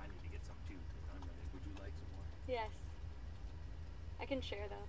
I 0.00 0.06
need 0.06 0.22
to 0.24 0.30
get 0.30 0.44
some 0.46 0.56
too. 0.66 0.78
'cause 0.90 1.04
I'm 1.14 1.20
ready. 1.26 1.42
Would 1.52 1.62
you 1.66 1.74
like 1.82 1.92
some 1.94 2.10
more? 2.16 2.24
Yes. 2.48 2.81
I 4.22 4.24
can 4.24 4.40
share 4.40 4.64
though. 4.70 4.86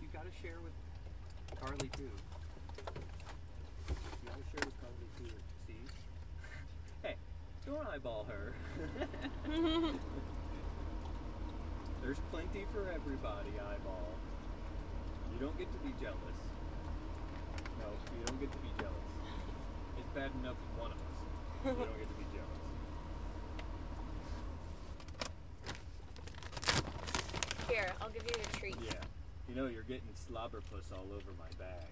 You 0.00 0.08
gotta 0.10 0.30
share 0.40 0.56
with 0.64 0.72
Carly 1.60 1.90
too. 1.98 2.08
You 2.08 2.12
gotta 4.24 4.42
share 4.50 4.64
with 4.64 4.80
Carly 4.80 5.08
too. 5.18 5.34
See? 5.66 5.84
Hey, 7.02 7.16
don't 7.66 7.86
eyeball 7.88 8.24
her. 8.26 8.54
There's 12.02 12.20
plenty 12.30 12.64
for 12.72 12.90
everybody, 12.90 13.50
eyeball. 13.60 14.08
You 15.34 15.40
don't 15.40 15.58
get 15.58 15.70
to 15.70 15.78
be 15.80 15.92
jealous. 16.00 16.16
No, 17.80 17.88
you 18.18 18.24
don't 18.24 18.40
get 18.40 18.50
to 18.50 18.58
be 18.58 18.72
jealous. 18.78 19.12
It's 19.98 20.08
bad 20.14 20.30
enough 20.40 20.56
with 20.56 20.78
one 20.80 20.92
of 20.92 20.96
us. 20.96 21.02
You 21.66 21.72
don't 21.84 21.98
get 21.98 22.08
to 22.08 22.14
be 22.16 22.24
jealous. 22.32 22.61
Here, 27.72 27.90
I'll 28.02 28.10
give 28.10 28.22
you 28.24 28.36
a 28.36 28.56
treat. 28.58 28.76
Yeah. 28.84 28.92
You 29.48 29.54
know, 29.54 29.66
you're 29.66 29.82
getting 29.82 30.12
slobberpuss 30.12 30.92
all 30.92 31.06
over 31.14 31.32
my 31.38 31.48
bag. 31.58 31.88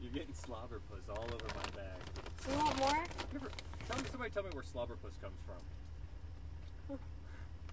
You're 0.00 0.10
getting 0.10 0.34
slobberpuss 0.34 1.08
all 1.08 1.24
over 1.32 1.46
my 1.54 1.70
bag. 1.76 2.00
You 2.50 2.58
want 2.58 2.76
more? 2.78 3.04
Never, 3.32 3.50
tell 3.88 3.98
me, 3.98 4.04
somebody 4.10 4.30
tell 4.30 4.42
me 4.42 4.50
where 4.52 4.64
slobberpuss 4.64 5.20
comes 5.22 5.38
from. 5.46 6.98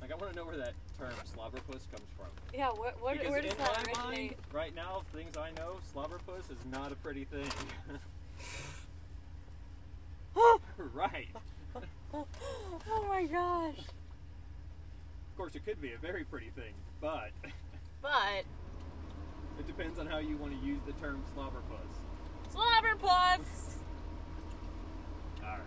Like, 0.02 0.12
I 0.12 0.16
want 0.18 0.34
to 0.34 0.38
know 0.38 0.46
where 0.46 0.58
that 0.58 0.74
term 1.00 1.14
slobberpuss 1.36 1.90
comes 1.90 2.10
from. 2.16 2.28
Yeah. 2.54 2.68
What? 2.68 3.02
what 3.02 3.18
where 3.28 3.42
does 3.42 3.56
that 3.56 3.88
my 3.96 4.04
mind, 4.04 4.36
right 4.54 4.76
now, 4.76 5.02
things 5.14 5.36
I 5.38 5.50
know, 5.58 5.78
slobberpuss 5.96 6.52
is 6.52 6.60
not 6.70 6.92
a 6.92 6.96
pretty 6.96 7.24
thing. 7.24 7.50
right. 10.94 11.30
Oh 12.90 13.06
my 13.08 13.24
gosh. 13.26 13.78
Of 13.78 15.38
course, 15.38 15.56
it 15.56 15.66
could 15.66 15.82
be 15.82 15.92
a 15.94 15.98
very 15.98 16.24
pretty 16.24 16.50
thing, 16.56 16.74
but 17.02 17.32
But 18.02 18.46
it 19.60 19.66
depends 19.68 19.98
on 20.00 20.06
how 20.06 20.20
you 20.20 20.38
want 20.38 20.54
to 20.60 20.66
use 20.66 20.80
the 20.86 20.94
term 20.94 21.24
slobberpuss. 21.36 22.54
slobberpuss. 22.54 23.78
All 25.44 25.50
right. 25.50 25.62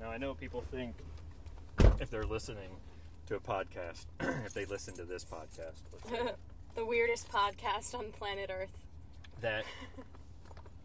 Now 0.00 0.10
I 0.10 0.18
know 0.18 0.34
people 0.34 0.62
think 0.70 0.94
if 2.00 2.10
they're 2.10 2.24
listening 2.24 2.70
to 3.26 3.36
a 3.36 3.40
podcast, 3.40 4.06
if 4.44 4.52
they 4.52 4.64
listen 4.64 4.94
to 4.94 5.04
this 5.04 5.24
podcast, 5.24 5.82
the 6.74 6.84
weirdest 6.84 7.30
podcast 7.30 7.94
on 7.94 8.12
planet 8.12 8.50
Earth. 8.52 8.76
that 9.40 9.64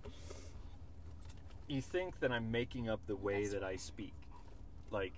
you 1.68 1.82
think 1.82 2.20
that 2.20 2.32
I'm 2.32 2.52
making 2.52 2.90
up 2.90 3.00
the 3.08 3.16
way 3.16 3.48
that 3.48 3.64
I 3.64 3.76
speak. 3.76 4.14
Like, 4.90 5.14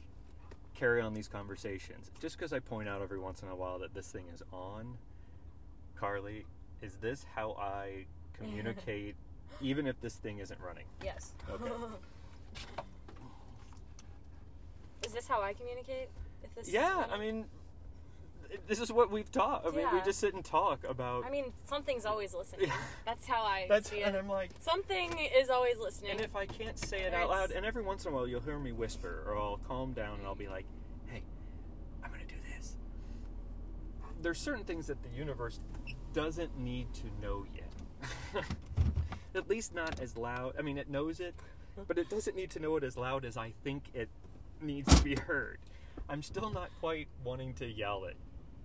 carry 0.76 1.02
on 1.02 1.14
these 1.14 1.28
conversations. 1.28 2.12
Just 2.22 2.38
because 2.38 2.54
I 2.54 2.60
point 2.60 2.90
out 2.90 3.02
every 3.02 3.20
once 3.20 3.42
in 3.42 3.48
a 3.50 3.56
while 3.56 3.80
that 3.80 3.94
this 3.94 4.08
thing 4.08 4.26
is 4.34 4.44
on, 4.52 4.98
Carly, 5.96 6.46
is 6.82 6.98
this 6.98 7.26
how 7.36 7.54
I 7.54 8.06
communicate, 8.38 9.16
even 9.62 9.88
if 9.88 10.00
this 10.02 10.16
thing 10.16 10.40
isn't 10.40 10.60
running? 10.60 10.86
Yes. 11.04 11.34
Okay. 11.50 11.72
Is 15.14 15.18
this 15.18 15.28
how 15.28 15.44
I 15.44 15.54
communicate? 15.54 16.10
If 16.44 16.56
this 16.56 16.74
Yeah? 16.74 17.06
I 17.12 17.20
mean, 17.20 17.46
this 18.66 18.80
is 18.80 18.92
what 18.92 19.12
we've 19.12 19.32
talked. 19.32 19.68
I 19.68 19.70
mean, 19.70 19.86
we 19.94 20.02
just 20.02 20.20
sit 20.20 20.34
and 20.34 20.44
talk 20.44 20.84
about. 20.90 21.24
I 21.24 21.30
mean, 21.30 21.54
something's 21.66 22.04
always 22.04 22.34
listening. 22.34 22.66
Yeah. 22.70 22.76
That's 23.06 23.28
how 23.28 23.44
I 23.44 23.68
that's 23.70 23.92
see 23.92 24.02
and. 24.02 24.18
I'm 24.18 24.28
like, 24.28 24.50
Something 24.58 25.12
is 25.38 25.52
always 25.52 25.78
listening. 25.78 26.12
and 26.14 26.22
if 26.22 26.36
I 26.36 26.48
can't 26.48 26.80
say 26.80 27.02
it 27.02 27.14
out 27.14 27.30
loud, 27.30 27.52
and 27.52 27.64
every 27.64 27.84
once 27.84 28.06
in 28.06 28.12
a 28.12 28.16
while 28.16 28.28
you'll 28.28 28.42
hear 28.42 28.58
me 28.58 28.72
whisper, 28.72 29.24
or 29.28 29.38
I'll 29.38 29.60
calm 29.68 29.94
down 29.94 30.18
and 30.18 30.26
I'll 30.26 30.34
be 30.34 30.48
like, 30.48 30.66
"Hey, 31.06 31.22
I'm 32.04 32.10
gonna 32.10 32.26
do 32.26 32.36
this." 32.56 32.76
There's 34.20 34.40
certain 34.40 34.64
things 34.64 34.88
that 34.88 35.04
the 35.04 35.10
universe 35.10 35.60
doesn't 36.12 36.58
need 36.58 36.88
to 36.96 37.04
know 37.22 37.46
yet. 37.54 38.44
At 39.36 39.48
least 39.48 39.76
not 39.76 40.00
as 40.00 40.18
loud. 40.18 40.56
I 40.58 40.64
mean, 40.64 40.80
it 40.80 40.90
knows 40.90 41.20
it, 41.20 41.36
but 41.88 42.00
it 42.00 42.10
doesn't 42.10 42.36
need 42.36 42.50
to 42.52 42.60
know 42.60 42.78
it 42.78 42.84
as 42.84 42.98
loud 42.98 43.26
as 43.26 43.38
I 43.38 43.54
think 43.64 43.84
it 43.94 44.10
needs 44.64 44.94
to 44.96 45.04
be 45.04 45.16
heard. 45.16 45.60
I'm 46.10 46.22
still 46.22 46.50
not 46.50 46.70
quite 46.80 47.08
wanting 47.24 47.54
to 47.56 47.66
yell 47.66 48.06
it. 48.06 48.18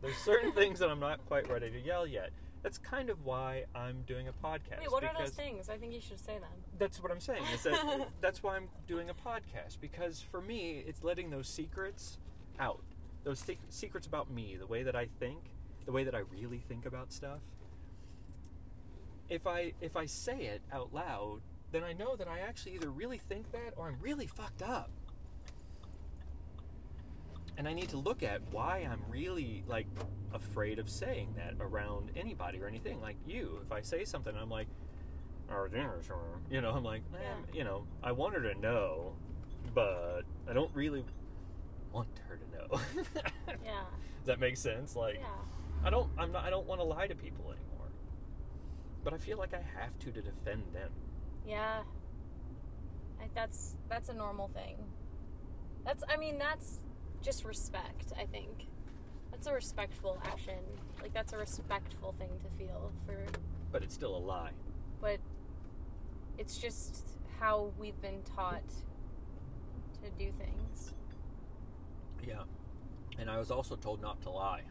There's 0.03 0.17
certain 0.19 0.53
things 0.53 0.79
that 0.79 0.91
I'm 0.91 1.01
not 1.01 1.25
quite 1.27 1.49
ready 1.51 1.71
to 1.71 1.81
yell 1.81 2.07
yet. 2.07 2.31
That's 2.63 2.79
kind 2.79 3.09
of 3.09 3.25
why 3.25 3.65
I'm 3.75 4.03
doing 4.03 4.27
a 4.29 4.33
podcast. 4.33 4.81
Wait, 4.81 4.91
what 4.91 5.05
are 5.05 5.13
those 5.17 5.31
things? 5.31 5.69
I 5.69 5.77
think 5.77 5.93
you 5.93 6.01
should 6.01 6.19
say 6.19 6.39
them. 6.39 6.51
that's 6.79 7.01
what 7.03 7.13
I'm 7.13 7.21
saying. 7.21 7.43
Is 7.55 7.63
that 7.63 8.09
that's 8.21 8.43
why 8.43 8.57
I'm 8.57 8.69
doing 8.87 9.11
a 9.11 9.15
podcast 9.15 9.81
because 9.81 10.21
for 10.21 10.41
me, 10.41 10.83
it's 10.87 11.03
letting 11.05 11.31
those 11.31 11.49
secrets 11.49 12.19
out. 12.59 12.83
Those 13.25 13.39
se- 13.39 13.59
secrets 13.69 14.07
about 14.07 14.31
me, 14.31 14.57
the 14.59 14.67
way 14.67 14.83
that 14.83 14.97
I 14.97 15.07
think, 15.21 15.39
the 15.87 15.93
way 15.93 16.05
that 16.05 16.15
I 16.15 16.21
really 16.31 16.59
think 16.59 16.85
about 16.85 17.13
stuff. 17.13 17.41
If 19.29 19.47
I 19.47 19.73
if 19.81 19.97
I 19.97 20.07
say 20.07 20.47
it 20.47 20.63
out 20.73 20.93
loud, 20.93 21.41
then 21.71 21.85
I 21.85 21.93
know 21.93 22.17
that 22.17 22.27
I 22.29 22.41
actually 22.41 22.75
either 22.75 22.91
really 22.91 23.19
think 23.19 23.53
that 23.53 23.75
or 23.77 23.89
I'm 23.89 23.99
really 24.01 24.27
fucked 24.27 24.63
up. 24.63 24.91
And 27.59 27.67
I 27.67 27.73
need 27.75 27.89
to 27.91 27.97
look 27.99 28.23
at 28.23 28.41
why 28.53 28.89
I'm 28.91 29.03
really 29.11 29.65
like 29.67 29.87
afraid 30.33 30.79
of 30.79 30.89
saying 30.89 31.35
that 31.37 31.55
around 31.61 32.13
anybody 32.17 32.63
or 32.63 32.69
anything. 32.69 33.01
Like 33.01 33.17
you, 33.27 33.59
if 33.67 33.73
I 33.73 33.83
say 33.83 34.05
something, 34.05 34.35
I'm 34.41 34.49
like, 34.49 34.69
"Our 35.51 35.69
dinner, 35.69 36.01
sure." 36.07 36.41
You 36.51 36.61
know, 36.61 36.71
I'm 36.71 36.85
like, 36.85 37.03
eh, 37.15 37.19
you 37.53 37.65
know, 37.65 37.85
I 38.03 38.13
want 38.13 38.35
her 38.35 38.43
to 38.53 38.59
know, 38.61 39.15
but 39.75 40.23
I 40.49 40.53
don't 40.53 40.71
really 40.73 41.05
want 41.93 42.09
her 42.29 42.37
to 42.37 42.45
know. 42.57 42.81
Yeah. 43.65 43.81
Does 44.21 44.27
that 44.27 44.41
make 44.41 44.57
sense? 44.57 44.95
Like, 44.95 45.17
Yeah. 45.17 45.27
I 45.85 45.91
don't, 45.91 46.09
I'm 46.19 46.33
not, 46.33 46.45
I 46.45 46.51
don't 46.51 46.67
want 46.67 46.81
to 46.81 46.85
lie 46.85 47.07
to 47.07 47.15
people 47.15 47.45
anymore. 47.47 47.89
But 49.05 49.15
I 49.15 49.19
feel 49.19 49.37
like 49.39 49.53
I 49.53 49.63
have 49.81 49.99
to 50.01 50.13
to 50.13 50.23
defend 50.23 50.63
them. 50.73 50.91
Yeah. 51.47 51.81
I, 53.21 53.29
that's 53.35 53.75
that's 53.89 54.09
a 54.11 54.15
normal 54.15 54.49
thing. 54.49 54.77
That's 55.85 56.05
I 56.09 56.17
mean 56.17 56.39
that's 56.39 56.79
just 57.23 57.45
respect, 57.45 58.13
I 58.19 58.25
think. 58.25 58.67
That's 59.31 59.47
a 59.47 59.53
respectful 59.53 60.19
action. 60.25 60.59
Like 61.03 61.13
that's 61.15 61.33
a 61.33 61.39
respectful 61.39 62.15
thing 62.19 62.31
to 62.43 62.51
feel 62.65 62.93
for 63.07 63.17
But 63.73 63.83
it's 63.83 63.95
still 63.95 64.17
a 64.17 64.19
lie. 64.19 64.51
but 65.01 65.19
it's 66.39 66.57
just 66.59 67.07
how 67.41 67.73
we've 67.79 68.01
been 68.01 68.23
taught 68.37 68.63
to 70.03 70.11
do 70.19 70.33
things. 70.39 70.95
Yeah. 72.27 72.43
And 73.19 73.29
I 73.31 73.39
was 73.39 73.51
also 73.51 73.75
told 73.77 74.01
not 74.03 74.21
to 74.23 74.31
lie. 74.31 74.63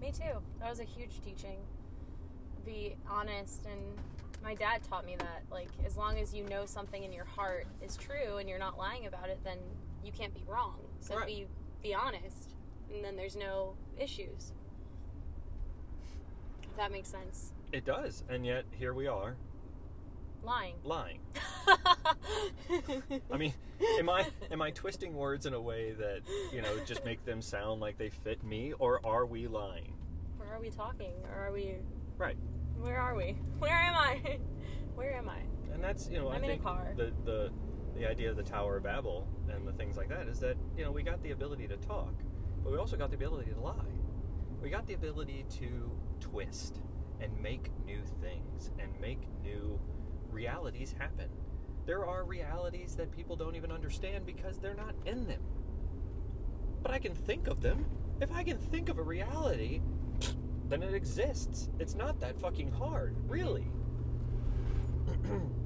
Me 0.00 0.10
too. 0.12 0.40
That 0.60 0.68
was 0.70 0.80
a 0.80 0.84
huge 0.84 1.20
teaching. 1.24 1.58
Be 2.64 2.96
honest 3.08 3.64
and 3.66 3.80
my 4.42 4.54
dad 4.54 4.82
taught 4.82 5.04
me 5.04 5.16
that 5.18 5.42
like 5.50 5.68
as 5.84 5.96
long 5.96 6.18
as 6.18 6.32
you 6.34 6.44
know 6.44 6.64
something 6.66 7.02
in 7.04 7.12
your 7.12 7.24
heart 7.26 7.66
is 7.82 7.96
true 7.96 8.38
and 8.38 8.48
you're 8.48 8.58
not 8.58 8.78
lying 8.78 9.06
about 9.06 9.28
it 9.28 9.38
then 9.44 9.58
you 10.04 10.12
can't 10.12 10.34
be 10.34 10.42
wrong. 10.46 10.78
So 11.00 11.16
Right. 11.16 11.26
be 11.26 11.46
be 11.82 11.94
honest 11.94 12.50
and 12.92 13.04
then 13.04 13.16
there's 13.16 13.36
no 13.36 13.74
issues. 13.98 14.52
If 16.62 16.76
that 16.76 16.90
makes 16.92 17.08
sense. 17.08 17.52
It 17.72 17.84
does. 17.84 18.24
And 18.28 18.44
yet, 18.44 18.64
here 18.72 18.92
we 18.92 19.06
are, 19.06 19.36
Lying. 20.42 20.74
lying. 20.84 21.20
I 23.30 23.36
mean, 23.36 23.52
am 23.98 24.08
I 24.10 24.26
am 24.50 24.60
I 24.62 24.70
twisting 24.70 25.14
words 25.14 25.46
in 25.46 25.54
a 25.54 25.60
way 25.60 25.92
that 25.92 26.22
you 26.52 26.62
know 26.62 26.78
just 26.84 27.04
make 27.04 27.24
them 27.24 27.42
sound 27.42 27.80
like 27.80 27.98
they 27.98 28.08
fit 28.10 28.42
me, 28.42 28.72
or 28.78 29.04
are 29.06 29.24
we 29.26 29.46
lying? 29.46 29.92
Where 30.38 30.52
are 30.54 30.60
we 30.60 30.70
talking? 30.70 31.12
Or 31.32 31.46
are 31.48 31.52
we 31.52 31.76
Right. 32.18 32.36
where 32.80 32.98
are 32.98 33.14
we? 33.14 33.36
Where 33.58 33.72
am 33.78 33.94
I? 33.94 34.38
Where 34.96 35.14
am 35.14 35.28
I? 35.28 35.38
And 35.72 35.82
that's 35.84 36.08
you 36.10 36.18
know 36.18 36.28
I 36.28 36.34
I'm 36.36 36.44
in 36.44 36.50
a 36.50 36.52
think 36.54 36.62
car. 36.62 36.92
the 36.96 37.12
the 37.24 37.50
the 38.00 38.08
idea 38.08 38.30
of 38.30 38.36
the 38.36 38.42
Tower 38.42 38.78
of 38.78 38.82
Babel 38.82 39.28
and 39.52 39.68
the 39.68 39.72
things 39.72 39.98
like 39.98 40.08
that 40.08 40.26
is 40.26 40.40
that 40.40 40.56
you 40.74 40.82
know 40.82 40.90
we 40.90 41.02
got 41.02 41.22
the 41.22 41.32
ability 41.32 41.68
to 41.68 41.76
talk, 41.76 42.14
but 42.64 42.72
we 42.72 42.78
also 42.78 42.96
got 42.96 43.10
the 43.10 43.16
ability 43.16 43.52
to 43.52 43.60
lie. 43.60 43.74
We 44.62 44.70
got 44.70 44.86
the 44.86 44.94
ability 44.94 45.44
to 45.58 45.90
twist 46.18 46.80
and 47.20 47.30
make 47.42 47.70
new 47.84 48.00
things 48.22 48.70
and 48.78 48.98
make 49.00 49.20
new 49.42 49.78
realities 50.30 50.94
happen. 50.98 51.28
There 51.84 52.06
are 52.06 52.24
realities 52.24 52.96
that 52.96 53.12
people 53.12 53.36
don't 53.36 53.54
even 53.54 53.70
understand 53.70 54.24
because 54.24 54.58
they're 54.58 54.72
not 54.74 54.94
in 55.04 55.26
them. 55.26 55.42
But 56.82 56.92
I 56.92 56.98
can 56.98 57.14
think 57.14 57.48
of 57.48 57.60
them. 57.60 57.84
If 58.22 58.32
I 58.32 58.44
can 58.44 58.56
think 58.56 58.88
of 58.88 58.98
a 58.98 59.02
reality, 59.02 59.82
then 60.68 60.82
it 60.82 60.94
exists. 60.94 61.68
It's 61.78 61.94
not 61.94 62.18
that 62.20 62.40
fucking 62.40 62.72
hard, 62.72 63.14
really. 63.28 63.70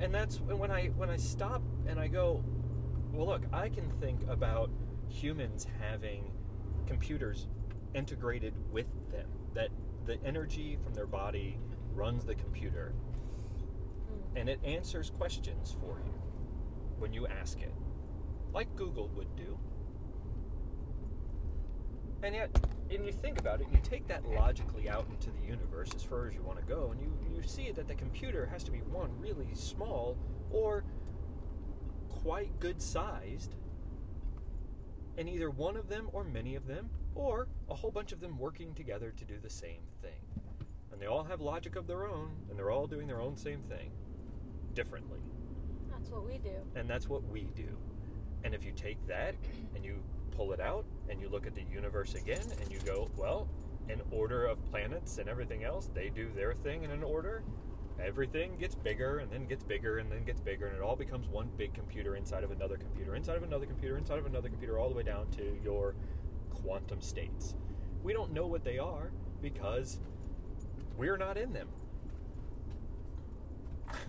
and 0.00 0.14
that's 0.14 0.40
when 0.40 0.70
I 0.70 0.86
when 0.96 1.10
I 1.10 1.16
stop 1.16 1.62
and 1.86 1.98
I 1.98 2.08
go, 2.08 2.44
well, 3.12 3.26
look, 3.26 3.42
I 3.52 3.68
can 3.68 3.88
think 4.00 4.20
about 4.28 4.70
humans 5.08 5.66
having 5.80 6.32
computers 6.86 7.46
integrated 7.94 8.54
with 8.72 8.86
them. 9.10 9.28
That 9.54 9.68
the 10.06 10.18
energy 10.24 10.78
from 10.82 10.94
their 10.94 11.06
body 11.06 11.58
runs 11.92 12.24
the 12.24 12.34
computer, 12.34 12.92
hmm. 12.92 14.36
and 14.36 14.48
it 14.48 14.60
answers 14.64 15.10
questions 15.10 15.76
for 15.80 16.00
you 16.04 16.14
when 16.98 17.12
you 17.12 17.26
ask 17.26 17.60
it, 17.60 17.74
like 18.52 18.74
Google 18.76 19.08
would 19.08 19.34
do. 19.36 19.58
And 22.22 22.34
yet, 22.34 22.50
and 22.90 23.04
you 23.04 23.12
think 23.12 23.38
about 23.38 23.60
it, 23.60 23.66
you 23.72 23.78
take 23.82 24.06
that 24.08 24.28
logically 24.28 24.88
out 24.88 25.06
into 25.10 25.30
the 25.30 25.46
universe 25.46 25.90
as 25.94 26.02
far 26.02 26.28
as 26.28 26.34
you 26.34 26.42
want 26.42 26.58
to 26.58 26.64
go, 26.64 26.90
and 26.90 27.00
you, 27.00 27.12
you 27.34 27.42
see 27.42 27.70
that 27.72 27.88
the 27.88 27.94
computer 27.94 28.46
has 28.46 28.62
to 28.64 28.70
be 28.70 28.78
one 28.78 29.10
really 29.18 29.54
small 29.54 30.16
or 30.50 30.84
quite 32.08 32.58
good 32.60 32.80
sized, 32.80 33.54
and 35.16 35.28
either 35.28 35.50
one 35.50 35.76
of 35.76 35.88
them 35.88 36.08
or 36.12 36.24
many 36.24 36.54
of 36.54 36.66
them, 36.66 36.90
or 37.14 37.48
a 37.68 37.74
whole 37.74 37.90
bunch 37.90 38.12
of 38.12 38.20
them 38.20 38.38
working 38.38 38.74
together 38.74 39.12
to 39.16 39.24
do 39.24 39.38
the 39.40 39.50
same 39.50 39.82
thing. 40.02 40.20
And 40.92 41.00
they 41.00 41.06
all 41.06 41.24
have 41.24 41.40
logic 41.40 41.76
of 41.76 41.86
their 41.86 42.06
own, 42.06 42.36
and 42.48 42.58
they're 42.58 42.70
all 42.70 42.86
doing 42.86 43.06
their 43.06 43.20
own 43.20 43.36
same 43.36 43.62
thing 43.62 43.90
differently. 44.74 45.20
That's 45.90 46.10
what 46.10 46.26
we 46.26 46.38
do. 46.38 46.54
And 46.74 46.88
that's 46.88 47.08
what 47.08 47.24
we 47.24 47.48
do. 47.54 47.76
And 48.44 48.54
if 48.54 48.64
you 48.64 48.72
take 48.72 49.04
that 49.08 49.34
and 49.74 49.84
you 49.84 50.02
pull 50.30 50.52
it 50.52 50.60
out 50.60 50.84
and 51.08 51.20
you 51.20 51.28
look 51.28 51.46
at 51.46 51.54
the 51.54 51.64
universe 51.72 52.14
again 52.14 52.44
and 52.60 52.70
you 52.70 52.78
go, 52.80 53.10
well, 53.16 53.48
an 53.88 54.02
order 54.10 54.46
of 54.46 54.64
planets 54.70 55.18
and 55.18 55.28
everything 55.28 55.64
else, 55.64 55.90
they 55.94 56.10
do 56.10 56.30
their 56.34 56.54
thing 56.54 56.84
in 56.84 56.90
an 56.90 57.02
order. 57.02 57.42
Everything 58.02 58.56
gets 58.58 58.74
bigger 58.74 59.18
and 59.18 59.30
then 59.30 59.46
gets 59.46 59.62
bigger 59.62 59.98
and 59.98 60.10
then 60.10 60.24
gets 60.24 60.40
bigger, 60.40 60.66
and 60.66 60.76
it 60.76 60.82
all 60.82 60.96
becomes 60.96 61.28
one 61.28 61.48
big 61.56 61.74
computer 61.74 62.16
inside 62.16 62.42
of 62.42 62.50
another 62.50 62.76
computer, 62.76 63.14
inside 63.14 63.36
of 63.36 63.44
another 63.44 63.66
computer, 63.66 63.96
inside 63.96 64.18
of 64.18 64.26
another 64.26 64.48
computer, 64.48 64.78
all 64.78 64.88
the 64.88 64.96
way 64.96 65.04
down 65.04 65.30
to 65.30 65.56
your 65.62 65.94
quantum 66.50 67.00
states. 67.00 67.54
We 68.02 68.12
don't 68.12 68.32
know 68.32 68.46
what 68.46 68.64
they 68.64 68.78
are 68.78 69.12
because 69.40 70.00
we're 70.96 71.16
not 71.16 71.36
in 71.36 71.52
them. 71.52 71.68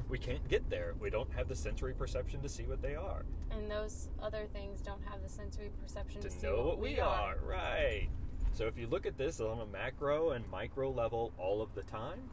We 0.09 0.17
can't 0.17 0.47
get 0.47 0.69
there. 0.69 0.93
We 0.99 1.09
don't 1.09 1.31
have 1.33 1.47
the 1.47 1.55
sensory 1.55 1.93
perception 1.93 2.41
to 2.41 2.49
see 2.49 2.63
what 2.63 2.81
they 2.81 2.95
are. 2.95 3.25
And 3.51 3.69
those 3.69 4.09
other 4.21 4.47
things 4.53 4.81
don't 4.81 5.03
have 5.09 5.21
the 5.21 5.29
sensory 5.29 5.71
perception 5.81 6.21
to, 6.21 6.29
to 6.29 6.33
see 6.33 6.47
know 6.47 6.63
what 6.63 6.79
we 6.79 6.99
are. 6.99 7.35
Right. 7.43 8.09
So 8.53 8.67
if 8.67 8.77
you 8.77 8.87
look 8.87 9.05
at 9.05 9.17
this 9.17 9.41
on 9.41 9.59
a 9.59 9.65
macro 9.65 10.31
and 10.31 10.49
micro 10.49 10.89
level 10.89 11.33
all 11.37 11.61
of 11.61 11.73
the 11.75 11.83
time, 11.83 12.29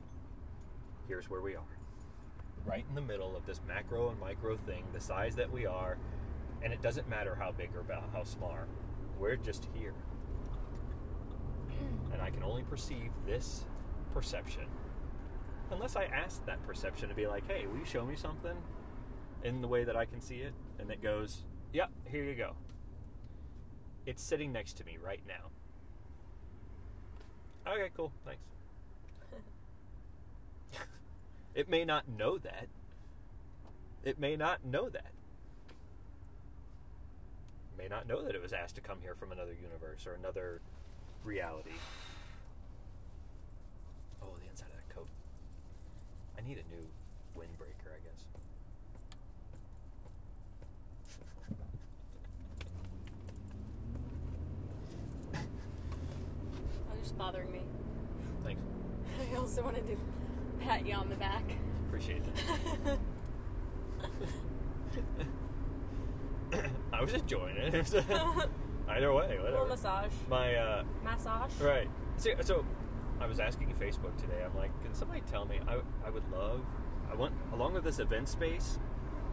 here's 1.08 1.28
where 1.28 1.40
we 1.40 1.56
are. 1.56 1.76
Right 2.64 2.84
in 2.88 2.94
the 2.94 3.00
middle 3.00 3.36
of 3.36 3.44
this 3.44 3.60
macro 3.66 4.10
and 4.10 4.20
micro 4.20 4.56
thing, 4.56 4.84
the 4.92 5.00
size 5.00 5.34
that 5.34 5.50
we 5.50 5.66
are, 5.66 5.98
and 6.62 6.72
it 6.72 6.80
doesn't 6.80 7.08
matter 7.08 7.34
how 7.34 7.50
big 7.50 7.74
or 7.74 7.80
about 7.80 8.04
how 8.12 8.22
small. 8.22 8.56
We're 9.18 9.36
just 9.36 9.66
here. 9.74 9.94
And 12.12 12.22
I 12.22 12.30
can 12.30 12.44
only 12.44 12.62
perceive 12.62 13.10
this 13.26 13.64
perception. 14.12 14.66
Unless 15.72 15.96
I 15.96 16.04
ask 16.04 16.44
that 16.44 16.62
perception 16.66 17.08
to 17.08 17.14
be 17.14 17.26
like, 17.26 17.48
hey, 17.48 17.66
will 17.66 17.78
you 17.78 17.86
show 17.86 18.04
me 18.04 18.14
something 18.14 18.56
in 19.42 19.62
the 19.62 19.68
way 19.68 19.84
that 19.84 19.96
I 19.96 20.04
can 20.04 20.20
see 20.20 20.36
it? 20.36 20.52
And 20.78 20.90
it 20.90 21.02
goes, 21.02 21.44
Yeah, 21.72 21.86
here 22.04 22.24
you 22.24 22.34
go. 22.34 22.52
It's 24.04 24.22
sitting 24.22 24.52
next 24.52 24.74
to 24.74 24.84
me 24.84 24.98
right 25.02 25.22
now. 25.26 25.50
Okay, 27.72 27.90
cool. 27.96 28.12
Thanks. 28.24 28.42
it 31.54 31.68
may 31.70 31.84
not 31.84 32.08
know 32.08 32.36
that. 32.38 32.68
It 34.04 34.18
may 34.18 34.36
not 34.36 34.64
know 34.64 34.88
that. 34.90 35.12
It 37.70 37.78
may 37.78 37.88
not 37.88 38.06
know 38.06 38.22
that 38.24 38.34
it 38.34 38.42
was 38.42 38.52
asked 38.52 38.74
to 38.74 38.80
come 38.80 38.98
here 39.00 39.14
from 39.14 39.32
another 39.32 39.54
universe 39.54 40.06
or 40.06 40.14
another 40.14 40.60
reality. 41.24 41.70
Oh, 44.20 44.34
the 44.42 44.50
inside 44.50 44.66
of 44.66 44.76
that 44.76 44.94
coat. 44.94 45.06
I 46.42 46.48
need 46.48 46.58
a 46.58 46.74
new 46.74 46.86
windbreaker, 47.38 47.92
I 47.94 48.00
guess. 48.02 48.24
That 55.32 55.40
was 56.90 57.00
just 57.02 57.16
bothering 57.18 57.52
me. 57.52 57.60
Thanks. 58.44 58.60
I 59.32 59.36
also 59.36 59.62
wanted 59.62 59.86
to 59.86 59.96
pat 60.64 60.86
you 60.86 60.94
on 60.94 61.08
the 61.08 61.16
back. 61.16 61.44
Appreciate 61.88 62.22
that. 62.24 62.98
I 66.92 67.00
was 67.00 67.14
enjoying 67.14 67.56
it. 67.56 67.74
Either 68.88 69.12
way, 69.12 69.28
little 69.28 69.44
whatever. 69.44 69.66
massage. 69.66 70.10
My 70.28 70.54
uh, 70.54 70.84
Massage. 71.04 71.52
right. 71.60 71.88
So, 72.16 72.30
so 72.42 72.64
I 73.20 73.26
was 73.26 73.38
asking 73.40 73.74
Facebook 73.74 74.16
today. 74.20 74.42
I'm 74.44 74.56
like, 74.56 74.70
can 74.82 74.94
somebody 74.94 75.22
tell 75.30 75.44
me? 75.44 75.60
I 75.68 75.78
I 76.04 76.10
would 76.10 76.30
love. 76.30 76.60
I 77.10 77.14
want 77.14 77.34
along 77.52 77.74
with 77.74 77.84
this 77.84 77.98
event 77.98 78.28
space. 78.28 78.78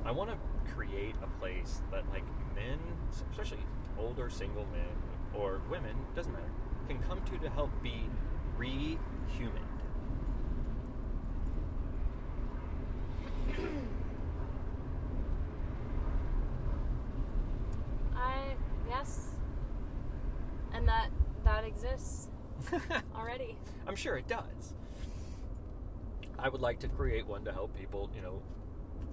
I 0.06 0.12
want 0.12 0.30
to 0.30 0.38
create 0.74 1.16
a 1.24 1.28
place 1.40 1.82
that 1.92 2.04
like 2.12 2.24
men, 2.56 2.80
especially 3.12 3.66
older 3.98 4.30
single 4.30 4.66
men 4.72 4.96
or 5.34 5.62
women, 5.70 5.96
doesn't 6.16 6.32
matter, 6.32 6.52
can 6.88 7.00
come 7.00 7.22
to 7.24 7.38
to 7.40 7.50
help 7.50 7.72
be 7.82 8.08
re-human. 8.58 9.64
I 18.16 18.56
yes. 18.88 19.30
And 20.74 20.88
that 20.88 21.10
that 21.44 21.64
exists 21.64 22.28
already. 23.16 23.58
I'm 23.88 23.89
sure 24.00 24.18
it 24.18 24.28
does. 24.28 24.74
I 26.38 26.50
would 26.50 26.62
like 26.62 26.80
to 26.80 26.88
create 26.88 27.28
one 27.28 27.44
to 27.46 27.52
help 27.52 27.78
people, 27.78 28.10
you 28.16 28.22
know, 28.22 28.42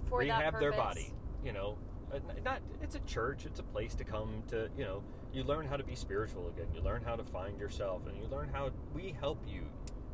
For 0.09 0.19
rehab 0.19 0.59
their 0.59 0.71
body. 0.71 1.13
You 1.43 1.53
know, 1.53 1.77
Uh, 2.11 2.19
not 2.43 2.61
it's 2.81 2.95
a 2.95 2.99
church. 3.01 3.45
It's 3.45 3.59
a 3.59 3.63
place 3.63 3.93
to 3.95 4.05
come 4.05 4.41
to. 4.47 4.69
You 4.77 4.85
know, 4.85 5.03
you 5.33 5.43
learn 5.43 5.67
how 5.67 5.75
to 5.75 5.83
be 5.83 5.93
spiritual 5.95 6.47
again. 6.47 6.67
You 6.73 6.81
learn 6.81 7.03
how 7.03 7.17
to 7.17 7.23
find 7.23 7.59
yourself, 7.59 8.07
and 8.07 8.17
you 8.17 8.25
learn 8.27 8.47
how 8.47 8.71
we 8.93 9.11
help 9.19 9.39
you 9.45 9.63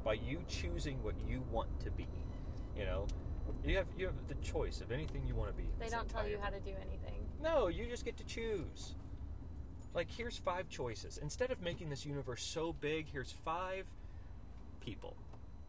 by 0.03 0.13
you 0.13 0.43
choosing 0.47 1.03
what 1.03 1.13
you 1.28 1.43
want 1.51 1.80
to 1.82 1.91
be. 1.91 2.07
You 2.76 2.86
know, 2.86 3.05
you 3.63 3.78
have 3.78 3.86
you 3.95 4.07
have 4.07 4.28
the 4.28 4.36
choice 4.36 4.82
of 4.82 4.91
anything 4.91 5.28
you 5.28 5.36
want 5.36 5.55
to 5.55 5.61
be. 5.61 5.69
They 5.80 5.89
don't 5.89 6.09
tell 6.09 6.28
you 6.28 6.39
how 6.41 6.49
to 6.49 6.59
do 6.59 6.71
anything. 6.82 7.28
no, 7.39 7.67
you 7.67 7.86
just 7.86 8.05
get 8.05 8.17
to 8.17 8.24
choose. 8.24 8.95
Like, 9.93 10.09
here's 10.09 10.38
five 10.38 10.69
choices. 10.69 11.19
Instead 11.19 11.51
of 11.51 11.61
making 11.61 11.91
this 11.91 12.03
universe 12.03 12.43
so 12.43 12.74
big, 12.74 13.09
here's 13.11 13.32
five 13.32 13.86
people 14.84 15.15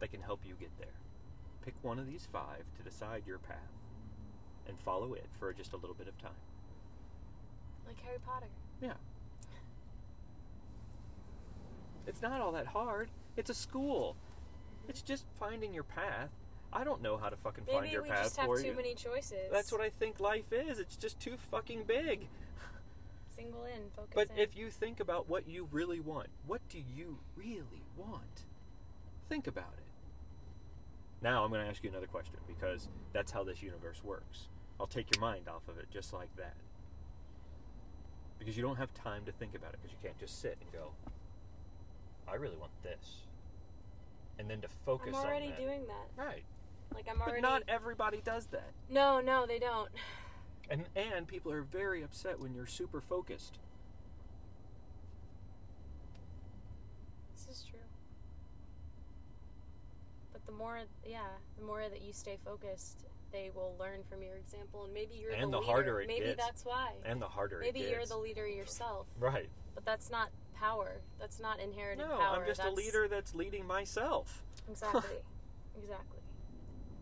that 0.00 0.10
can 0.10 0.20
help 0.20 0.40
you 0.44 0.54
get 0.58 0.70
there. 0.78 0.88
Pick 1.64 1.74
one 1.82 1.98
of 1.98 2.06
these 2.06 2.28
five 2.32 2.64
to 2.76 2.82
decide 2.82 3.22
your 3.26 3.38
path 3.38 3.56
and 4.68 4.78
follow 4.78 5.14
it 5.14 5.26
for 5.38 5.52
just 5.52 5.72
a 5.72 5.76
little 5.76 5.94
bit 5.94 6.08
of 6.08 6.18
time. 6.18 6.32
Like 7.86 8.00
Harry 8.04 8.18
Potter. 8.26 8.46
Yeah. 8.80 8.94
It's 12.06 12.20
not 12.20 12.40
all 12.40 12.52
that 12.52 12.66
hard. 12.66 13.08
It's 13.36 13.50
a 13.50 13.54
school. 13.54 14.16
It's 14.88 15.00
just 15.02 15.24
finding 15.38 15.72
your 15.72 15.84
path. 15.84 16.30
I 16.72 16.84
don't 16.84 17.00
know 17.00 17.16
how 17.16 17.28
to 17.28 17.36
fucking 17.36 17.64
find 17.64 17.82
Maybe 17.82 17.92
your 17.92 18.02
we 18.02 18.08
path 18.08 18.24
just 18.24 18.36
have 18.36 18.46
for 18.46 18.60
too 18.60 18.68
you. 18.68 18.74
many 18.74 18.94
choices. 18.94 19.50
That's 19.50 19.70
what 19.72 19.80
I 19.80 19.88
think 19.90 20.20
life 20.20 20.52
is. 20.52 20.78
It's 20.78 20.96
just 20.96 21.20
too 21.20 21.36
fucking 21.50 21.84
big. 21.86 22.26
Single 23.30 23.64
in, 23.64 23.90
focus 23.96 24.12
But 24.14 24.28
in. 24.36 24.38
if 24.42 24.56
you 24.56 24.70
think 24.70 25.00
about 25.00 25.28
what 25.28 25.48
you 25.48 25.68
really 25.70 26.00
want, 26.00 26.28
what 26.46 26.60
do 26.68 26.78
you 26.78 27.18
really 27.36 27.84
want? 27.96 28.44
Think 29.29 29.47
about 29.47 29.72
it. 29.77 29.85
Now 31.22 31.45
I'm 31.45 31.51
going 31.51 31.62
to 31.64 31.70
ask 31.70 31.83
you 31.83 31.91
another 31.91 32.07
question 32.07 32.35
because 32.47 32.89
that's 33.12 33.33
how 33.33 33.45
this 33.45 33.62
universe 33.62 34.03
works. 34.05 34.49
I'll 34.79 34.87
take 34.87 35.14
your 35.14 35.20
mind 35.20 35.49
off 35.49 35.62
of 35.68 35.79
it 35.79 35.87
just 35.91 36.12
like 36.12 36.35
that. 36.37 36.55
Because 38.39 38.57
you 38.57 38.62
don't 38.62 38.77
have 38.77 38.93
time 38.93 39.25
to 39.25 39.33
think 39.33 39.55
about 39.55 39.72
it 39.72 39.79
because 39.81 39.93
you 39.93 39.99
can't 40.03 40.18
just 40.18 40.41
sit 40.41 40.59
and 40.61 40.70
go, 40.72 40.91
I 42.29 42.35
really 42.35 42.57
want 42.57 42.72
this. 42.83 43.22
And 44.39 44.51
then 44.51 44.61
to 44.61 44.68
focus 44.85 45.14
I'm 45.16 45.25
already 45.25 45.47
on 45.47 45.51
that. 45.53 45.61
doing 45.61 45.81
that. 45.87 46.22
Right. 46.22 46.45
Like 46.95 47.07
I'm 47.11 47.20
already 47.20 47.41
But 47.41 47.49
not 47.49 47.62
everybody 47.68 48.20
does 48.25 48.47
that. 48.47 48.72
No, 48.91 49.20
no, 49.20 49.47
they 49.47 49.59
don't. 49.59 49.91
And 50.70 50.87
and 50.97 51.29
people 51.29 51.53
are 51.53 51.61
very 51.61 52.03
upset 52.03 52.41
when 52.41 52.55
you're 52.55 52.66
super 52.66 53.03
focused. 53.03 53.59
This 57.37 57.55
is 57.55 57.64
true. 57.68 57.81
But 60.33 60.34
the 60.47 60.53
more, 60.53 60.80
yeah, 61.07 61.20
the 61.59 61.64
more 61.64 61.82
that 61.88 62.03
you 62.03 62.12
stay 62.12 62.38
focused, 62.45 63.05
they 63.32 63.51
will 63.55 63.74
learn 63.78 64.01
from 64.09 64.22
your 64.22 64.36
example, 64.36 64.84
and 64.84 64.92
maybe 64.95 65.14
you're 65.14 65.32
And 65.32 65.53
the, 65.53 65.61
the 65.61 65.66
harder 65.66 66.01
it 66.01 66.09
maybe 66.09 66.26
gets. 66.26 66.42
that's 66.45 66.64
why. 66.64 66.92
And 67.05 67.20
the 67.20 67.26
harder 67.28 67.61
it 67.62 67.66
is. 67.68 67.74
maybe 67.74 67.90
you're 67.90 68.07
the 68.07 68.16
leader 68.16 68.47
yourself, 68.47 69.07
Right. 69.18 69.49
but 69.74 69.84
that's 69.84 70.11
not 70.11 70.30
power. 70.55 71.01
That's 71.18 71.40
not 71.40 71.59
inherited 71.61 72.07
No, 72.07 72.16
power. 72.16 72.36
I'm 72.40 72.47
just 72.47 72.62
a 72.62 72.70
leader 72.70 73.09
that's 73.09 73.34
leading 73.34 73.66
myself. 73.66 74.42
Exactly. 74.70 75.16
exactly. 75.76 76.20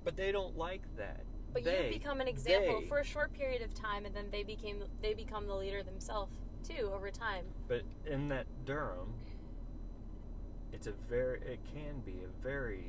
But 0.05 0.17
they 0.17 0.33
don't 0.33 0.57
like 0.59 0.83
that. 0.97 1.21
But 1.53 1.63
They- 1.65 1.87
you 1.93 1.93
become 1.99 2.21
an 2.21 2.27
example 2.27 2.81
they- 2.81 2.87
for 2.89 2.99
a 2.99 3.05
short 3.05 3.33
period 3.35 3.63
of 3.63 3.73
time, 3.75 4.05
and 4.07 4.17
then 4.17 4.31
they 4.33 4.43
became 4.43 4.83
they 5.01 5.15
become 5.15 5.47
the 5.47 5.55
leader 5.55 5.83
themselves 5.85 6.33
too 6.65 6.91
over 6.93 7.11
time. 7.11 7.45
But 7.69 7.83
in 8.07 8.29
that 8.31 8.47
Durham, 8.65 9.13
it's 10.73 10.87
a 10.89 10.93
very, 10.93 11.41
it 11.43 11.61
can 11.73 12.01
be 12.01 12.23
a 12.25 12.43
very 12.43 12.89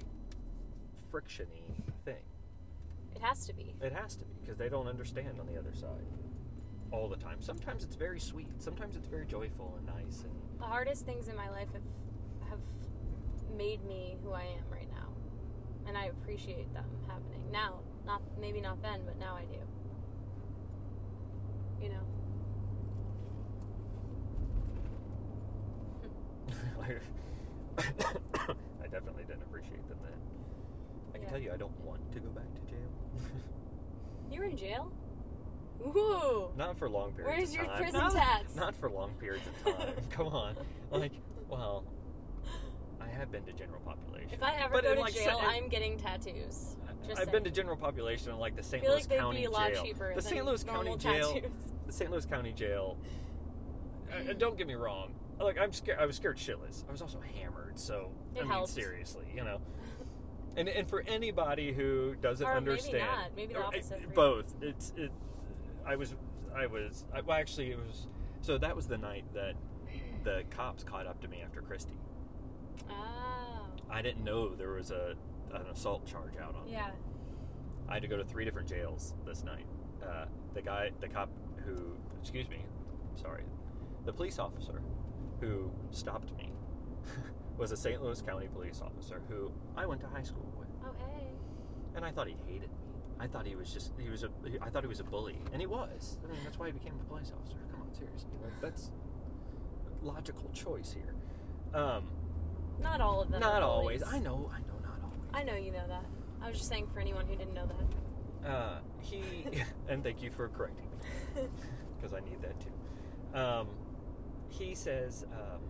frictiony 1.13 1.61
thing. 2.05 2.23
It 3.15 3.21
has 3.21 3.45
to 3.45 3.53
be. 3.53 3.75
It 3.81 3.93
has 3.93 4.15
to 4.15 4.25
be 4.25 4.33
because 4.41 4.57
they 4.57 4.69
don't 4.69 4.87
understand 4.87 5.39
on 5.39 5.45
the 5.45 5.59
other 5.59 5.73
side 5.73 6.07
all 6.91 7.07
the 7.07 7.17
time. 7.17 7.37
Sometimes 7.41 7.83
it's 7.83 7.95
very 7.95 8.19
sweet. 8.19 8.47
Sometimes 8.59 8.95
it's 8.95 9.07
very 9.07 9.25
joyful 9.25 9.75
and 9.77 9.85
nice. 9.85 10.23
And 10.23 10.31
The 10.59 10.65
hardest 10.65 11.05
things 11.05 11.27
in 11.27 11.35
my 11.35 11.49
life 11.49 11.71
have 11.73 11.83
have 12.49 12.59
made 13.55 13.85
me 13.85 14.17
who 14.23 14.31
I 14.31 14.43
am 14.43 14.63
right 14.71 14.89
now, 14.89 15.09
and 15.87 15.95
I 15.97 16.05
appreciate 16.05 16.73
them 16.73 16.85
happening 17.07 17.43
now. 17.51 17.79
Not 18.05 18.21
maybe 18.39 18.59
not 18.59 18.81
then, 18.81 19.01
but 19.05 19.19
now 19.19 19.35
I 19.35 19.43
do. 19.45 19.59
You 21.83 21.89
know. 21.89 22.05
I 27.77 28.87
definitely 28.87 29.23
didn't 29.23 29.43
appreciate 29.43 29.87
them 29.87 29.97
then. 30.03 30.32
I 31.13 31.17
can 31.17 31.23
Yeah. 31.23 31.29
tell 31.29 31.39
you, 31.39 31.51
I 31.53 31.57
don't 31.57 31.77
want 31.81 32.11
to 32.13 32.19
go 32.19 32.29
back 32.29 32.53
to 32.55 32.61
jail. 32.61 32.79
You 34.31 34.39
were 34.39 34.45
in 34.45 34.57
jail. 34.57 34.91
Ooh. 35.85 36.49
Not 36.57 36.77
for 36.79 36.89
long 36.89 37.11
periods 37.13 37.37
Where's 37.37 37.49
of 37.49 37.55
your 37.55 37.65
prison 37.75 37.99
not, 37.99 38.13
tats? 38.13 38.55
Not 38.55 38.73
for 38.75 38.89
long 38.89 39.13
periods 39.19 39.45
of 39.47 39.77
time. 39.77 39.93
Come 40.09 40.27
on. 40.27 40.55
Like, 40.89 41.11
well, 41.49 41.83
I 42.99 43.07
have 43.09 43.31
been 43.31 43.43
to 43.43 43.53
general 43.53 43.81
population. 43.81 44.29
If 44.33 44.41
I 44.41 44.55
ever 44.55 44.73
But 44.73 44.83
go 44.85 44.95
to 44.95 45.01
like, 45.01 45.13
jail, 45.13 45.39
I'm 45.39 45.67
getting 45.67 45.97
tattoos. 45.99 46.77
Just 47.07 47.19
I've 47.19 47.31
been 47.31 47.43
to 47.43 47.51
general 47.51 47.75
population 47.75 48.31
in 48.31 48.39
like 48.39 48.55
the 48.55 48.63
St. 48.63 48.81
Louis 48.83 49.07
like 49.07 49.19
County 49.19 49.39
be 49.39 49.45
a 49.45 49.51
lot 49.51 49.73
Jail. 49.73 49.83
cheaper 49.83 50.13
the 50.15 50.21
St. 50.21 50.45
Louis 50.45 50.63
County 50.63 50.95
Jail. 50.97 51.33
tattoos. 51.33 51.51
The 51.85 51.91
St. 51.93 52.09
Louis 52.09 52.25
County 52.25 52.53
Jail. 52.53 52.97
uh, 54.11 54.31
uh, 54.31 54.33
don't 54.33 54.57
get 54.57 54.65
me 54.67 54.73
wrong. 54.75 55.13
Like 55.39 55.57
I'm 55.59 55.73
scared. 55.73 55.99
I 55.99 56.05
was 56.05 56.15
scared 56.15 56.37
shitless. 56.37 56.85
I 56.87 56.91
was 56.91 57.01
also 57.01 57.19
hammered. 57.39 57.77
So 57.77 58.09
It 58.35 58.39
I 58.39 58.41
mean, 58.43 58.51
helped. 58.51 58.69
seriously, 58.71 59.25
you 59.35 59.43
know. 59.43 59.59
And 60.55 60.69
and 60.69 60.87
for 60.87 61.03
anybody 61.07 61.73
who 61.73 62.15
doesn't 62.21 62.45
Or 62.45 62.55
maybe 62.55 62.71
understand, 62.71 62.99
not. 62.99 63.35
Maybe 63.35 63.53
the 63.53 63.63
opposite 63.63 64.03
for 64.03 64.09
both. 64.09 64.55
It's 64.61 64.93
it. 64.95 65.11
I 65.85 65.95
was 65.95 66.15
I 66.55 66.67
was 66.67 67.05
I, 67.13 67.21
well 67.21 67.37
actually 67.37 67.71
it 67.71 67.77
was 67.77 68.07
so 68.41 68.57
that 68.57 68.75
was 68.75 68.87
the 68.87 68.97
night 68.97 69.25
that 69.33 69.55
the 70.23 70.43
cops 70.51 70.83
caught 70.83 71.07
up 71.07 71.21
to 71.21 71.27
me 71.27 71.41
after 71.43 71.61
Christie. 71.61 71.99
Oh. 72.89 73.65
I 73.89 74.01
didn't 74.01 74.23
know 74.23 74.53
there 74.55 74.73
was 74.73 74.91
a 74.91 75.15
an 75.53 75.67
assault 75.71 76.05
charge 76.05 76.37
out 76.41 76.55
on 76.55 76.65
me. 76.65 76.73
Yeah. 76.73 76.91
I 77.87 77.93
had 77.95 78.01
to 78.03 78.07
go 78.07 78.17
to 78.17 78.23
three 78.23 78.45
different 78.45 78.67
jails 78.67 79.13
this 79.25 79.43
night. 79.43 79.65
Uh, 80.01 80.25
the 80.53 80.61
guy, 80.61 80.91
the 80.99 81.07
cop 81.07 81.29
who, 81.65 81.95
excuse 82.19 82.49
me, 82.49 82.65
sorry, 83.15 83.43
the 84.05 84.13
police 84.13 84.39
officer 84.39 84.81
who 85.39 85.71
stopped 85.91 86.35
me 86.37 86.51
was 87.57 87.71
a 87.71 87.77
St. 87.77 88.01
Louis 88.01 88.21
County 88.21 88.47
police 88.47 88.81
officer 88.83 89.21
who 89.29 89.51
I 89.77 89.85
went 89.85 90.01
to 90.01 90.07
high 90.07 90.23
school 90.23 90.51
with. 90.57 90.67
Oh 90.85 90.93
hey. 90.97 91.27
And 91.95 92.03
I 92.03 92.11
thought 92.11 92.27
he 92.27 92.35
hated 92.47 92.69
me. 92.69 92.77
I 93.19 93.27
thought 93.27 93.45
he 93.45 93.55
was 93.55 93.71
just 93.71 93.93
he 93.99 94.09
was 94.09 94.23
a 94.23 94.29
I 94.61 94.69
thought 94.69 94.83
he 94.83 94.89
was 94.89 94.99
a 94.99 95.03
bully, 95.03 95.37
and 95.51 95.61
he 95.61 95.67
was. 95.67 96.17
I 96.23 96.31
mean, 96.31 96.39
that's 96.43 96.57
why 96.59 96.67
he 96.67 96.71
became 96.71 96.93
a 96.99 97.03
police 97.09 97.31
officer. 97.39 97.57
Come 97.71 97.81
on, 97.81 97.93
seriously, 97.93 98.31
like, 98.43 98.59
that's 98.61 98.91
a 100.01 100.05
logical 100.05 100.49
choice 100.53 100.93
here. 100.93 101.13
Um, 101.79 102.09
Not 102.81 103.01
all 103.01 103.21
of 103.21 103.31
them. 103.31 103.39
not 103.41 103.61
always. 103.63 104.01
bullies. 104.01 104.13
I 104.15 104.19
know. 104.19 104.49
I 104.53 104.59
know. 104.59 104.79
Not 104.83 104.99
always. 105.03 105.19
I 105.33 105.43
know 105.43 105.55
you 105.55 105.71
know 105.71 105.87
that. 105.87 106.05
I 106.41 106.49
was 106.49 106.57
just 106.57 106.69
saying 106.69 106.87
for 106.93 106.99
anyone 106.99 107.25
who 107.27 107.35
didn't 107.35 107.53
know 107.53 107.67
that. 107.67 108.49
Uh, 108.49 108.79
he 108.99 109.23
and 109.87 110.03
thank 110.03 110.21
you 110.21 110.29
for 110.31 110.49
correcting 110.49 110.85
me 110.89 111.43
because 111.97 112.13
I 112.13 112.19
need 112.19 112.41
that 112.41 112.55
too. 112.59 113.39
Um, 113.39 113.67
he 114.49 114.75
says 114.75 115.25
um, 115.31 115.61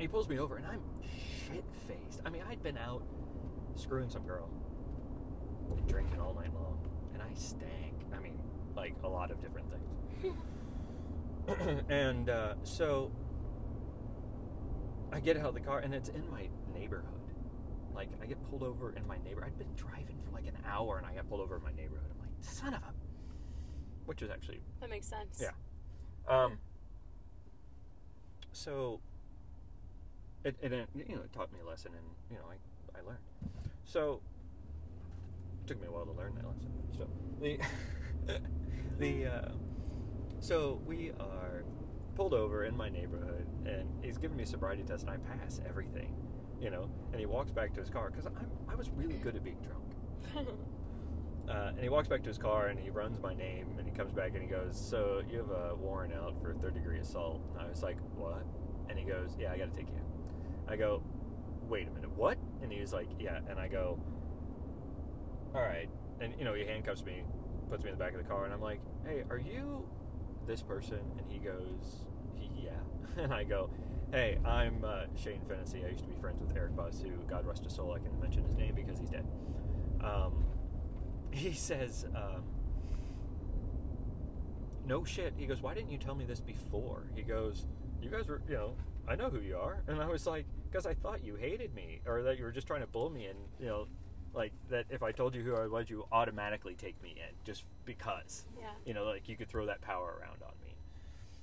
he 0.00 0.08
pulls 0.08 0.28
me 0.28 0.38
over 0.38 0.56
and 0.56 0.66
I'm 0.66 0.80
shit 1.46 1.64
faced. 1.86 2.22
I 2.24 2.30
mean, 2.30 2.42
I'd 2.48 2.62
been 2.62 2.78
out 2.78 3.02
screwing 3.74 4.08
some 4.08 4.22
girl 4.22 4.48
and 5.70 5.86
drinking 5.86 6.20
all 6.20 6.34
night 6.34 6.52
long, 6.54 6.78
and 7.12 7.22
I 7.22 7.32
stank. 7.34 7.94
I 8.14 8.18
mean, 8.18 8.38
like 8.74 8.94
a 9.04 9.08
lot 9.08 9.30
of 9.30 9.40
different 9.40 9.66
things. 9.70 10.34
and 11.88 12.30
uh, 12.30 12.54
so 12.62 13.12
I 15.12 15.20
get 15.20 15.36
out 15.36 15.46
of 15.46 15.54
the 15.54 15.60
car 15.60 15.80
and 15.80 15.94
it's 15.94 16.08
in 16.08 16.28
my 16.30 16.48
neighborhood. 16.72 17.06
Like 17.94 18.08
I 18.22 18.26
get 18.26 18.38
pulled 18.48 18.62
over 18.62 18.94
in 18.94 19.06
my 19.06 19.18
neighbor. 19.24 19.44
I'd 19.44 19.58
been 19.58 19.74
driving 19.76 20.18
for 20.24 20.32
like 20.32 20.46
an 20.46 20.56
hour 20.66 20.96
and 20.96 21.06
I 21.06 21.14
got 21.14 21.28
pulled 21.28 21.40
over 21.42 21.56
in 21.56 21.62
my 21.62 21.72
neighborhood. 21.72 22.08
I'm 22.10 22.20
like, 22.20 22.30
son 22.40 22.74
of 22.74 22.80
a, 22.80 22.92
which 24.06 24.22
is 24.22 24.30
actually 24.30 24.62
That 24.80 24.88
makes 24.88 25.06
sense. 25.08 25.42
Yeah. 25.42 25.50
um. 26.28 26.58
So 28.52 29.00
it, 30.44 30.56
it 30.62 30.72
uh, 30.72 30.76
you 30.94 31.16
know 31.16 31.22
it 31.22 31.32
taught 31.32 31.52
me 31.52 31.58
a 31.64 31.68
lesson 31.68 31.92
and 31.92 32.06
you 32.30 32.36
know 32.36 32.44
I 32.50 32.98
I 32.98 33.02
learned. 33.06 33.18
So 33.84 34.20
it 35.62 35.68
took 35.68 35.80
me 35.80 35.88
a 35.88 35.90
while 35.90 36.06
to 36.06 36.12
learn 36.12 36.34
that 36.36 36.46
lesson. 36.46 36.72
So 36.96 37.08
the 37.40 37.58
the 38.98 39.26
uh, 39.26 39.48
so 40.40 40.80
we 40.86 41.12
are 41.20 41.64
pulled 42.14 42.34
over 42.34 42.64
in 42.64 42.76
my 42.76 42.88
neighborhood 42.88 43.46
and 43.66 43.88
he's 44.02 44.18
giving 44.18 44.36
me 44.36 44.42
a 44.42 44.46
sobriety 44.46 44.82
test 44.82 45.06
and 45.06 45.10
I 45.10 45.16
pass 45.16 45.60
everything, 45.68 46.14
you 46.60 46.70
know. 46.70 46.90
And 47.12 47.20
he 47.20 47.26
walks 47.26 47.50
back 47.50 47.72
to 47.74 47.80
his 47.80 47.90
car 47.90 48.10
because 48.10 48.26
I 48.68 48.74
was 48.74 48.90
really 48.90 49.16
good 49.16 49.36
at 49.36 49.44
being 49.44 49.58
drunk. 49.62 50.48
Uh, 51.48 51.70
and 51.70 51.80
he 51.80 51.88
walks 51.88 52.06
back 52.06 52.22
to 52.22 52.28
his 52.28 52.38
car 52.38 52.68
and 52.68 52.78
he 52.78 52.90
runs 52.90 53.18
my 53.20 53.34
name 53.34 53.74
and 53.76 53.84
he 53.84 53.92
comes 53.92 54.12
back 54.12 54.34
and 54.34 54.42
he 54.42 54.46
goes, 54.46 54.78
"So 54.78 55.20
you 55.28 55.38
have 55.38 55.50
a 55.50 55.74
warrant 55.74 56.14
out 56.14 56.40
for 56.40 56.54
third 56.54 56.74
degree 56.74 57.00
assault?" 57.00 57.40
And 57.52 57.60
I 57.66 57.68
was 57.68 57.82
like, 57.82 57.96
"What?" 58.14 58.46
And 58.88 58.96
he 58.96 59.04
goes, 59.04 59.30
"Yeah, 59.36 59.50
I 59.50 59.58
got 59.58 59.72
to 59.72 59.76
take 59.76 59.88
you." 59.88 60.09
In." 60.70 60.72
I 60.72 60.76
go, 60.76 61.02
"Wait 61.68 61.88
a 61.88 61.90
minute, 61.90 62.10
what?" 62.10 62.38
And 62.62 62.72
he 62.72 62.80
was 62.80 62.92
like, 62.92 63.08
"Yeah." 63.18 63.40
And 63.48 63.58
I 63.58 63.68
go, 63.68 63.98
"All 65.54 65.62
right." 65.62 65.88
And 66.20 66.34
you 66.38 66.44
know, 66.44 66.54
he 66.54 66.64
handcuffs 66.64 67.04
me, 67.04 67.22
puts 67.68 67.84
me 67.84 67.90
in 67.90 67.98
the 67.98 68.02
back 68.02 68.12
of 68.12 68.18
the 68.18 68.28
car, 68.28 68.44
and 68.44 68.52
I'm 68.52 68.60
like, 68.60 68.80
"Hey, 69.04 69.24
are 69.30 69.38
you 69.38 69.88
this 70.46 70.62
person?" 70.62 71.00
And 71.18 71.26
he 71.28 71.38
goes, 71.38 72.06
"Yeah." 72.38 72.70
And 73.16 73.34
I 73.34 73.42
go, 73.42 73.70
"Hey, 74.12 74.38
I'm 74.44 74.84
uh, 74.84 75.04
Shane 75.16 75.40
Fennessy. 75.48 75.84
I 75.84 75.88
used 75.88 76.04
to 76.04 76.08
be 76.08 76.14
friends 76.20 76.40
with 76.40 76.56
Eric 76.56 76.76
Buss, 76.76 77.02
who, 77.02 77.10
God 77.28 77.44
rest 77.44 77.64
his 77.64 77.74
soul, 77.74 77.92
I 77.92 77.98
can 77.98 78.18
mention 78.20 78.44
his 78.44 78.56
name 78.56 78.74
because 78.74 78.98
he's 78.98 79.10
dead." 79.10 79.26
Um, 80.00 80.44
he 81.32 81.52
says, 81.52 82.06
um, 82.14 82.44
"No 84.86 85.04
shit." 85.04 85.34
He 85.36 85.46
goes, 85.46 85.60
"Why 85.60 85.74
didn't 85.74 85.90
you 85.90 85.98
tell 85.98 86.14
me 86.14 86.24
this 86.24 86.40
before?" 86.40 87.10
He 87.14 87.22
goes, 87.22 87.66
"You 88.00 88.10
guys 88.10 88.28
were, 88.28 88.42
you 88.48 88.54
know, 88.54 88.76
I 89.08 89.16
know 89.16 89.28
who 89.30 89.40
you 89.40 89.56
are," 89.56 89.82
and 89.88 90.00
I 90.00 90.06
was 90.06 90.26
like, 90.26 90.46
"Because 90.70 90.86
I 90.86 90.94
thought 90.94 91.24
you 91.24 91.34
hated 91.36 91.74
me, 91.74 92.00
or 92.06 92.22
that 92.22 92.38
you 92.38 92.44
were 92.44 92.52
just 92.52 92.66
trying 92.66 92.80
to 92.82 92.86
blow 92.86 93.08
me, 93.08 93.26
and 93.26 93.38
you 93.58 93.66
know, 93.66 93.86
like 94.34 94.52
that 94.68 94.86
if 94.90 95.02
I 95.02 95.10
told 95.12 95.34
you 95.34 95.42
who 95.42 95.56
I 95.56 95.66
was, 95.66 95.90
you 95.90 96.06
automatically 96.12 96.74
take 96.74 97.00
me 97.02 97.10
in 97.10 97.34
just 97.44 97.64
because, 97.84 98.44
Yeah. 98.58 98.70
you 98.84 98.94
know, 98.94 99.04
like 99.04 99.28
you 99.28 99.36
could 99.36 99.48
throw 99.48 99.66
that 99.66 99.80
power 99.80 100.16
around 100.20 100.42
on 100.42 100.52
me." 100.64 100.76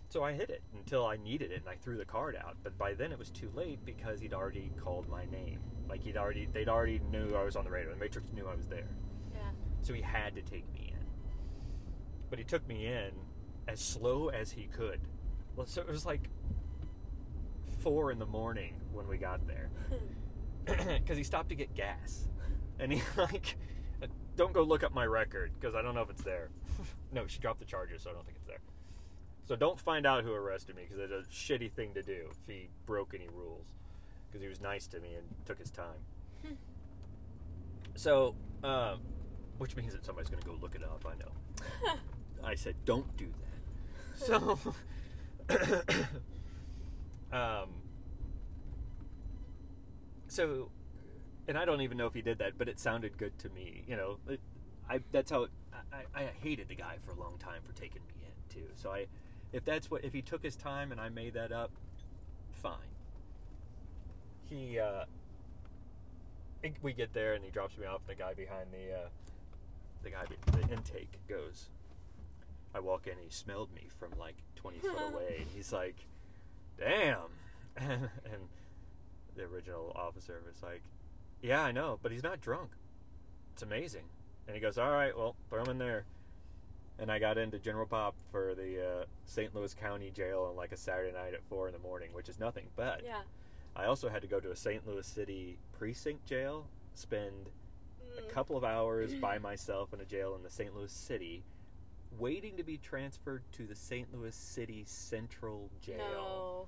So 0.09 0.23
I 0.23 0.31
hid 0.31 0.49
it 0.49 0.61
until 0.73 1.05
I 1.05 1.17
needed 1.17 1.51
it, 1.51 1.59
and 1.59 1.67
I 1.69 1.75
threw 1.75 1.97
the 1.97 2.05
card 2.05 2.35
out. 2.37 2.55
But 2.63 2.77
by 2.77 2.93
then 2.93 3.11
it 3.11 3.19
was 3.19 3.29
too 3.29 3.49
late 3.53 3.83
because 3.83 4.21
he'd 4.21 4.33
already 4.33 4.71
called 4.81 5.09
my 5.09 5.25
name. 5.25 5.59
Like 5.89 6.01
he'd 6.01 6.15
already, 6.15 6.45
they'd 6.45 6.69
already 6.69 6.99
knew 7.11 7.35
I 7.35 7.43
was 7.43 7.57
on 7.57 7.65
the 7.65 7.71
radio. 7.71 7.91
The 7.91 7.97
Matrix 7.99 8.31
knew 8.31 8.47
I 8.47 8.55
was 8.55 8.67
there. 8.67 8.87
Yeah. 9.33 9.51
So 9.81 9.93
he 9.93 10.01
had 10.01 10.33
to 10.35 10.41
take 10.41 10.71
me 10.73 10.93
in. 10.93 11.05
But 12.29 12.39
he 12.39 12.45
took 12.45 12.65
me 12.67 12.85
in 12.87 13.11
as 13.67 13.81
slow 13.81 14.29
as 14.29 14.51
he 14.51 14.67
could. 14.67 15.01
Well, 15.57 15.65
so 15.65 15.81
it 15.81 15.87
was 15.89 16.05
like 16.05 16.29
four 17.79 18.11
in 18.11 18.19
the 18.19 18.25
morning 18.25 18.73
when 18.91 19.07
we 19.07 19.17
got 19.17 19.45
there. 19.47 19.69
Because 20.99 21.17
he 21.17 21.23
stopped 21.23 21.49
to 21.49 21.55
get 21.55 21.73
gas. 21.75 22.27
And 22.79 22.91
he, 22.91 23.01
like, 23.17 23.55
don't 24.35 24.53
go 24.53 24.61
look 24.63 24.83
up 24.83 24.93
my 24.93 25.05
record 25.05 25.51
because 25.59 25.75
I 25.75 25.81
don't 25.81 25.95
know 25.95 26.01
if 26.01 26.09
it's 26.09 26.23
there. 26.23 26.49
no, 27.11 27.25
she 27.27 27.39
dropped 27.39 27.59
the 27.59 27.65
charges, 27.65 28.03
so 28.03 28.09
I 28.09 28.13
don't 28.13 28.25
think 28.25 28.37
it's 28.37 28.47
there. 28.47 28.59
So 29.47 29.55
don't 29.55 29.79
find 29.79 30.05
out 30.05 30.23
who 30.23 30.33
arrested 30.33 30.75
me 30.75 30.83
because 30.87 31.09
it's 31.09 31.27
a 31.27 31.31
shitty 31.31 31.71
thing 31.71 31.93
to 31.93 32.03
do 32.03 32.27
if 32.29 32.37
he 32.47 32.69
broke 32.85 33.13
any 33.13 33.29
rules. 33.33 33.65
Because 34.27 34.41
he 34.41 34.49
was 34.49 34.59
nice 34.59 34.87
to 34.87 34.99
me 34.99 35.13
and 35.15 35.25
took 35.45 35.57
his 35.57 35.71
time. 35.71 36.03
So, 37.95 38.35
um, 38.63 38.99
which 39.57 39.75
means 39.75 39.93
that 39.93 40.05
somebody's 40.05 40.29
going 40.29 40.41
to 40.41 40.47
go 40.47 40.57
look 40.61 40.75
it 40.75 40.83
up. 40.83 41.05
I 41.07 41.15
know. 41.15 41.97
I 42.43 42.55
said, 42.55 42.75
don't 42.85 43.15
do 43.17 43.27
that. 43.39 44.19
So, 44.19 44.59
um, 47.31 47.69
so, 50.27 50.69
and 51.47 51.57
I 51.57 51.65
don't 51.65 51.81
even 51.81 51.97
know 51.97 52.07
if 52.07 52.13
he 52.13 52.21
did 52.21 52.39
that, 52.39 52.57
but 52.57 52.67
it 52.67 52.79
sounded 52.79 53.17
good 53.17 53.37
to 53.39 53.49
me. 53.49 53.83
You 53.87 53.95
know, 53.95 54.17
it, 54.27 54.39
I 54.89 54.99
that's 55.11 55.31
how 55.31 55.43
it, 55.43 55.51
I, 55.91 56.21
I 56.21 56.23
hated 56.41 56.67
the 56.67 56.75
guy 56.75 56.95
for 57.05 57.11
a 57.11 57.19
long 57.19 57.37
time 57.39 57.61
for 57.63 57.73
taking 57.73 58.01
me 58.07 58.13
in 58.25 58.53
too. 58.55 58.67
So 58.75 58.91
I, 58.91 59.07
if 59.53 59.63
that's 59.65 59.89
what 59.89 60.03
if 60.03 60.13
he 60.13 60.21
took 60.21 60.43
his 60.43 60.55
time 60.55 60.91
and 60.91 60.99
I 60.99 61.09
made 61.09 61.33
that 61.33 61.51
up, 61.51 61.71
fine. 62.51 62.73
He, 64.49 64.79
uh, 64.79 65.03
we 66.81 66.93
get 66.93 67.13
there 67.13 67.33
and 67.33 67.43
he 67.43 67.51
drops 67.51 67.77
me 67.77 67.85
off. 67.85 68.01
And 68.07 68.17
the 68.17 68.21
guy 68.21 68.33
behind 68.33 68.67
the, 68.71 68.93
uh, 68.93 69.09
the 70.03 70.09
guy 70.09 70.23
be- 70.29 70.51
the 70.51 70.73
intake 70.73 71.19
goes. 71.27 71.69
I 72.73 72.79
walk 72.79 73.07
in. 73.07 73.13
And 73.13 73.21
he 73.21 73.29
smelled 73.29 73.73
me 73.73 73.87
from 73.99 74.11
like 74.19 74.35
twenty 74.55 74.79
foot 74.79 74.97
away. 75.13 75.37
and 75.39 75.47
He's 75.55 75.71
like, 75.71 75.95
"Damn," 76.77 77.29
and 77.77 78.09
the 79.35 79.43
original 79.43 79.91
officer 79.95 80.41
was 80.45 80.61
like, 80.63 80.81
"Yeah, 81.41 81.61
I 81.63 81.71
know, 81.71 81.99
but 82.01 82.11
he's 82.11 82.23
not 82.23 82.41
drunk. 82.41 82.71
It's 83.53 83.63
amazing." 83.63 84.03
And 84.47 84.55
he 84.55 84.61
goes, 84.61 84.77
"All 84.77 84.91
right, 84.91 85.15
well, 85.17 85.35
throw 85.49 85.63
him 85.63 85.69
in 85.71 85.77
there." 85.77 86.05
And 86.99 87.11
I 87.11 87.19
got 87.19 87.37
into 87.37 87.59
General 87.59 87.85
Pop 87.85 88.15
for 88.31 88.55
the 88.55 89.01
uh, 89.01 89.05
St. 89.25 89.53
Louis 89.53 89.73
County 89.75 90.09
Jail 90.09 90.47
on 90.49 90.55
like 90.55 90.71
a 90.71 90.77
Saturday 90.77 91.11
night 91.11 91.33
at 91.35 91.43
four 91.43 91.67
in 91.67 91.73
the 91.73 91.79
morning, 91.79 92.09
which 92.13 92.27
is 92.27 92.39
nothing. 92.39 92.67
But 92.75 93.03
Yeah. 93.03 93.21
I 93.75 93.85
also 93.85 94.09
had 94.09 94.23
to 94.23 94.27
go 94.27 94.39
to 94.39 94.49
a 94.49 94.55
St. 94.55 94.87
Louis 94.87 95.05
City 95.05 95.59
precinct 95.77 96.25
jail, 96.25 96.65
spend 96.95 97.49
a 98.17 98.21
Mm. 98.21 98.29
couple 98.29 98.57
of 98.57 98.63
hours 98.63 99.13
by 99.13 99.37
myself 99.51 99.93
in 99.93 100.01
a 100.01 100.05
jail 100.05 100.33
in 100.35 100.41
the 100.41 100.49
St. 100.49 100.73
Louis 100.75 100.91
City, 100.91 101.43
waiting 102.19 102.57
to 102.57 102.63
be 102.63 102.77
transferred 102.77 103.43
to 103.53 103.65
the 103.65 103.75
St. 103.75 104.07
Louis 104.13 104.35
City 104.35 104.83
Central 104.85 105.69
Jail, 105.81 105.97
No. 105.97 106.67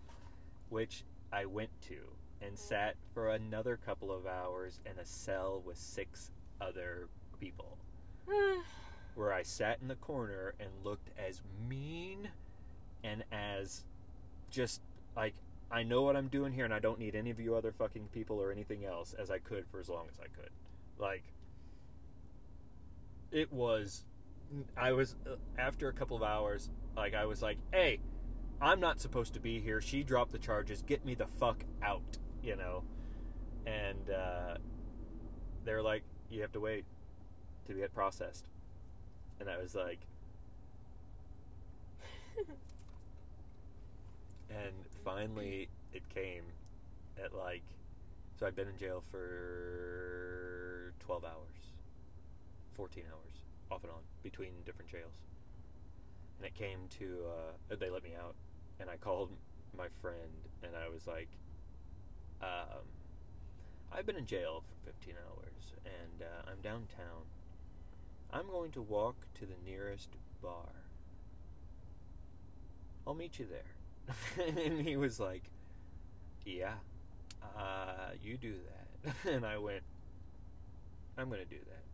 which 0.69 1.03
I 1.31 1.45
went 1.45 1.69
to 1.83 1.97
and 2.41 2.53
mm. 2.53 2.57
sat 2.57 2.95
for 3.13 3.29
another 3.29 3.77
couple 3.77 4.11
of 4.11 4.25
hours 4.25 4.79
in 4.85 4.99
a 4.99 5.05
cell 5.05 5.61
with 5.65 5.77
six 5.77 6.31
other 6.61 7.07
people 7.39 7.77
where 9.15 9.33
I 9.33 9.43
sat 9.43 9.79
in 9.81 9.87
the 9.87 9.95
corner 9.95 10.53
and 10.59 10.69
looked 10.83 11.09
as 11.17 11.41
mean 11.67 12.29
and 13.03 13.23
as 13.31 13.83
just 14.49 14.81
like 15.15 15.33
I 15.71 15.83
know 15.83 16.01
what 16.01 16.15
I'm 16.15 16.27
doing 16.27 16.51
here 16.51 16.65
and 16.65 16.73
I 16.73 16.79
don't 16.79 16.99
need 16.99 17.15
any 17.15 17.29
of 17.29 17.39
you 17.39 17.55
other 17.55 17.71
fucking 17.71 18.09
people 18.11 18.41
or 18.41 18.51
anything 18.51 18.85
else 18.85 19.13
as 19.13 19.29
I 19.29 19.37
could 19.37 19.65
for 19.67 19.79
as 19.79 19.87
long 19.87 20.07
as 20.11 20.19
I 20.19 20.27
could. 20.27 20.49
Like 20.97 21.23
it 23.31 23.53
was 23.53 24.03
I 24.77 24.91
was 24.93 25.15
uh, 25.27 25.35
after 25.57 25.87
a 25.89 25.93
couple 25.93 26.17
of 26.17 26.23
hours 26.23 26.69
like 26.95 27.13
I 27.13 27.25
was 27.25 27.41
like, 27.41 27.57
"Hey, 27.71 27.99
I'm 28.61 28.79
not 28.79 28.99
supposed 28.99 29.33
to 29.35 29.39
be 29.39 29.59
here. 29.59 29.81
She 29.81 30.03
dropped 30.03 30.31
the 30.31 30.39
charges. 30.39 30.81
Get 30.81 31.05
me 31.05 31.15
the 31.15 31.27
fuck 31.27 31.63
out," 31.81 32.17
you 32.43 32.55
know. 32.55 32.83
And 33.65 34.09
uh 34.09 34.55
they're 35.65 35.81
like, 35.83 36.03
"You 36.29 36.41
have 36.41 36.51
to 36.53 36.59
wait 36.59 36.85
to 37.67 37.73
get 37.73 37.93
processed." 37.93 38.45
And 39.39 39.49
I 39.49 39.57
was 39.57 39.75
like, 39.75 39.99
and 44.49 44.73
finally 45.03 45.69
it 45.93 46.07
came 46.09 46.43
at 47.23 47.33
like, 47.33 47.63
so 48.39 48.45
I've 48.45 48.55
been 48.55 48.67
in 48.67 48.77
jail 48.77 49.03
for 49.11 50.93
12 50.99 51.23
hours, 51.23 51.73
14 52.73 53.03
hours, 53.11 53.43
off 53.71 53.83
and 53.83 53.91
on, 53.91 54.01
between 54.23 54.51
different 54.65 54.91
jails. 54.91 55.13
And 56.37 56.45
it 56.45 56.55
came 56.55 56.87
to, 56.99 57.25
uh, 57.71 57.75
they 57.75 57.89
let 57.89 58.03
me 58.03 58.11
out, 58.17 58.35
and 58.79 58.89
I 58.89 58.97
called 58.97 59.31
my 59.77 59.87
friend, 60.01 60.47
and 60.63 60.71
I 60.75 60.89
was 60.89 61.05
like, 61.07 61.27
um, 62.41 62.85
I've 63.91 64.05
been 64.05 64.15
in 64.15 64.25
jail 64.25 64.63
for 64.67 64.91
15 64.91 65.15
hours 65.27 65.73
and 65.85 66.21
uh, 66.21 66.51
I'm 66.51 66.61
downtown. 66.61 67.25
I'm 68.31 68.47
going 68.47 68.71
to 68.71 68.81
walk 68.81 69.15
to 69.35 69.45
the 69.45 69.55
nearest 69.65 70.09
bar. 70.41 70.69
I'll 73.07 73.15
meet 73.15 73.39
you 73.39 73.47
there. 73.47 74.45
and 74.55 74.81
he 74.81 74.95
was 74.95 75.19
like, 75.19 75.43
Yeah, 76.45 76.73
uh, 77.57 78.11
you 78.21 78.37
do 78.37 78.53
that. 78.53 79.13
and 79.33 79.45
I 79.45 79.57
went, 79.57 79.83
I'm 81.17 81.29
going 81.29 81.41
to 81.41 81.45
do 81.45 81.59
that. 81.67 81.88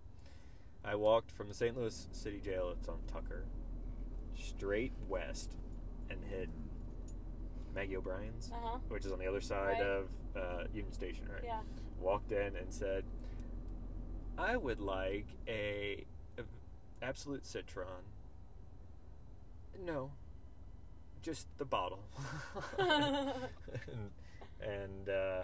I 0.86 0.96
walked 0.96 1.32
from 1.32 1.48
the 1.48 1.54
St. 1.54 1.76
Louis 1.78 2.08
City 2.12 2.40
Jail, 2.40 2.74
it's 2.78 2.88
on 2.88 3.00
Tucker, 3.12 3.46
straight 4.36 4.94
west 5.08 5.52
and 6.10 6.20
hit 6.30 6.50
Maggie 7.74 7.98
O'Brien's, 7.98 8.52
Uh 8.54 8.58
huh. 8.62 8.78
which 8.90 9.06
is 9.06 9.12
on 9.12 9.20
the 9.20 9.28
other 9.28 9.42
side 9.42 9.80
Right. 9.80 9.82
of 9.82 10.08
uh, 10.36 10.64
Union 10.74 10.94
Station, 10.94 11.28
right? 11.32 11.44
Yeah. 11.44 11.60
Walked 12.00 12.32
in 12.32 12.56
and 12.56 12.72
said, 12.72 13.04
I 14.38 14.58
would 14.58 14.80
like 14.80 15.28
a, 15.48 16.06
a 16.38 16.44
Absolut 17.02 17.46
Citron. 17.46 18.04
No, 19.86 20.12
just 21.22 21.48
the 21.58 21.66
bottle. 21.66 22.04
and 22.78 23.32
and 24.62 25.10
uh, 25.10 25.44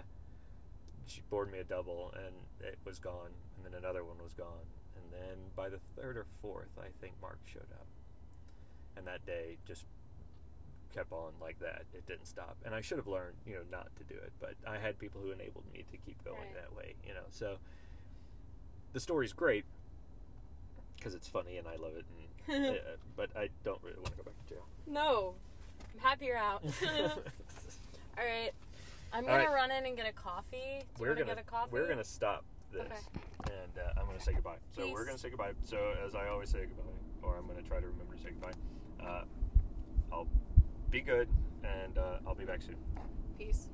she 1.06 1.20
poured 1.30 1.50
me 1.50 1.58
a 1.58 1.64
double, 1.64 2.12
and 2.14 2.34
it 2.66 2.78
was 2.84 2.98
gone. 2.98 3.30
And 3.56 3.64
then 3.66 3.78
another 3.78 4.04
one 4.04 4.16
was 4.22 4.32
gone. 4.34 4.66
And 5.12 5.22
then 5.22 5.36
by 5.56 5.68
the 5.68 5.78
third 5.96 6.16
or 6.16 6.26
fourth, 6.40 6.70
I 6.78 6.88
think 7.00 7.14
Mark 7.20 7.38
showed 7.52 7.70
up. 7.72 7.86
And 8.96 9.06
that 9.06 9.24
day 9.26 9.56
just 9.66 9.84
kept 10.94 11.12
on 11.12 11.32
like 11.40 11.58
that. 11.60 11.84
It 11.94 12.06
didn't 12.06 12.26
stop. 12.26 12.56
And 12.64 12.74
I 12.74 12.80
should 12.80 12.98
have 12.98 13.06
learned, 13.06 13.36
you 13.46 13.54
know, 13.54 13.62
not 13.70 13.88
to 13.96 14.04
do 14.04 14.14
it. 14.20 14.32
But 14.40 14.54
I 14.66 14.78
had 14.78 14.98
people 14.98 15.20
who 15.22 15.30
enabled 15.30 15.64
me 15.72 15.84
to 15.90 15.96
keep 15.98 16.22
going 16.24 16.36
Right. 16.38 16.54
that 16.54 16.74
way, 16.76 16.94
you 17.06 17.14
know. 17.14 17.24
So 17.30 17.56
the 18.92 19.00
story's 19.00 19.32
great 19.32 19.64
because 20.96 21.14
it's 21.14 21.28
funny 21.28 21.56
and 21.56 21.66
I 21.66 21.76
love 21.76 21.92
it. 21.96 22.04
And, 22.48 22.66
uh, 22.76 22.78
but 23.16 23.30
I 23.36 23.48
don't 23.64 23.82
really 23.82 23.96
want 23.96 24.10
to 24.12 24.16
go 24.18 24.22
back 24.24 24.34
to 24.48 24.54
jail. 24.54 24.66
no. 24.86 25.34
I'm 25.94 26.00
happy 26.00 26.26
you're 26.26 26.36
out. 26.38 26.62
All 26.84 28.24
right. 28.24 28.50
I'm 29.12 29.24
gonna 29.26 29.44
right. 29.44 29.52
run 29.52 29.70
in 29.70 29.84
and 29.84 29.94
get 29.94 30.08
a 30.08 30.12
coffee. 30.12 30.80
Do 30.96 31.02
we're 31.02 31.14
gonna 31.14 31.26
get 31.26 31.38
a 31.38 31.42
coffee? 31.42 31.68
we're 31.70 31.86
gonna 31.86 32.02
stop 32.02 32.44
this 32.72 32.82
Okay. 32.82 33.52
and 33.52 33.78
uh, 33.78 34.00
I'm 34.00 34.06
gonna 34.06 34.20
say 34.20 34.32
goodbye. 34.32 34.56
So 34.76 34.90
we're 34.90 35.04
gonna 35.04 35.18
say 35.18 35.30
goodbye. 35.30 35.52
So 35.62 35.94
as 36.06 36.14
I 36.14 36.28
always 36.28 36.50
say 36.50 36.60
goodbye, 36.66 36.82
or 37.22 37.36
I'm 37.36 37.46
gonna 37.46 37.62
try 37.62 37.80
to 37.80 37.86
remember 37.86 38.14
to 38.16 38.22
say 38.22 38.30
goodbye. 38.30 38.52
Uh, 39.04 39.24
I'll 40.12 40.28
be 40.90 41.00
good 41.00 41.28
and 41.64 41.96
uh, 41.98 42.18
I'll 42.26 42.34
be 42.34 42.44
back 42.44 42.62
soon. 42.62 42.76
Peace. 43.38 43.68